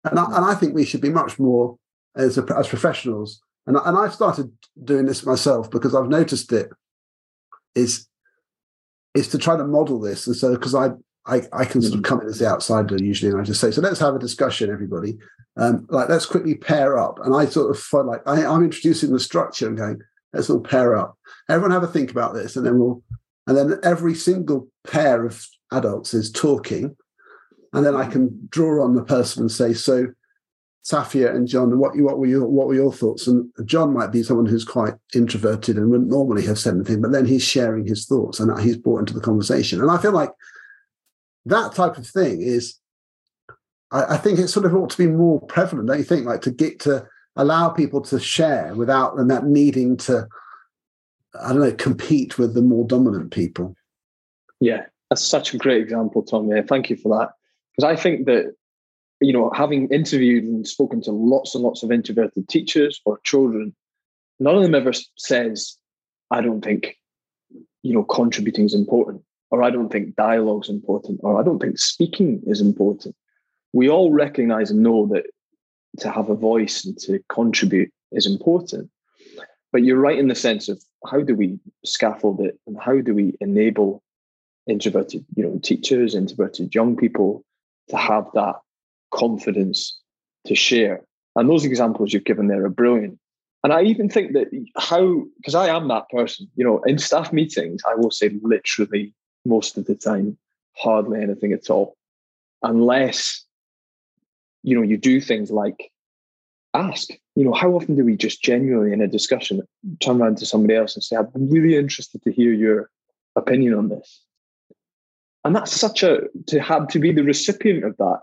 And 0.04 0.20
I, 0.20 0.26
and 0.26 0.46
I 0.46 0.56
think 0.56 0.74
we 0.74 0.86
should 0.86 1.02
be 1.02 1.10
much 1.10 1.40
more 1.40 1.78
as 2.18 2.38
a, 2.38 2.46
as 2.58 2.68
professionals. 2.68 3.42
And 3.68 3.78
and 3.78 3.98
I've 3.98 4.14
started 4.14 4.52
doing 4.84 5.06
this 5.06 5.26
myself 5.26 5.70
because 5.70 5.94
I've 5.94 6.10
noticed 6.10 6.52
it 6.52 6.70
is 7.76 8.08
is 9.14 9.28
to 9.28 9.38
try 9.38 9.56
to 9.56 9.66
model 9.66 10.00
this 10.00 10.28
and 10.28 10.36
so 10.36 10.54
because 10.54 10.76
I 10.76 10.92
I, 11.26 11.44
I 11.54 11.66
can 11.66 11.82
sort 11.82 11.96
of 11.96 12.04
come 12.04 12.22
in 12.22 12.28
as 12.28 12.40
the 12.40 12.48
outsider 12.48 12.98
usually, 12.98 13.32
and 13.32 13.40
I 13.40 13.44
just 13.44 13.62
say, 13.62 13.72
so 13.72 13.82
let's 13.82 14.00
have 14.00 14.16
a 14.16 14.20
discussion, 14.20 14.70
everybody. 14.70 15.18
Um, 15.56 15.86
like, 15.90 16.10
let's 16.10 16.26
quickly 16.26 16.56
pair 16.56 16.98
up. 16.98 17.20
And 17.24 17.34
I 17.34 17.46
sort 17.46 17.72
of 17.72 17.82
feel 17.82 18.06
like 18.06 18.22
I, 18.26 18.46
I'm 18.46 18.64
introducing 18.64 19.14
the 19.14 19.20
structure 19.20 19.68
and 19.68 19.78
going, 19.78 20.02
let's 20.34 20.50
all 20.50 20.60
pair 20.60 20.98
up. 20.98 21.18
Everyone 21.50 21.72
have 21.72 21.84
a 21.84 21.88
think 21.88 22.12
about 22.12 22.34
this, 22.34 22.56
and 22.56 22.66
then 22.66 22.78
we'll, 22.78 23.02
and 23.48 23.56
then 23.56 23.80
every 23.84 24.16
single 24.16 24.68
pair 24.86 25.26
of 25.26 25.46
adults 25.72 26.14
is 26.14 26.32
talking, 26.32 26.96
and 27.72 27.86
then 27.86 27.96
I 27.96 28.08
can 28.10 28.48
draw 28.50 28.84
on 28.84 28.96
the 28.96 29.04
person 29.04 29.44
and 29.44 29.52
say, 29.52 29.74
so 29.74 30.08
Safia 30.86 31.34
and 31.34 31.48
John, 31.48 31.78
what 31.80 31.98
what 31.98 32.20
were 32.20 32.26
your 32.26 32.46
what 32.46 32.68
were 32.68 32.76
your 32.76 32.92
thoughts? 32.92 33.28
And 33.28 33.50
John 33.64 33.94
might 33.94 34.12
be 34.12 34.22
someone 34.22 34.46
who's 34.46 34.66
quite 34.66 34.96
introverted 35.16 35.78
and 35.78 35.90
wouldn't 35.90 36.10
normally 36.10 36.46
have 36.46 36.60
said 36.60 36.76
anything, 36.76 37.02
but 37.02 37.12
then 37.12 37.26
he's 37.26 37.44
sharing 37.44 37.88
his 37.88 38.06
thoughts 38.06 38.40
and 38.40 38.60
he's 38.60 38.78
brought 38.78 39.00
into 39.00 39.14
the 39.14 39.22
conversation. 39.22 39.82
And 39.82 39.90
I 39.90 39.98
feel 39.98 40.12
like 40.12 40.32
that 41.46 41.74
type 41.74 41.98
of 41.98 42.06
thing 42.06 42.42
is 42.42 42.80
I, 43.92 44.16
I, 44.16 44.18
think 44.18 44.40
it 44.40 44.50
sort 44.50 44.66
of 44.66 44.76
ought 44.76 44.90
to 44.90 44.98
be 44.98 45.08
more 45.08 45.40
prevalent, 45.42 45.88
don't 45.88 45.98
you 45.98 46.04
think? 46.04 46.26
Like 46.26 46.42
to 46.42 46.52
get 46.52 46.80
to 46.82 47.08
allow 47.36 47.70
people 47.70 48.02
to 48.02 48.20
share 48.20 48.74
without 48.76 49.16
them 49.16 49.30
that 49.30 49.46
needing 49.46 49.96
to, 49.98 50.28
I 51.42 51.50
don't 51.50 51.62
know, 51.62 51.72
compete 51.74 52.38
with 52.38 52.54
the 52.56 52.62
more 52.62 52.86
dominant 52.86 53.32
people. 53.32 53.76
Yeah, 54.60 54.86
that's 55.10 55.26
such 55.26 55.54
a 55.54 55.58
great 55.58 55.82
example, 55.82 56.24
Tom. 56.24 56.50
Yeah, 56.50 56.62
thank 56.62 56.90
you 56.90 56.98
for 56.98 57.18
that. 57.18 57.32
Because 57.76 57.92
I 57.92 58.02
think 58.02 58.26
that, 58.26 58.54
you 59.24 59.34
know, 59.34 59.52
having 59.56 59.88
interviewed 59.90 60.44
and 60.44 60.68
spoken 60.68 61.02
to 61.04 61.12
lots 61.12 61.56
and 61.56 61.64
lots 61.64 61.84
of 61.84 61.92
introverted 61.92 62.48
teachers 62.50 63.02
or 63.06 63.20
children, 63.24 63.74
none 64.40 64.56
of 64.56 64.64
them 64.64 64.76
ever 64.76 64.92
says, 65.18 65.78
I 66.32 66.42
don't 66.42 66.64
think, 66.64 66.98
you 67.84 67.94
know, 67.94 68.04
contributing 68.04 68.66
is 68.66 68.74
important 68.74 69.24
or 69.54 69.62
I 69.62 69.70
don't 69.70 69.90
think 69.90 70.16
dialogue's 70.16 70.68
important, 70.68 71.20
or 71.22 71.40
I 71.40 71.44
don't 71.44 71.60
think 71.60 71.78
speaking 71.78 72.42
is 72.48 72.60
important. 72.60 73.16
We 73.72 73.88
all 73.88 74.12
recognize 74.12 74.72
and 74.72 74.82
know 74.82 75.06
that 75.14 75.26
to 76.00 76.10
have 76.10 76.32
a 76.32 76.36
voice 76.36 76.84
and 76.84 76.98
to 77.02 77.20
contribute 77.30 77.92
is 78.12 78.26
important. 78.26 78.90
But 79.72 79.84
you're 79.84 80.00
right 80.00 80.18
in 80.18 80.28
the 80.28 80.34
sense 80.34 80.70
of 80.70 80.84
how 81.06 81.22
do 81.22 81.36
we 81.36 81.60
scaffold 81.86 82.42
it 82.42 82.60
and 82.66 82.76
how 82.82 83.00
do 83.00 83.14
we 83.14 83.38
enable 83.42 84.02
introverted, 84.68 85.24
you 85.36 85.44
know, 85.44 85.60
teachers, 85.62 86.16
introverted 86.16 86.74
young 86.74 86.96
people 86.98 87.46
to 87.90 87.98
have 87.98 88.26
that 88.34 88.56
confidence 89.14 90.00
to 90.46 90.56
share. 90.56 91.04
And 91.36 91.50
those 91.50 91.66
examples 91.66 92.14
you've 92.14 92.26
given 92.26 92.48
there 92.48 92.66
are 92.66 92.70
brilliant. 92.70 93.20
And 93.64 93.72
I 93.72 93.84
even 93.84 94.10
think 94.10 94.34
that 94.34 94.48
how, 94.78 95.24
because 95.38 95.56
I 95.56 95.68
am 95.70 95.88
that 95.88 96.10
person, 96.10 96.50
you 96.56 96.66
know, 96.66 96.82
in 96.84 97.00
staff 97.00 97.32
meetings, 97.32 97.82
I 97.90 97.96
will 97.96 98.12
say 98.12 98.32
literally 98.42 99.14
most 99.46 99.78
of 99.78 99.86
the 99.86 99.96
time, 99.96 100.38
hardly 100.76 101.22
anything 101.22 101.54
at 101.54 101.70
all, 101.70 101.96
unless 102.62 103.46
you 104.64 104.76
know, 104.76 104.82
you 104.82 104.98
do 104.98 105.22
things 105.22 105.52
like 105.52 105.92
ask, 106.74 107.10
you 107.36 107.44
know, 107.44 107.54
how 107.54 107.72
often 107.72 107.96
do 107.96 108.04
we 108.04 108.16
just 108.16 108.42
genuinely 108.42 108.94
in 108.94 109.02
a 109.02 109.08
discussion 109.08 109.62
turn 110.00 110.22
around 110.22 110.38
to 110.38 110.46
somebody 110.46 110.76
else 110.76 110.96
and 110.96 111.04
say, 111.04 111.18
I'm 111.18 111.30
really 111.36 111.78
interested 111.78 112.24
to 112.24 112.32
hear 112.32 112.52
your 112.52 112.90
opinion 113.36 113.76
on 113.76 113.90
this? 113.90 114.22
And 115.44 115.56
that's 115.56 115.78
such 115.78 116.04
a, 116.04 116.22
to 116.48 116.62
have 116.62 116.88
to 116.90 117.00
be 117.00 117.12
the 117.12 117.24
recipient 117.24 117.84
of 117.84 117.98
that 117.98 118.20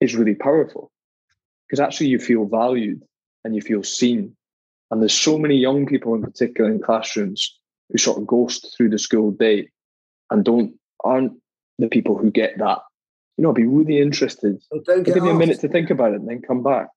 is 0.00 0.16
really 0.16 0.34
powerful 0.34 0.90
because 1.66 1.80
actually 1.80 2.08
you 2.08 2.18
feel 2.18 2.46
valued 2.46 3.02
and 3.44 3.54
you 3.54 3.60
feel 3.60 3.82
seen. 3.82 4.36
And 4.90 5.00
there's 5.00 5.14
so 5.14 5.38
many 5.38 5.56
young 5.56 5.86
people 5.86 6.14
in 6.14 6.22
particular 6.22 6.70
in 6.70 6.80
classrooms 6.80 7.58
who 7.90 7.98
sort 7.98 8.18
of 8.18 8.26
ghost 8.26 8.74
through 8.76 8.90
the 8.90 8.98
school 8.98 9.30
day 9.30 9.68
and 10.30 10.44
don't 10.44 10.74
aren't 11.04 11.32
the 11.78 11.88
people 11.88 12.18
who 12.18 12.30
get 12.30 12.58
that. 12.58 12.78
You 13.36 13.44
know, 13.44 13.50
I'd 13.50 13.54
be 13.54 13.66
really 13.66 14.00
interested. 14.00 14.60
Don't 14.84 15.02
give 15.04 15.22
me 15.22 15.30
a 15.30 15.34
minute 15.34 15.60
to 15.60 15.68
think 15.68 15.90
about 15.90 16.12
it 16.12 16.20
and 16.20 16.28
then 16.28 16.42
come 16.42 16.62
back. 16.62 16.88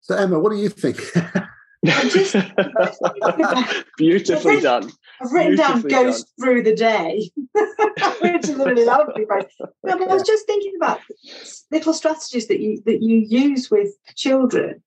So 0.00 0.14
Emma, 0.14 0.38
what 0.38 0.50
do 0.50 0.56
you 0.56 0.68
think? 0.68 1.00
just, 1.84 2.36
Beautifully 3.96 4.60
done. 4.60 4.90
I've 5.20 5.32
written 5.32 5.56
down 5.56 5.82
goes 5.82 6.24
through 6.40 6.62
the 6.62 6.74
day, 6.74 7.30
which 8.20 8.48
is 8.48 8.56
really 8.56 8.84
lovely 8.84 9.24
but 9.26 9.48
I 9.84 9.94
was 9.94 10.22
just 10.22 10.46
thinking 10.46 10.74
about 10.76 11.00
little 11.70 11.92
strategies 11.92 12.48
that 12.48 12.60
you 12.60 12.82
that 12.86 13.02
you 13.02 13.18
use 13.18 13.70
with 13.70 13.90
children 14.14 14.82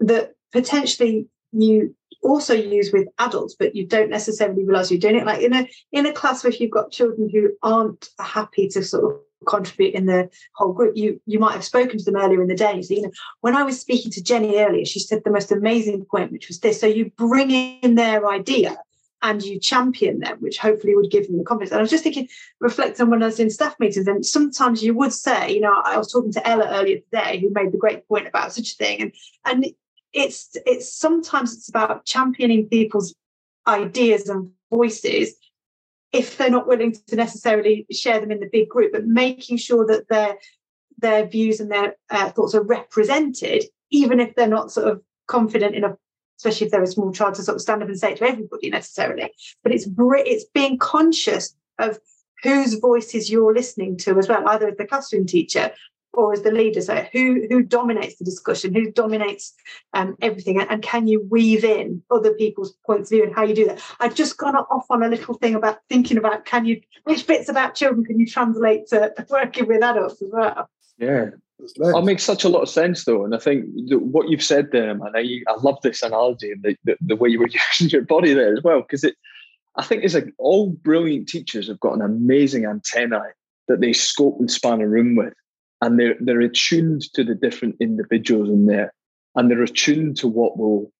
that 0.00 0.34
potentially 0.52 1.28
you 1.52 1.94
also 2.22 2.54
use 2.54 2.92
with 2.92 3.08
adults, 3.18 3.54
but 3.58 3.74
you 3.74 3.86
don't 3.86 4.10
necessarily 4.10 4.64
realize 4.64 4.90
you're 4.90 5.00
doing 5.00 5.16
it. 5.16 5.26
Like 5.26 5.42
in 5.42 5.54
a 5.54 5.68
in 5.92 6.06
a 6.06 6.12
class 6.12 6.44
where 6.44 6.52
you've 6.52 6.70
got 6.70 6.92
children 6.92 7.28
who 7.30 7.50
aren't 7.62 8.08
happy 8.18 8.68
to 8.68 8.82
sort 8.82 9.04
of 9.04 9.20
contribute 9.46 9.94
in 9.94 10.06
the 10.06 10.28
whole 10.54 10.72
group, 10.72 10.96
you 10.96 11.20
you 11.26 11.38
might 11.38 11.52
have 11.52 11.64
spoken 11.64 11.98
to 11.98 12.04
them 12.04 12.16
earlier 12.16 12.42
in 12.42 12.48
the 12.48 12.54
day. 12.54 12.82
So 12.82 12.94
you 12.94 13.02
know, 13.02 13.12
when 13.40 13.56
I 13.56 13.62
was 13.62 13.80
speaking 13.80 14.10
to 14.12 14.22
Jenny 14.22 14.58
earlier, 14.58 14.84
she 14.84 15.00
said 15.00 15.22
the 15.24 15.30
most 15.30 15.52
amazing 15.52 16.04
point, 16.04 16.32
which 16.32 16.48
was 16.48 16.60
this: 16.60 16.80
so 16.80 16.86
you 16.86 17.10
bring 17.16 17.50
in 17.50 17.94
their 17.94 18.28
idea 18.28 18.78
and 19.22 19.42
you 19.42 19.60
champion 19.60 20.20
them, 20.20 20.38
which 20.38 20.58
hopefully 20.58 20.94
would 20.94 21.10
give 21.10 21.26
them 21.26 21.36
the 21.36 21.44
confidence. 21.44 21.72
And 21.72 21.78
I 21.78 21.82
was 21.82 21.90
just 21.90 22.04
thinking, 22.04 22.26
reflect 22.58 22.98
on 23.00 23.10
when 23.10 23.22
I 23.22 23.26
was 23.26 23.38
in 23.38 23.50
staff 23.50 23.78
meetings, 23.78 24.08
and 24.08 24.24
sometimes 24.24 24.82
you 24.82 24.94
would 24.94 25.12
say, 25.12 25.52
you 25.52 25.60
know, 25.60 25.80
I 25.84 25.98
was 25.98 26.10
talking 26.10 26.32
to 26.32 26.48
Ella 26.48 26.66
earlier 26.70 27.00
today, 27.00 27.38
who 27.38 27.50
made 27.50 27.72
the 27.72 27.78
great 27.78 28.06
point 28.08 28.26
about 28.26 28.52
such 28.52 28.72
a 28.72 28.76
thing, 28.76 29.00
and 29.00 29.12
and 29.44 29.66
it's 30.12 30.56
it's 30.66 30.92
sometimes 30.92 31.54
it's 31.54 31.68
about 31.68 32.04
championing 32.04 32.68
people's 32.68 33.14
ideas 33.66 34.28
and 34.28 34.50
voices 34.70 35.34
if 36.12 36.36
they're 36.36 36.50
not 36.50 36.66
willing 36.66 36.94
to 37.06 37.16
necessarily 37.16 37.86
share 37.90 38.20
them 38.20 38.30
in 38.30 38.40
the 38.40 38.48
big 38.50 38.68
group, 38.68 38.92
but 38.92 39.06
making 39.06 39.56
sure 39.56 39.86
that 39.86 40.08
their 40.08 40.36
their 40.98 41.26
views 41.26 41.60
and 41.60 41.70
their 41.70 41.94
uh, 42.10 42.30
thoughts 42.30 42.54
are 42.54 42.62
represented, 42.62 43.64
even 43.90 44.20
if 44.20 44.34
they're 44.34 44.46
not 44.46 44.70
sort 44.70 44.88
of 44.88 45.00
confident 45.28 45.74
enough, 45.74 45.96
especially 46.38 46.66
if 46.66 46.70
they're 46.70 46.82
a 46.82 46.86
small 46.86 47.12
child, 47.12 47.34
to 47.34 47.42
sort 47.42 47.56
of 47.56 47.62
stand 47.62 47.82
up 47.82 47.88
and 47.88 47.98
say 47.98 48.12
it 48.12 48.18
to 48.18 48.28
everybody 48.28 48.70
necessarily. 48.70 49.30
But 49.62 49.72
it's 49.72 49.86
it's 49.96 50.44
being 50.52 50.78
conscious 50.78 51.54
of 51.78 51.98
whose 52.42 52.74
voices 52.74 53.30
you're 53.30 53.54
listening 53.54 53.96
to 53.98 54.18
as 54.18 54.28
well, 54.28 54.46
either 54.48 54.68
as 54.68 54.76
the 54.76 54.86
classroom 54.86 55.26
teacher 55.26 55.72
or 56.12 56.32
as 56.32 56.42
the 56.42 56.50
leader 56.50 56.80
so 56.80 57.06
who 57.12 57.46
who 57.48 57.62
dominates 57.62 58.16
the 58.16 58.24
discussion 58.24 58.74
who 58.74 58.90
dominates 58.90 59.54
um, 59.94 60.16
everything 60.22 60.60
and, 60.60 60.70
and, 60.70 60.82
can 60.82 61.06
you 61.06 61.26
weave 61.30 61.64
in 61.64 62.02
other 62.10 62.32
people's 62.34 62.72
points 62.84 63.10
of 63.10 63.16
view 63.16 63.24
and 63.24 63.34
how 63.34 63.44
you 63.44 63.54
do 63.54 63.66
that? 63.66 63.80
I've 64.00 64.14
just 64.14 64.36
gone 64.36 64.56
off 64.56 64.86
on 64.90 65.02
a 65.02 65.08
little 65.08 65.34
thing 65.34 65.54
about 65.54 65.80
thinking 65.88 66.16
about 66.16 66.44
can 66.44 66.64
you 66.64 66.80
which 67.04 67.26
bits 67.26 67.48
about 67.48 67.74
children 67.74 68.04
can 68.04 68.18
you 68.18 68.26
translate 68.26 68.88
to 68.88 69.12
working 69.28 69.66
with 69.66 69.82
adults 69.82 70.20
as 70.22 70.30
well? 70.32 70.68
Yeah. 70.98 71.30
That 71.76 72.04
makes 72.04 72.24
such 72.24 72.44
a 72.44 72.48
lot 72.48 72.62
of 72.62 72.70
sense 72.70 73.04
though 73.04 73.22
and 73.24 73.34
i 73.34 73.38
think 73.38 73.66
what 73.90 74.30
you've 74.30 74.42
said 74.42 74.70
there 74.72 74.94
man 74.94 75.12
I, 75.14 75.42
I 75.46 75.56
love 75.60 75.78
this 75.82 76.02
analogy 76.02 76.52
and 76.52 76.62
the, 76.62 76.76
the, 76.84 76.96
the 77.02 77.16
way 77.16 77.28
you 77.28 77.38
were 77.38 77.48
using 77.78 77.90
your 77.90 78.06
body 78.06 78.32
there 78.32 78.56
as 78.56 78.62
well 78.64 78.80
because 78.80 79.04
it 79.04 79.14
i 79.76 79.82
think 79.82 80.02
it's 80.02 80.14
like 80.14 80.32
all 80.38 80.70
brilliant 80.70 81.28
teachers 81.28 81.68
have 81.68 81.78
got 81.78 81.92
an 81.92 82.00
amazing 82.00 82.64
antenna 82.64 83.20
that 83.68 83.80
they 83.80 83.92
scope 83.92 84.40
and 84.40 84.50
span 84.50 84.80
a 84.80 84.88
room 84.88 85.16
with 85.16 85.34
and 85.80 85.98
they're 85.98 86.16
they're 86.20 86.40
attuned 86.40 87.02
to 87.14 87.24
the 87.24 87.34
different 87.34 87.76
individuals 87.80 88.48
in 88.48 88.66
there 88.66 88.92
and 89.36 89.50
they're 89.50 89.62
attuned 89.62 90.16
to 90.18 90.28
what 90.28 90.58
will 90.58 90.92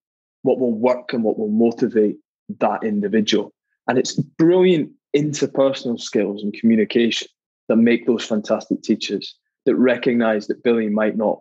what 0.43 0.59
will 0.59 0.73
work 0.73 1.13
and 1.13 1.23
what 1.23 1.39
will 1.39 1.51
motivate 1.51 2.17
that 2.59 2.83
individual. 2.83 3.53
And 3.89 3.99
it's 3.99 4.15
brilliant 4.15 4.91
interpersonal 5.17 6.01
skills 6.01 6.43
and 6.43 6.55
communication 6.55 7.29
that 7.69 7.77
make 7.77 8.07
those 8.07 8.25
fantastic 8.25 8.83
teachers 8.83 9.35
that 9.67 9.75
recognize 9.77 10.47
that 10.47 10.63
billy 10.63 10.89
might 10.89 11.17
not 11.17 11.41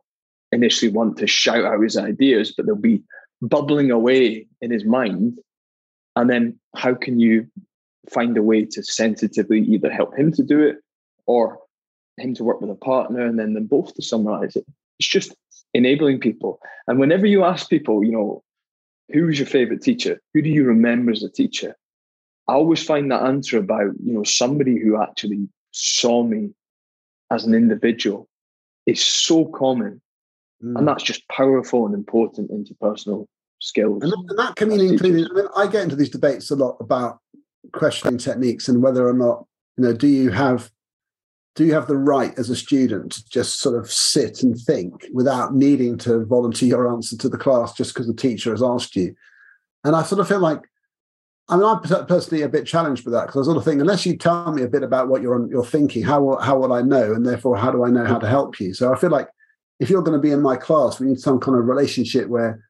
initially 0.51 0.91
want 0.91 1.17
to 1.17 1.27
shout 1.27 1.63
out 1.63 1.81
his 1.81 1.95
ideas 1.95 2.53
but 2.55 2.65
they'll 2.65 2.75
be 2.75 3.03
bubbling 3.41 3.91
away 3.91 4.47
in 4.61 4.71
his 4.71 4.85
mind. 4.85 5.39
And 6.15 6.29
then 6.29 6.59
how 6.75 6.95
can 6.95 7.19
you 7.19 7.47
find 8.09 8.35
a 8.37 8.43
way 8.43 8.65
to 8.65 8.83
sensitively 8.83 9.61
either 9.61 9.89
help 9.89 10.17
him 10.17 10.31
to 10.33 10.43
do 10.43 10.61
it 10.61 10.77
or 11.25 11.59
him 12.21 12.33
to 12.35 12.43
work 12.43 12.61
with 12.61 12.69
a 12.69 12.75
partner 12.75 13.25
and 13.25 13.39
then 13.39 13.53
them 13.53 13.65
both 13.65 13.93
to 13.95 14.01
summarize 14.01 14.55
it. 14.55 14.65
It's 14.99 15.07
just 15.07 15.35
enabling 15.73 16.19
people. 16.19 16.59
And 16.87 16.99
whenever 16.99 17.25
you 17.25 17.43
ask 17.43 17.69
people, 17.69 18.03
you 18.03 18.11
know, 18.11 18.43
who's 19.11 19.39
your 19.39 19.47
favorite 19.47 19.81
teacher? 19.81 20.21
Who 20.33 20.41
do 20.41 20.49
you 20.49 20.63
remember 20.63 21.11
as 21.11 21.23
a 21.23 21.29
teacher? 21.29 21.75
I 22.47 22.53
always 22.53 22.83
find 22.83 23.11
that 23.11 23.23
answer 23.23 23.57
about, 23.57 23.91
you 24.03 24.13
know, 24.13 24.23
somebody 24.23 24.79
who 24.79 25.01
actually 25.01 25.47
saw 25.71 26.23
me 26.23 26.49
as 27.31 27.45
an 27.45 27.53
individual 27.53 28.27
is 28.85 29.01
so 29.01 29.45
common. 29.45 30.01
Mm. 30.63 30.77
And 30.77 30.87
that's 30.87 31.03
just 31.03 31.27
powerful 31.29 31.85
and 31.85 31.93
important 31.93 32.51
interpersonal 32.51 33.27
skills. 33.59 34.03
And, 34.03 34.13
that 34.37 34.55
can 34.55 34.69
mean 34.69 34.81
including, 34.81 35.25
I 35.25 35.33
mean, 35.33 35.47
I 35.55 35.67
get 35.67 35.83
into 35.83 35.95
these 35.95 36.09
debates 36.09 36.49
a 36.49 36.55
lot 36.55 36.77
about 36.79 37.19
questioning 37.71 38.17
techniques 38.17 38.67
and 38.67 38.81
whether 38.81 39.07
or 39.07 39.13
not, 39.13 39.45
you 39.77 39.83
know, 39.83 39.93
do 39.93 40.07
you 40.07 40.31
have 40.31 40.71
do 41.59 41.65
you 41.65 41.73
have 41.73 41.87
the 41.87 41.97
right 41.97 42.39
as 42.39 42.49
a 42.49 42.55
student 42.55 43.11
to 43.11 43.29
just 43.29 43.59
sort 43.59 43.77
of 43.77 43.91
sit 43.91 44.43
and 44.43 44.57
think 44.57 45.05
without 45.11 45.53
needing 45.53 45.97
to 45.97 46.23
volunteer 46.23 46.69
your 46.69 46.89
answer 46.89 47.17
to 47.17 47.27
the 47.27 47.37
class 47.37 47.73
just 47.73 47.93
because 47.93 48.07
the 48.07 48.13
teacher 48.13 48.51
has 48.51 48.63
asked 48.63 48.95
you? 48.95 49.13
And 49.83 49.93
I 49.93 50.03
sort 50.03 50.21
of 50.21 50.29
feel 50.29 50.39
like, 50.39 50.61
I 51.49 51.57
mean, 51.57 51.65
I'm 51.65 51.81
personally 52.05 52.43
a 52.43 52.47
bit 52.47 52.65
challenged 52.65 53.03
with 53.03 53.13
that 53.13 53.25
because 53.25 53.45
I 53.45 53.51
sort 53.51 53.57
of 53.57 53.65
think, 53.65 53.81
unless 53.81 54.05
you 54.05 54.15
tell 54.15 54.53
me 54.53 54.61
a 54.61 54.69
bit 54.69 54.83
about 54.83 55.09
what 55.09 55.21
you're 55.21 55.51
you're 55.51 55.65
thinking, 55.65 56.01
how 56.01 56.37
how 56.37 56.57
will 56.57 56.71
I 56.71 56.81
know? 56.81 57.11
And 57.13 57.25
therefore, 57.25 57.57
how 57.57 57.71
do 57.71 57.83
I 57.83 57.89
know 57.89 58.05
how 58.05 58.19
to 58.19 58.29
help 58.29 58.57
you? 58.61 58.73
So 58.73 58.93
I 58.93 58.97
feel 58.97 59.09
like 59.09 59.27
if 59.81 59.89
you're 59.89 60.01
going 60.01 60.17
to 60.17 60.21
be 60.21 60.31
in 60.31 60.41
my 60.41 60.55
class, 60.55 60.97
we 60.97 61.07
need 61.07 61.19
some 61.19 61.41
kind 61.41 61.57
of 61.57 61.65
relationship 61.65 62.29
where 62.29 62.63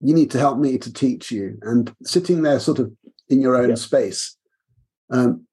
you 0.00 0.14
need 0.14 0.32
to 0.32 0.40
help 0.40 0.58
me 0.58 0.78
to 0.78 0.92
teach 0.92 1.30
you, 1.30 1.58
and 1.62 1.94
sitting 2.02 2.42
there 2.42 2.58
sort 2.58 2.80
of 2.80 2.90
in 3.28 3.40
your 3.40 3.54
own 3.54 3.68
yeah. 3.68 3.76
space. 3.76 4.36
Um, 5.12 5.46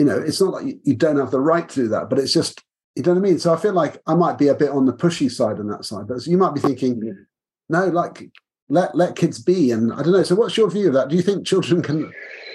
you 0.00 0.06
know, 0.06 0.18
it's 0.18 0.40
not 0.40 0.54
like 0.54 0.78
you, 0.82 0.96
don't 0.96 1.18
have 1.18 1.30
the 1.30 1.42
right 1.42 1.68
to 1.68 1.74
do 1.74 1.88
that, 1.88 2.08
but 2.08 2.18
it's 2.18 2.32
just, 2.32 2.64
you 2.96 3.02
know 3.02 3.12
what 3.12 3.18
I 3.18 3.20
mean? 3.20 3.38
So 3.38 3.52
I 3.52 3.58
feel 3.58 3.74
like 3.74 4.00
I 4.06 4.14
might 4.14 4.38
be 4.38 4.48
a 4.48 4.54
bit 4.54 4.70
on 4.70 4.86
the 4.86 4.94
pushy 4.94 5.30
side 5.30 5.58
on 5.58 5.68
that 5.68 5.84
side, 5.84 6.08
but 6.08 6.26
you 6.26 6.38
might 6.38 6.54
be 6.54 6.60
thinking, 6.60 7.02
yeah. 7.04 7.12
no, 7.68 7.84
like 7.88 8.30
let 8.70 8.94
let 8.94 9.14
kids 9.14 9.38
be. 9.38 9.70
And 9.72 9.92
I 9.92 9.96
don't 9.96 10.12
know. 10.12 10.22
So 10.22 10.36
what's 10.36 10.56
your 10.56 10.70
view 10.70 10.88
of 10.88 10.94
that? 10.94 11.08
Do 11.08 11.16
you 11.16 11.22
think 11.22 11.46
children 11.46 11.82
can 11.82 12.10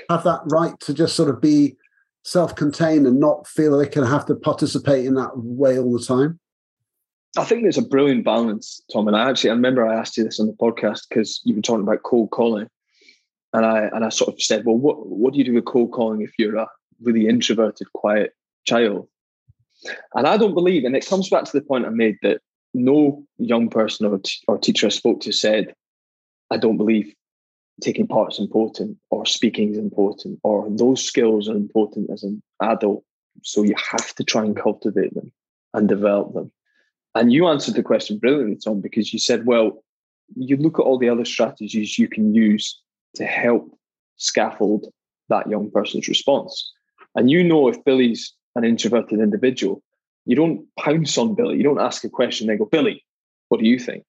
have 0.09 0.23
that 0.23 0.41
right 0.45 0.73
to 0.79 0.93
just 0.95 1.15
sort 1.15 1.29
of 1.29 1.39
be 1.39 1.75
self-contained 2.23 3.05
and 3.05 3.19
not 3.19 3.45
feel 3.47 3.77
they 3.77 3.85
can 3.85 4.03
have 4.03 4.25
to 4.25 4.35
participate 4.35 5.05
in 5.05 5.13
that 5.13 5.37
way 5.37 5.77
all 5.77 5.93
the 5.93 6.03
time? 6.03 6.39
I 7.37 7.43
think 7.43 7.61
there's 7.61 7.77
a 7.77 7.83
brilliant 7.83 8.25
balance, 8.25 8.81
Tom. 8.91 9.07
And 9.07 9.15
I 9.15 9.29
actually 9.29 9.51
I 9.51 9.53
remember 9.53 9.85
I 9.85 9.99
asked 9.99 10.17
you 10.17 10.23
this 10.23 10.39
on 10.39 10.47
the 10.47 10.53
podcast 10.53 11.01
because 11.09 11.41
you 11.43 11.53
were 11.53 11.61
talking 11.61 11.83
about 11.83 12.01
cold 12.01 12.31
calling. 12.31 12.69
And 13.53 13.67
I 13.67 13.81
and 13.93 14.03
I 14.03 14.09
sort 14.09 14.33
of 14.33 14.41
said, 14.41 14.65
well, 14.65 14.77
what 14.77 15.05
what 15.05 15.33
do 15.33 15.37
you 15.37 15.45
do 15.45 15.53
with 15.53 15.65
cold 15.65 15.91
calling 15.91 16.23
if 16.23 16.31
you're 16.39 16.55
a 16.55 16.67
really 17.01 17.27
introverted, 17.27 17.91
quiet 17.93 18.33
child. 18.65 19.07
And 20.13 20.27
I 20.27 20.37
don't 20.37 20.53
believe, 20.53 20.83
and 20.83 20.95
it 20.95 21.05
comes 21.05 21.29
back 21.29 21.45
to 21.45 21.51
the 21.51 21.61
point 21.63 21.85
I 21.85 21.89
made 21.89 22.17
that 22.21 22.41
no 22.73 23.25
young 23.37 23.69
person 23.69 24.05
or, 24.05 24.19
t- 24.19 24.39
or 24.47 24.57
teacher 24.57 24.87
I 24.87 24.89
spoke 24.89 25.21
to 25.21 25.31
said, 25.31 25.73
I 26.51 26.57
don't 26.57 26.77
believe 26.77 27.13
taking 27.81 28.07
part 28.07 28.33
is 28.33 28.39
important 28.39 28.97
or 29.09 29.25
speaking 29.25 29.71
is 29.71 29.77
important 29.77 30.39
or 30.43 30.67
those 30.69 31.03
skills 31.03 31.49
are 31.49 31.55
important 31.55 32.09
as 32.09 32.23
an 32.23 32.41
adult. 32.61 33.03
So 33.43 33.63
you 33.63 33.75
have 33.91 34.15
to 34.15 34.23
try 34.23 34.43
and 34.43 34.55
cultivate 34.55 35.13
them 35.13 35.31
and 35.73 35.87
develop 35.87 36.33
them. 36.33 36.51
And 37.15 37.31
you 37.31 37.47
answered 37.47 37.75
the 37.75 37.83
question 37.83 38.17
brilliantly, 38.17 38.57
Tom, 38.57 38.81
because 38.81 39.13
you 39.13 39.19
said, 39.19 39.45
well, 39.45 39.83
you 40.35 40.57
look 40.57 40.79
at 40.79 40.83
all 40.83 40.97
the 40.97 41.09
other 41.09 41.25
strategies 41.25 41.97
you 41.97 42.07
can 42.07 42.33
use 42.33 42.81
to 43.15 43.25
help 43.25 43.77
scaffold 44.17 44.87
that 45.29 45.49
young 45.49 45.71
person's 45.71 46.07
response. 46.07 46.71
And 47.16 47.30
you 47.30 47.43
know 47.43 47.68
if 47.68 47.84
Billy's 47.84 48.34
an 48.55 48.63
introverted 48.63 49.20
individual, 49.20 49.82
you 50.26 50.36
don't 50.36 50.68
pounce 50.78 51.18
on 51.18 51.36
Billy. 51.36 51.57
You 51.57 51.63
don't 51.63 51.80
ask 51.80 52.03
a 52.03 52.09
question 52.09 52.49
and 52.49 52.59
go, 52.59 52.66
Billy, 52.66 53.03
what 53.49 53.59
do 53.59 53.68
you 53.68 53.80
think? 53.80 54.03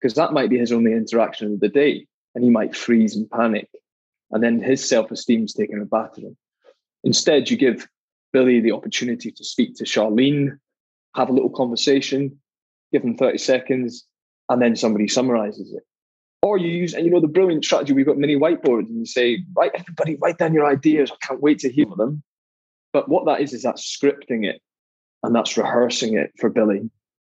Because 0.00 0.14
that 0.14 0.32
might 0.32 0.50
be 0.50 0.58
his 0.58 0.72
only 0.72 0.92
interaction 0.92 1.52
of 1.52 1.60
the 1.60 1.68
day. 1.68 2.06
And 2.34 2.42
he 2.42 2.50
might 2.50 2.74
freeze 2.74 3.14
and 3.14 3.30
panic. 3.30 3.68
And 4.30 4.42
then 4.42 4.60
his 4.60 4.88
self-esteem's 4.88 5.52
taken 5.52 5.82
a 5.82 5.84
battering. 5.84 6.36
Instead, 7.04 7.50
you 7.50 7.56
give 7.56 7.86
Billy 8.32 8.60
the 8.60 8.72
opportunity 8.72 9.30
to 9.30 9.44
speak 9.44 9.76
to 9.76 9.84
Charlene, 9.84 10.58
have 11.14 11.28
a 11.28 11.32
little 11.32 11.50
conversation, 11.50 12.38
give 12.92 13.02
them 13.02 13.16
30 13.16 13.36
seconds, 13.36 14.06
and 14.48 14.62
then 14.62 14.76
somebody 14.76 15.08
summarizes 15.08 15.72
it. 15.74 15.82
Or 16.40 16.56
you 16.56 16.68
use, 16.68 16.94
and 16.94 17.04
you 17.04 17.10
know, 17.10 17.20
the 17.20 17.28
brilliant 17.28 17.64
strategy, 17.64 17.92
we've 17.92 18.06
got 18.06 18.16
mini 18.16 18.36
whiteboards 18.36 18.88
and 18.88 18.98
you 18.98 19.06
say, 19.06 19.44
right, 19.54 19.70
everybody, 19.74 20.16
write 20.16 20.38
down 20.38 20.54
your 20.54 20.66
ideas. 20.66 21.12
I 21.12 21.26
can't 21.26 21.42
wait 21.42 21.58
to 21.60 21.70
hear 21.70 21.86
them. 21.96 22.22
But 22.92 23.08
what 23.08 23.26
that 23.26 23.40
is, 23.40 23.52
is 23.52 23.62
that's 23.62 23.96
scripting 23.96 24.44
it 24.44 24.60
and 25.22 25.34
that's 25.34 25.56
rehearsing 25.56 26.16
it 26.16 26.32
for 26.38 26.50
Billy. 26.50 26.90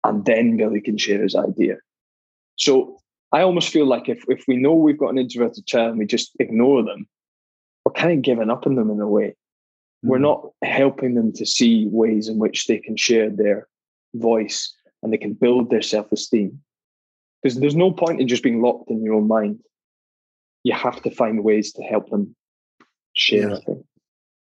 And 0.04 0.24
then 0.24 0.56
Billy 0.56 0.80
can 0.80 0.98
share 0.98 1.22
his 1.22 1.34
idea. 1.34 1.76
So 2.56 2.98
I 3.32 3.42
almost 3.42 3.70
feel 3.70 3.86
like 3.86 4.08
if, 4.08 4.24
if 4.28 4.44
we 4.48 4.56
know 4.56 4.74
we've 4.74 4.98
got 4.98 5.10
an 5.10 5.18
introverted 5.18 5.66
child 5.66 5.90
and 5.90 5.98
we 5.98 6.06
just 6.06 6.32
ignore 6.38 6.82
them, 6.82 7.06
we're 7.84 7.92
kind 7.92 8.12
of 8.12 8.22
giving 8.22 8.50
up 8.50 8.66
on 8.66 8.74
them 8.74 8.90
in 8.90 9.00
a 9.00 9.08
way. 9.08 9.28
Mm-hmm. 9.28 10.08
We're 10.08 10.18
not 10.18 10.48
helping 10.62 11.14
them 11.14 11.32
to 11.34 11.46
see 11.46 11.86
ways 11.90 12.28
in 12.28 12.38
which 12.38 12.66
they 12.66 12.78
can 12.78 12.96
share 12.96 13.30
their 13.30 13.68
voice 14.14 14.74
and 15.02 15.12
they 15.12 15.18
can 15.18 15.34
build 15.34 15.70
their 15.70 15.82
self 15.82 16.10
esteem. 16.12 16.60
Because 17.42 17.58
there's 17.58 17.74
no 17.74 17.90
point 17.90 18.20
in 18.20 18.28
just 18.28 18.42
being 18.42 18.62
locked 18.62 18.90
in 18.90 19.02
your 19.02 19.14
own 19.14 19.26
mind. 19.26 19.60
You 20.62 20.74
have 20.74 21.02
to 21.02 21.10
find 21.10 21.42
ways 21.42 21.72
to 21.72 21.82
help 21.82 22.08
them 22.10 22.36
share 23.14 23.50
yeah. 23.50 23.58
things. 23.66 23.84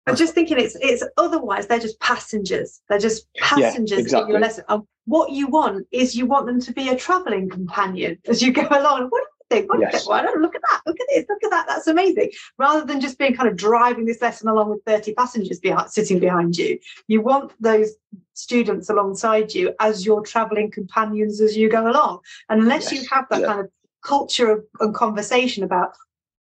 I'm 0.07 0.15
just 0.15 0.33
thinking 0.33 0.59
it's 0.59 0.77
it's 0.81 1.03
otherwise 1.17 1.67
they're 1.67 1.79
just 1.79 1.99
passengers. 1.99 2.81
They're 2.89 2.99
just 2.99 3.31
passengers 3.35 3.91
yeah, 3.91 3.99
exactly. 3.99 4.25
in 4.25 4.29
your 4.31 4.39
lesson. 4.39 4.63
And 4.69 4.83
what 5.05 5.31
you 5.31 5.47
want 5.47 5.87
is 5.91 6.15
you 6.15 6.25
want 6.25 6.45
them 6.45 6.59
to 6.61 6.73
be 6.73 6.89
a 6.89 6.95
traveling 6.95 7.49
companion 7.49 8.19
as 8.27 8.41
you 8.41 8.51
go 8.51 8.67
along. 8.71 9.07
What 9.09 9.23
do 9.23 9.55
you 9.55 9.57
think? 9.57 9.69
What 9.69 9.79
yes. 9.79 9.91
do 9.91 9.95
you 9.95 9.99
think? 9.99 10.09
Well, 10.09 10.23
don't 10.23 10.41
look 10.41 10.55
at 10.55 10.61
that. 10.69 10.81
Look 10.85 10.99
at 10.99 11.07
this. 11.09 11.25
Look 11.27 11.43
at 11.43 11.49
that. 11.49 11.65
That's 11.67 11.87
amazing. 11.87 12.31
Rather 12.59 12.85
than 12.85 13.01
just 13.01 13.17
being 13.17 13.35
kind 13.35 13.49
of 13.49 13.55
driving 13.55 14.05
this 14.05 14.21
lesson 14.21 14.47
along 14.47 14.69
with 14.69 14.83
30 14.85 15.13
passengers 15.15 15.59
behind, 15.59 15.89
sitting 15.89 16.19
behind 16.19 16.55
you, 16.55 16.77
you 17.07 17.21
want 17.21 17.51
those 17.59 17.95
students 18.33 18.89
alongside 18.89 19.53
you 19.53 19.73
as 19.79 20.05
your 20.05 20.21
traveling 20.21 20.69
companions 20.69 21.41
as 21.41 21.57
you 21.57 21.69
go 21.69 21.89
along. 21.89 22.19
And 22.49 22.61
unless 22.61 22.91
yes. 22.91 23.01
you 23.01 23.09
have 23.11 23.25
that 23.29 23.41
yeah. 23.41 23.47
kind 23.47 23.59
of 23.61 23.71
culture 24.03 24.51
of, 24.51 24.65
and 24.79 24.93
conversation 24.93 25.63
about 25.63 25.95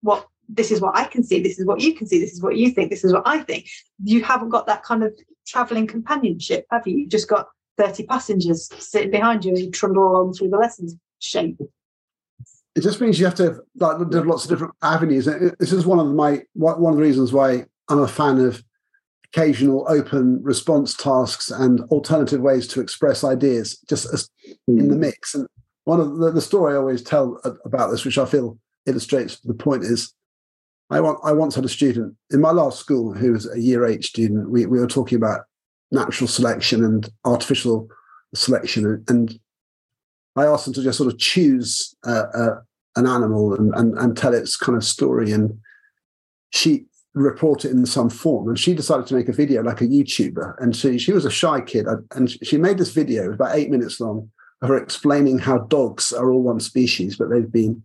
what 0.01 0.28
this 0.49 0.71
is 0.71 0.81
what 0.81 0.95
I 0.97 1.05
can 1.05 1.23
see, 1.23 1.41
this 1.41 1.59
is 1.59 1.65
what 1.65 1.81
you 1.81 1.95
can 1.95 2.07
see, 2.07 2.19
this 2.19 2.33
is 2.33 2.41
what 2.41 2.57
you 2.57 2.71
think, 2.71 2.89
this 2.89 3.03
is 3.03 3.13
what 3.13 3.23
I 3.25 3.39
think. 3.39 3.67
You 4.03 4.23
haven't 4.23 4.49
got 4.49 4.67
that 4.67 4.83
kind 4.83 5.03
of 5.03 5.13
travelling 5.47 5.87
companionship, 5.87 6.65
have 6.71 6.87
you? 6.87 6.97
You've 6.97 7.09
just 7.09 7.27
got 7.27 7.47
30 7.77 8.05
passengers 8.05 8.69
sitting 8.77 9.11
behind 9.11 9.45
you 9.45 9.53
as 9.53 9.61
you 9.61 9.71
trundle 9.71 10.07
along 10.07 10.33
through 10.33 10.49
the 10.49 10.57
lessons 10.57 10.95
shape. 11.19 11.57
It 12.75 12.81
just 12.81 13.01
means 13.01 13.19
you 13.19 13.25
have 13.25 13.35
to 13.35 13.61
like 13.75 13.97
there's 14.09 14.25
lots 14.25 14.45
of 14.45 14.49
different 14.49 14.73
avenues. 14.81 15.25
This 15.59 15.71
is 15.71 15.85
one 15.85 15.99
of 15.99 16.07
my 16.07 16.41
one 16.53 16.93
of 16.93 16.97
the 16.97 17.03
reasons 17.03 17.31
why 17.31 17.65
I'm 17.87 17.99
a 17.99 18.07
fan 18.07 18.39
of 18.39 18.63
occasional 19.33 19.85
open 19.89 20.41
response 20.43 20.95
tasks 20.95 21.51
and 21.51 21.81
alternative 21.91 22.41
ways 22.41 22.67
to 22.69 22.81
express 22.81 23.23
ideas 23.23 23.79
just 23.89 24.11
as 24.13 24.29
in 24.67 24.89
the 24.89 24.95
hmm. 24.95 25.01
mix. 25.01 25.35
And 25.35 25.47
one 25.85 25.99
of 25.99 26.17
the, 26.17 26.31
the 26.31 26.41
story 26.41 26.73
I 26.73 26.77
always 26.77 27.01
tell 27.01 27.39
about 27.65 27.91
this, 27.91 28.05
which 28.05 28.17
I 28.17 28.25
feel 28.25 28.57
illustrates 28.85 29.39
the 29.39 29.53
point, 29.53 29.83
is 29.83 30.13
I, 30.89 30.99
want, 30.99 31.19
I 31.23 31.31
once 31.31 31.55
had 31.55 31.65
a 31.65 31.69
student 31.69 32.15
in 32.31 32.41
my 32.41 32.51
last 32.51 32.79
school 32.79 33.13
who 33.13 33.34
was 33.34 33.51
a 33.51 33.59
year 33.59 33.86
eight 33.86 34.03
student. 34.03 34.49
We, 34.49 34.65
we 34.65 34.79
were 34.79 34.88
talking 34.88 35.15
about 35.15 35.41
natural 35.91 36.27
selection 36.27 36.84
and 36.84 37.09
artificial 37.25 37.88
selection. 38.36 38.86
And, 38.86 39.09
and 39.09 39.39
I 40.36 40.45
asked 40.45 40.65
them 40.65 40.73
to 40.75 40.84
just 40.84 40.97
sort 40.97 41.11
of 41.11 41.19
choose 41.19 41.95
uh, 42.05 42.25
uh, 42.34 42.55
an 42.95 43.07
animal 43.07 43.53
and, 43.53 43.73
and, 43.75 43.97
and 43.97 44.17
tell 44.17 44.34
its 44.34 44.55
kind 44.55 44.77
of 44.77 44.84
story. 44.84 45.31
And 45.31 45.57
she 46.51 46.86
report 47.13 47.65
it 47.65 47.71
in 47.71 47.86
some 47.86 48.09
form. 48.09 48.49
And 48.49 48.59
she 48.59 48.73
decided 48.73 49.07
to 49.07 49.15
make 49.15 49.29
a 49.29 49.34
video 49.34 49.61
like 49.63 49.81
a 49.81 49.88
YouTuber. 49.88 50.55
And 50.61 50.75
she, 50.75 50.97
she 50.97 51.13
was 51.13 51.25
a 51.25 51.31
shy 51.31 51.61
kid. 51.61 51.88
And 52.15 52.29
she 52.45 52.57
made 52.57 52.77
this 52.77 52.91
video, 52.91 53.31
about 53.31 53.55
eight 53.55 53.69
minutes 53.69 53.99
long, 53.99 54.29
of 54.61 54.69
her 54.69 54.77
explaining 54.77 55.39
how 55.39 55.59
dogs 55.59 56.11
are 56.11 56.31
all 56.31 56.41
one 56.41 56.59
species, 56.59 57.17
but 57.17 57.29
they've 57.29 57.51
been 57.51 57.84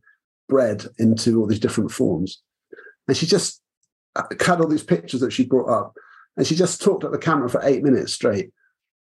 bred 0.49 0.87
into 0.99 1.41
all 1.41 1.47
these 1.47 1.61
different 1.61 1.91
forms. 1.91 2.41
And 3.09 3.17
she 3.17 3.27
just 3.27 3.63
had 4.15 4.61
all 4.61 4.69
these 4.69 4.85
pictures 4.85 5.21
that 5.21 5.33
she 5.33 5.45
brought 5.45 5.69
up, 5.69 5.97
and 6.37 6.47
she 6.47 6.55
just 6.55 6.83
talked 6.83 7.05
at 7.05 7.11
the 7.11 7.19
camera 7.19 7.49
for 7.49 7.61
eight 7.65 7.83
minutes 7.83 8.15
straight. 8.15 8.51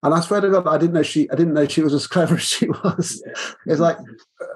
And 0.02 0.14
I 0.14 0.20
swear 0.20 0.40
to 0.40 0.50
God, 0.50 0.66
I 0.66 0.78
didn't 0.78 0.94
know 0.94 1.02
she 1.02 1.30
I 1.30 1.34
didn't 1.34 1.54
know 1.54 1.66
she 1.66 1.82
was 1.82 1.94
as 1.94 2.06
clever 2.08 2.36
as 2.36 2.42
she 2.42 2.68
was. 2.68 3.22
It's 3.66 3.80
like 3.80 3.98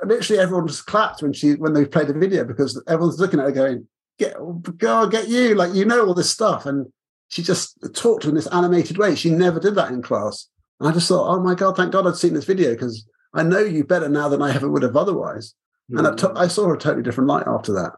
literally 0.05 0.40
everyone 0.40 0.68
just 0.68 0.86
clapped 0.86 1.22
when 1.22 1.32
she 1.32 1.55
when 1.55 1.72
they 1.72 1.84
played 1.84 2.09
the 2.09 2.14
video 2.14 2.44
because 2.44 2.80
everyone's 2.86 3.20
looking 3.20 3.40
at 3.40 3.46
her 3.46 3.53
going, 3.53 3.88
"Get 4.18 4.36
go 4.78 5.07
get 5.07 5.28
you!" 5.28 5.55
Like 5.55 5.74
you 5.74 5.84
know 5.84 6.07
all 6.07 6.14
this 6.14 6.30
stuff, 6.30 6.66
and 6.66 6.92
she 7.28 7.42
just 7.42 7.76
talked 7.94 8.24
in 8.24 8.34
this 8.34 8.46
animated 8.48 8.98
way. 8.98 9.14
She 9.14 9.30
never 9.30 9.59
did 9.59 9.74
that 9.74 9.90
in 9.90 10.03
class. 10.03 10.48
And 10.78 10.88
I 10.88 10.92
just 10.92 11.09
thought, 11.09 11.28
"Oh 11.28 11.40
my 11.40 11.55
God, 11.55 11.76
thank 11.76 11.92
God 11.92 12.07
I'd 12.07 12.16
seen 12.16 12.34
this 12.34 12.44
video 12.44 12.72
because 12.72 13.07
I 13.34 13.42
know 13.42 13.61
you 13.61 13.84
better 13.84 14.09
now 14.09 14.28
than 14.28 14.42
I 14.42 14.55
ever 14.55 14.68
would 14.68 14.82
have 14.82 14.96
otherwise." 14.96 15.55
Mm-hmm. 15.90 16.07
And 16.07 16.38
I, 16.38 16.42
I 16.42 16.48
saw 16.48 16.72
a 16.72 16.78
totally 16.78 17.03
different 17.03 17.28
light 17.28 17.46
after 17.48 17.72
that. 17.72 17.92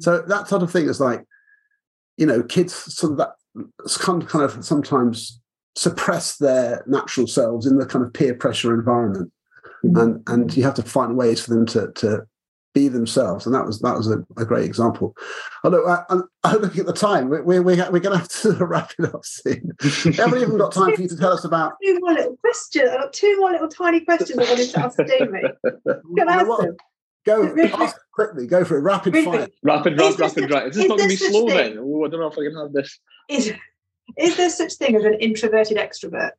So 0.00 0.22
that 0.22 0.48
sort 0.48 0.62
of 0.62 0.70
thing 0.70 0.88
is 0.88 1.00
like, 1.00 1.24
you 2.16 2.26
know, 2.26 2.42
kids 2.42 2.74
sort 2.74 3.12
of 3.12 3.18
that 3.18 3.32
kind 3.98 4.22
of 4.44 4.64
sometimes 4.64 5.40
suppress 5.76 6.36
their 6.36 6.84
natural 6.86 7.26
selves 7.26 7.66
in 7.66 7.78
the 7.78 7.86
kind 7.86 8.04
of 8.04 8.12
peer 8.12 8.34
pressure 8.34 8.74
environment, 8.74 9.32
mm-hmm. 9.84 9.96
and 9.96 10.22
and 10.28 10.56
you 10.56 10.62
have 10.62 10.74
to 10.74 10.82
find 10.82 11.16
ways 11.16 11.44
for 11.44 11.54
them 11.54 11.66
to 11.66 11.90
to 11.92 12.26
be 12.74 12.88
themselves, 12.88 13.46
and 13.46 13.54
that 13.54 13.64
was 13.64 13.80
that 13.80 13.96
was 13.96 14.10
a, 14.10 14.24
a 14.36 14.44
great 14.44 14.64
example. 14.64 15.16
Although 15.62 15.86
I, 15.86 16.04
I'm 16.44 16.60
looking 16.60 16.80
at 16.80 16.86
the 16.86 16.92
time, 16.92 17.28
we're 17.28 17.42
we're, 17.42 17.62
we're 17.62 17.76
going 17.76 18.02
to 18.02 18.18
have 18.18 18.28
to 18.28 18.52
wrap 18.64 18.92
it 18.98 19.14
up 19.14 19.24
soon. 19.24 19.72
we 20.04 20.12
haven't 20.12 20.42
even 20.42 20.58
got 20.58 20.72
time 20.72 20.94
for 20.94 21.02
you 21.02 21.08
to 21.08 21.16
tell 21.16 21.32
us 21.32 21.44
about 21.44 21.74
two 21.82 21.98
more 22.00 22.12
little 22.12 22.36
questions. 22.36 22.90
I've 22.90 23.00
got 23.00 23.12
two 23.12 23.36
more 23.38 23.52
little 23.52 23.68
tiny 23.68 24.00
questions 24.00 24.38
I 24.38 24.44
wanted 24.44 24.70
to 24.70 24.80
ask 24.80 24.98
Jamie. 24.98 25.42
Can 26.18 26.28
I 26.28 26.34
ask 26.34 26.60
them? 26.60 26.76
Go 27.24 27.54
quickly. 28.12 28.46
Go 28.46 28.64
for 28.64 28.78
it. 28.78 28.80
Rapid 28.80 29.14
fire. 29.24 29.48
Rapid, 29.62 29.98
rapid, 29.98 30.20
rapid, 30.20 30.50
right. 30.50 30.66
Is 30.68 30.76
this 30.76 30.88
not 30.88 30.98
going 30.98 31.08
to 31.10 31.16
be 31.16 31.16
slow 31.16 31.48
thing? 31.48 31.56
then? 31.56 31.78
Oh, 31.78 32.04
I 32.04 32.08
don't 32.08 32.20
know 32.20 32.26
if 32.26 32.38
I 32.38 32.44
can 32.44 32.56
have 32.56 32.72
this. 32.72 32.98
Is, 33.28 33.52
is 34.18 34.36
there 34.36 34.50
such 34.50 34.74
thing 34.74 34.94
as 34.96 35.04
an 35.04 35.14
introverted 35.14 35.78
extrovert? 35.78 36.32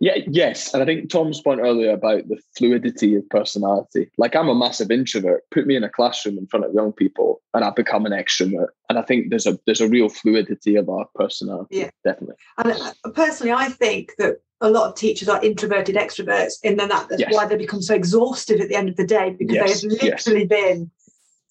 Yeah, 0.00 0.16
yes. 0.28 0.72
And 0.74 0.82
I 0.82 0.86
think 0.86 1.08
Tom's 1.08 1.40
point 1.40 1.60
earlier 1.60 1.90
about 1.90 2.28
the 2.28 2.38
fluidity 2.56 3.14
of 3.14 3.28
personality. 3.30 4.10
Like 4.18 4.36
I'm 4.36 4.48
a 4.48 4.54
massive 4.54 4.90
introvert. 4.90 5.42
Put 5.50 5.66
me 5.66 5.76
in 5.76 5.84
a 5.84 5.88
classroom 5.88 6.38
in 6.38 6.46
front 6.46 6.66
of 6.66 6.74
young 6.74 6.92
people 6.92 7.40
and 7.54 7.64
I 7.64 7.70
become 7.70 8.06
an 8.06 8.12
extrovert. 8.12 8.68
And 8.88 8.98
I 8.98 9.02
think 9.02 9.30
there's 9.30 9.46
a 9.46 9.58
there's 9.66 9.80
a 9.80 9.88
real 9.88 10.08
fluidity 10.08 10.76
of 10.76 10.88
our 10.88 11.06
personality. 11.14 11.78
Yeah. 11.78 11.90
Definitely. 12.04 12.36
And 12.58 12.72
uh, 12.72 13.10
personally 13.14 13.52
I 13.52 13.68
think 13.68 14.12
that 14.18 14.40
a 14.60 14.70
lot 14.70 14.88
of 14.88 14.96
teachers 14.96 15.28
are 15.28 15.44
introverted 15.44 15.96
extroverts, 15.96 16.54
and 16.64 16.78
then 16.78 16.88
that, 16.88 17.08
that's 17.08 17.20
yes. 17.20 17.34
why 17.34 17.46
they 17.46 17.56
become 17.56 17.82
so 17.82 17.94
exhausted 17.94 18.60
at 18.60 18.68
the 18.68 18.76
end 18.76 18.88
of 18.88 18.96
the 18.96 19.06
day 19.06 19.30
because 19.38 19.54
yes. 19.54 19.82
they 19.82 19.88
have 19.88 20.02
literally 20.02 20.46
yes. 20.48 20.48
been 20.48 20.90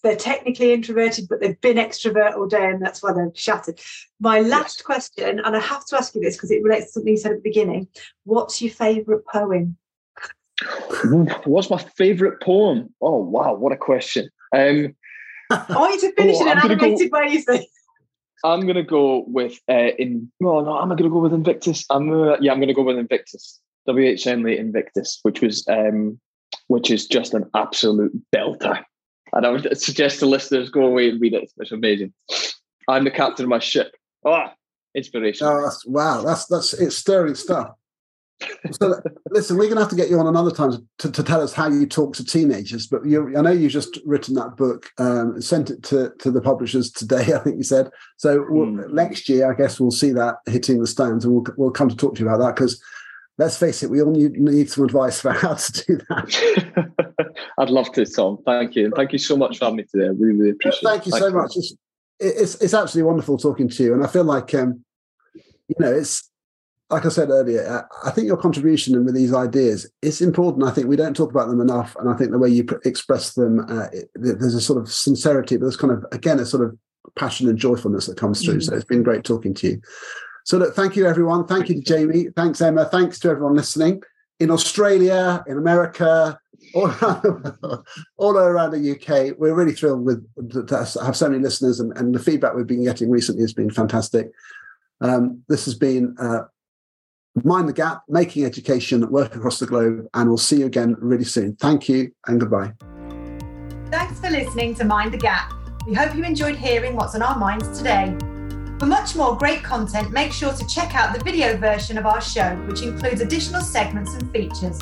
they're 0.06 0.16
technically 0.16 0.72
introverted, 0.72 1.28
but 1.28 1.42
they've 1.42 1.60
been 1.62 1.78
extrovert 1.78 2.36
all 2.36 2.46
day, 2.46 2.64
and 2.64 2.80
that's 2.80 3.02
why 3.02 3.12
they're 3.12 3.32
shattered. 3.34 3.80
My 4.20 4.40
last 4.40 4.84
question, 4.84 5.42
and 5.44 5.56
I 5.56 5.60
have 5.60 5.84
to 5.88 5.98
ask 5.98 6.14
you 6.14 6.22
this 6.22 6.36
because 6.36 6.52
it 6.52 6.62
relates 6.64 6.86
to 6.86 6.92
something 6.92 7.12
you 7.12 7.18
said 7.18 7.32
at 7.32 7.38
the 7.38 7.50
beginning. 7.50 7.88
What's 8.24 8.62
your 8.62 8.72
favourite 8.72 9.26
poem? 9.26 9.78
What's 11.46 11.72
my 11.72 11.80
favourite 11.98 12.40
poem? 12.40 12.94
Oh 13.02 13.18
wow, 13.18 13.56
what 13.56 13.74
a 13.74 13.78
question! 13.78 14.30
Um, 14.54 14.96
I 15.50 15.66
want 15.70 15.96
you 15.96 16.10
to 16.10 16.16
finish 16.16 16.38
oh, 16.38 16.42
in 16.44 16.48
an 16.50 16.60
animated 16.60 17.12
go, 17.12 17.20
way, 17.20 17.32
you 17.32 17.42
see. 17.42 17.68
I'm 18.44 18.68
gonna 18.68 18.84
go 18.84 19.26
with 19.28 19.60
uh, 19.70 19.92
in. 19.98 20.32
Well, 20.40 20.64
no, 20.64 20.78
I'm 20.78 20.90
gonna 20.90 21.10
go 21.10 21.20
with 21.20 21.34
Invictus. 21.34 21.86
I'm 21.90 22.10
gonna, 22.10 22.38
yeah, 22.42 22.52
I'm 22.52 22.60
gonna 22.60 22.74
go 22.74 22.84
with 22.84 22.98
Invictus. 22.98 23.60
W.H. 23.88 24.24
Henley 24.24 24.58
Invictus, 24.58 25.20
which 25.22 25.42
was 25.42 25.66
um, 25.68 26.20
which 26.68 26.90
is 26.90 27.08
just 27.08 27.34
an 27.34 27.50
absolute 27.56 28.12
belter. 28.36 28.84
And 29.34 29.46
I 29.46 29.50
would 29.50 29.78
suggest 29.78 30.20
to 30.20 30.26
listeners 30.26 30.70
go 30.70 30.86
away 30.86 31.10
and 31.10 31.22
read 31.22 31.34
it. 31.34 31.52
It's 31.58 31.72
amazing. 31.72 32.14
I'm 32.88 33.04
the 33.04 33.12
captain 33.12 33.46
of 33.46 33.50
my 33.50 33.60
ship. 33.60 33.92
Ah, 34.26 34.50
oh, 34.50 34.54
inspiration. 34.96 35.46
Oh, 35.48 35.62
that's, 35.64 35.86
wow, 35.86 36.22
that's 36.22 36.46
that's 36.48 36.74
it's 36.74 36.98
stirring 36.98 37.36
stuff 37.36 37.72
so 38.72 39.02
listen, 39.36 39.58
we're 39.58 39.66
going 39.66 39.76
to 39.76 39.82
have 39.82 39.90
to 39.90 39.96
get 39.96 40.10
you 40.10 40.18
on 40.18 40.28
another 40.28 40.50
time 40.50 40.88
to, 41.00 41.12
to 41.12 41.22
tell 41.22 41.42
us 41.42 41.54
how 41.54 41.68
you 41.68 41.86
talk 41.86 42.16
to 42.16 42.24
teenagers. 42.24 42.88
But 42.88 43.06
you, 43.06 43.38
I 43.38 43.42
know 43.42 43.52
you've 43.52 43.74
just 43.74 44.00
written 44.06 44.34
that 44.36 44.56
book, 44.56 44.90
um, 44.98 45.42
sent 45.42 45.70
it 45.70 45.84
to, 45.84 46.14
to 46.20 46.32
the 46.32 46.42
publishers 46.42 46.90
today. 46.90 47.34
I 47.36 47.40
think 47.40 47.58
you 47.58 47.64
said 47.64 47.90
so. 48.18 48.46
We'll, 48.50 48.68
mm. 48.68 48.94
Next 48.94 49.28
year, 49.28 49.52
I 49.52 49.56
guess 49.56 49.80
we'll 49.80 49.92
see 49.92 50.12
that 50.14 50.38
hitting 50.48 50.80
the 50.80 50.88
stands, 50.88 51.26
and 51.26 51.34
we'll 51.34 51.46
we'll 51.58 51.72
come 51.72 51.90
to 51.90 51.96
talk 51.96 52.16
to 52.16 52.22
you 52.22 52.28
about 52.28 52.40
that 52.40 52.56
because 52.56 52.82
let's 53.38 53.58
face 53.58 53.84
it, 53.84 53.90
we 53.90 54.02
all 54.02 54.12
need, 54.12 54.40
need 54.40 54.70
some 54.70 54.86
advice 54.86 55.20
for 55.20 55.32
how 55.34 55.54
to 55.56 55.86
do 55.86 55.98
that. 56.10 57.36
I'd 57.58 57.70
love 57.70 57.92
to, 57.94 58.06
Tom. 58.06 58.38
Thank 58.46 58.76
you, 58.76 58.86
and 58.86 58.94
thank 58.96 59.12
you 59.12 59.20
so 59.20 59.36
much 59.36 59.60
for 59.60 59.66
having 59.66 59.78
me 59.78 59.84
today. 59.84 60.06
I 60.06 60.10
really, 60.10 60.34
really 60.34 60.50
appreciate 60.52 60.82
it. 60.82 60.88
Thank 60.88 61.06
you 61.06 61.12
thank 61.12 61.22
so 61.22 61.28
you. 61.28 61.36
much. 61.36 61.52
It's, 61.58 61.76
it's, 62.20 62.56
it's 62.62 62.74
absolutely 62.74 63.08
wonderful 63.08 63.38
talking 63.38 63.68
to 63.68 63.84
you, 63.84 63.94
and 63.94 64.04
I 64.04 64.08
feel 64.08 64.24
like 64.24 64.54
um, 64.54 64.86
you 65.34 65.76
know 65.80 65.92
it's 65.92 66.30
like 66.90 67.06
I 67.06 67.10
said 67.10 67.30
earlier, 67.30 67.88
I 68.04 68.12
think 68.12 68.28
your 68.28 68.38
contribution 68.38 68.96
and 68.96 69.06
with 69.06 69.16
these 69.16 69.34
ideas 69.34 69.90
is 70.02 70.22
important. 70.22 70.66
I 70.66 70.72
think 70.72 70.88
we 70.88 70.96
don't 70.96 71.16
talk 71.16 71.32
about 71.32 71.48
them 71.50 71.60
enough, 71.60 71.96
and 71.96 72.10
I 72.10 72.14
think 72.14 72.32
the 72.32 72.38
way 72.38 72.50
you 72.50 72.66
express 72.86 73.34
them, 73.34 73.60
uh, 73.68 73.88
it, 73.92 74.10
there's 74.14 74.54
a 74.54 74.62
sort 74.62 74.80
of 74.80 74.92
sincerity, 74.92 75.58
but 75.58 75.66
there's 75.66 75.78
kind 75.78 75.94
of 75.94 76.06
again 76.12 76.40
a 76.40 76.46
sort 76.46 76.64
of 76.64 76.78
passion 77.18 77.50
and 77.50 77.58
joyfulness 77.58 78.06
that 78.06 78.18
comes 78.18 78.44
through. 78.44 78.56
Mm-hmm. 78.56 78.62
So 78.70 78.76
it's 78.76 78.86
been 78.86 79.04
great 79.04 79.24
talking 79.24 79.54
to 79.56 79.68
you. 79.68 79.82
So 80.46 80.58
look, 80.58 80.76
thank 80.76 80.96
you 80.96 81.08
everyone. 81.08 81.48
Thank 81.48 81.70
you 81.70 81.76
to 81.76 81.82
Jamie. 81.82 82.28
Thanks 82.36 82.62
Emma. 82.62 82.86
Thanks 82.86 83.20
to 83.20 83.30
everyone 83.30 83.56
listening. 83.56 84.04
in 84.40 84.52
Australia, 84.52 85.44
in 85.48 85.58
America, 85.58 86.38
all 86.76 86.88
around, 86.88 87.58
all 88.18 88.38
around 88.38 88.72
the 88.72 88.92
UK. 88.92 89.36
We're 89.40 89.56
really 89.56 89.74
thrilled 89.74 90.06
with 90.06 90.68
to 90.68 91.02
have 91.04 91.18
so 91.18 91.30
many 91.30 91.42
listeners, 91.42 91.80
and, 91.80 91.98
and 91.98 92.14
the 92.14 92.20
feedback 92.20 92.54
we've 92.56 92.68
been 92.68 92.84
getting 92.84 93.10
recently 93.10 93.42
has 93.42 93.54
been 93.54 93.72
fantastic. 93.72 94.32
Um, 95.02 95.44
this 95.50 95.66
has 95.66 95.76
been 95.76 96.16
uh, 96.20 96.44
Mind 97.44 97.68
the 97.68 97.74
Gap, 97.74 98.04
making 98.08 98.46
education 98.46 99.10
work 99.12 99.36
across 99.36 99.60
the 99.60 99.66
globe, 99.66 100.08
and 100.14 100.30
we'll 100.30 100.38
see 100.38 100.60
you 100.60 100.66
again 100.66 100.96
really 101.00 101.26
soon. 101.26 101.56
Thank 101.58 101.90
you 101.90 102.12
and 102.28 102.40
goodbye. 102.40 102.74
Thanks 103.92 104.20
for 104.20 104.30
listening 104.30 104.76
to 104.76 104.86
Mind 104.86 105.12
the 105.14 105.18
Gap. 105.18 105.52
We 105.86 105.94
hope 105.94 106.16
you 106.16 106.24
enjoyed 106.24 106.56
hearing 106.56 106.96
what's 106.96 107.14
on 107.14 107.22
our 107.22 107.38
minds 107.38 107.78
today. 107.78 108.16
For 108.80 108.86
much 108.86 109.16
more 109.16 109.38
great 109.38 109.64
content, 109.64 110.12
make 110.12 110.34
sure 110.34 110.54
to 110.54 110.68
check 110.68 110.96
out 110.96 111.18
the 111.18 111.24
video 111.24 111.56
version 111.58 111.98
of 111.98 112.06
our 112.06 112.22
show, 112.22 112.56
which 112.68 112.82
includes 112.82 113.22
additional 113.22 113.62
segments 113.62 114.14
and 114.16 114.32
features. 114.32 114.80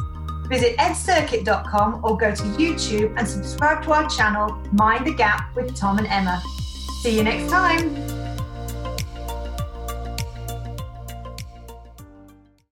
Visit 0.47 0.78
edcircuit.com 0.78 2.01
or 2.04 2.18
go 2.18 2.34
to 2.34 2.43
YouTube 2.43 3.14
and 3.18 3.28
subscribe 3.28 3.84
to 3.84 3.91
our 3.91 4.10
channel, 4.10 4.56
Mind 4.72 5.06
the 5.06 5.14
Gap 5.14 5.56
with 5.56 5.76
Tom 5.76 5.97
and 5.97 6.08
Emma. 6.08 6.41
See 7.01 7.18
you 7.18 7.24
next 7.24 7.51
time. 7.51 8.22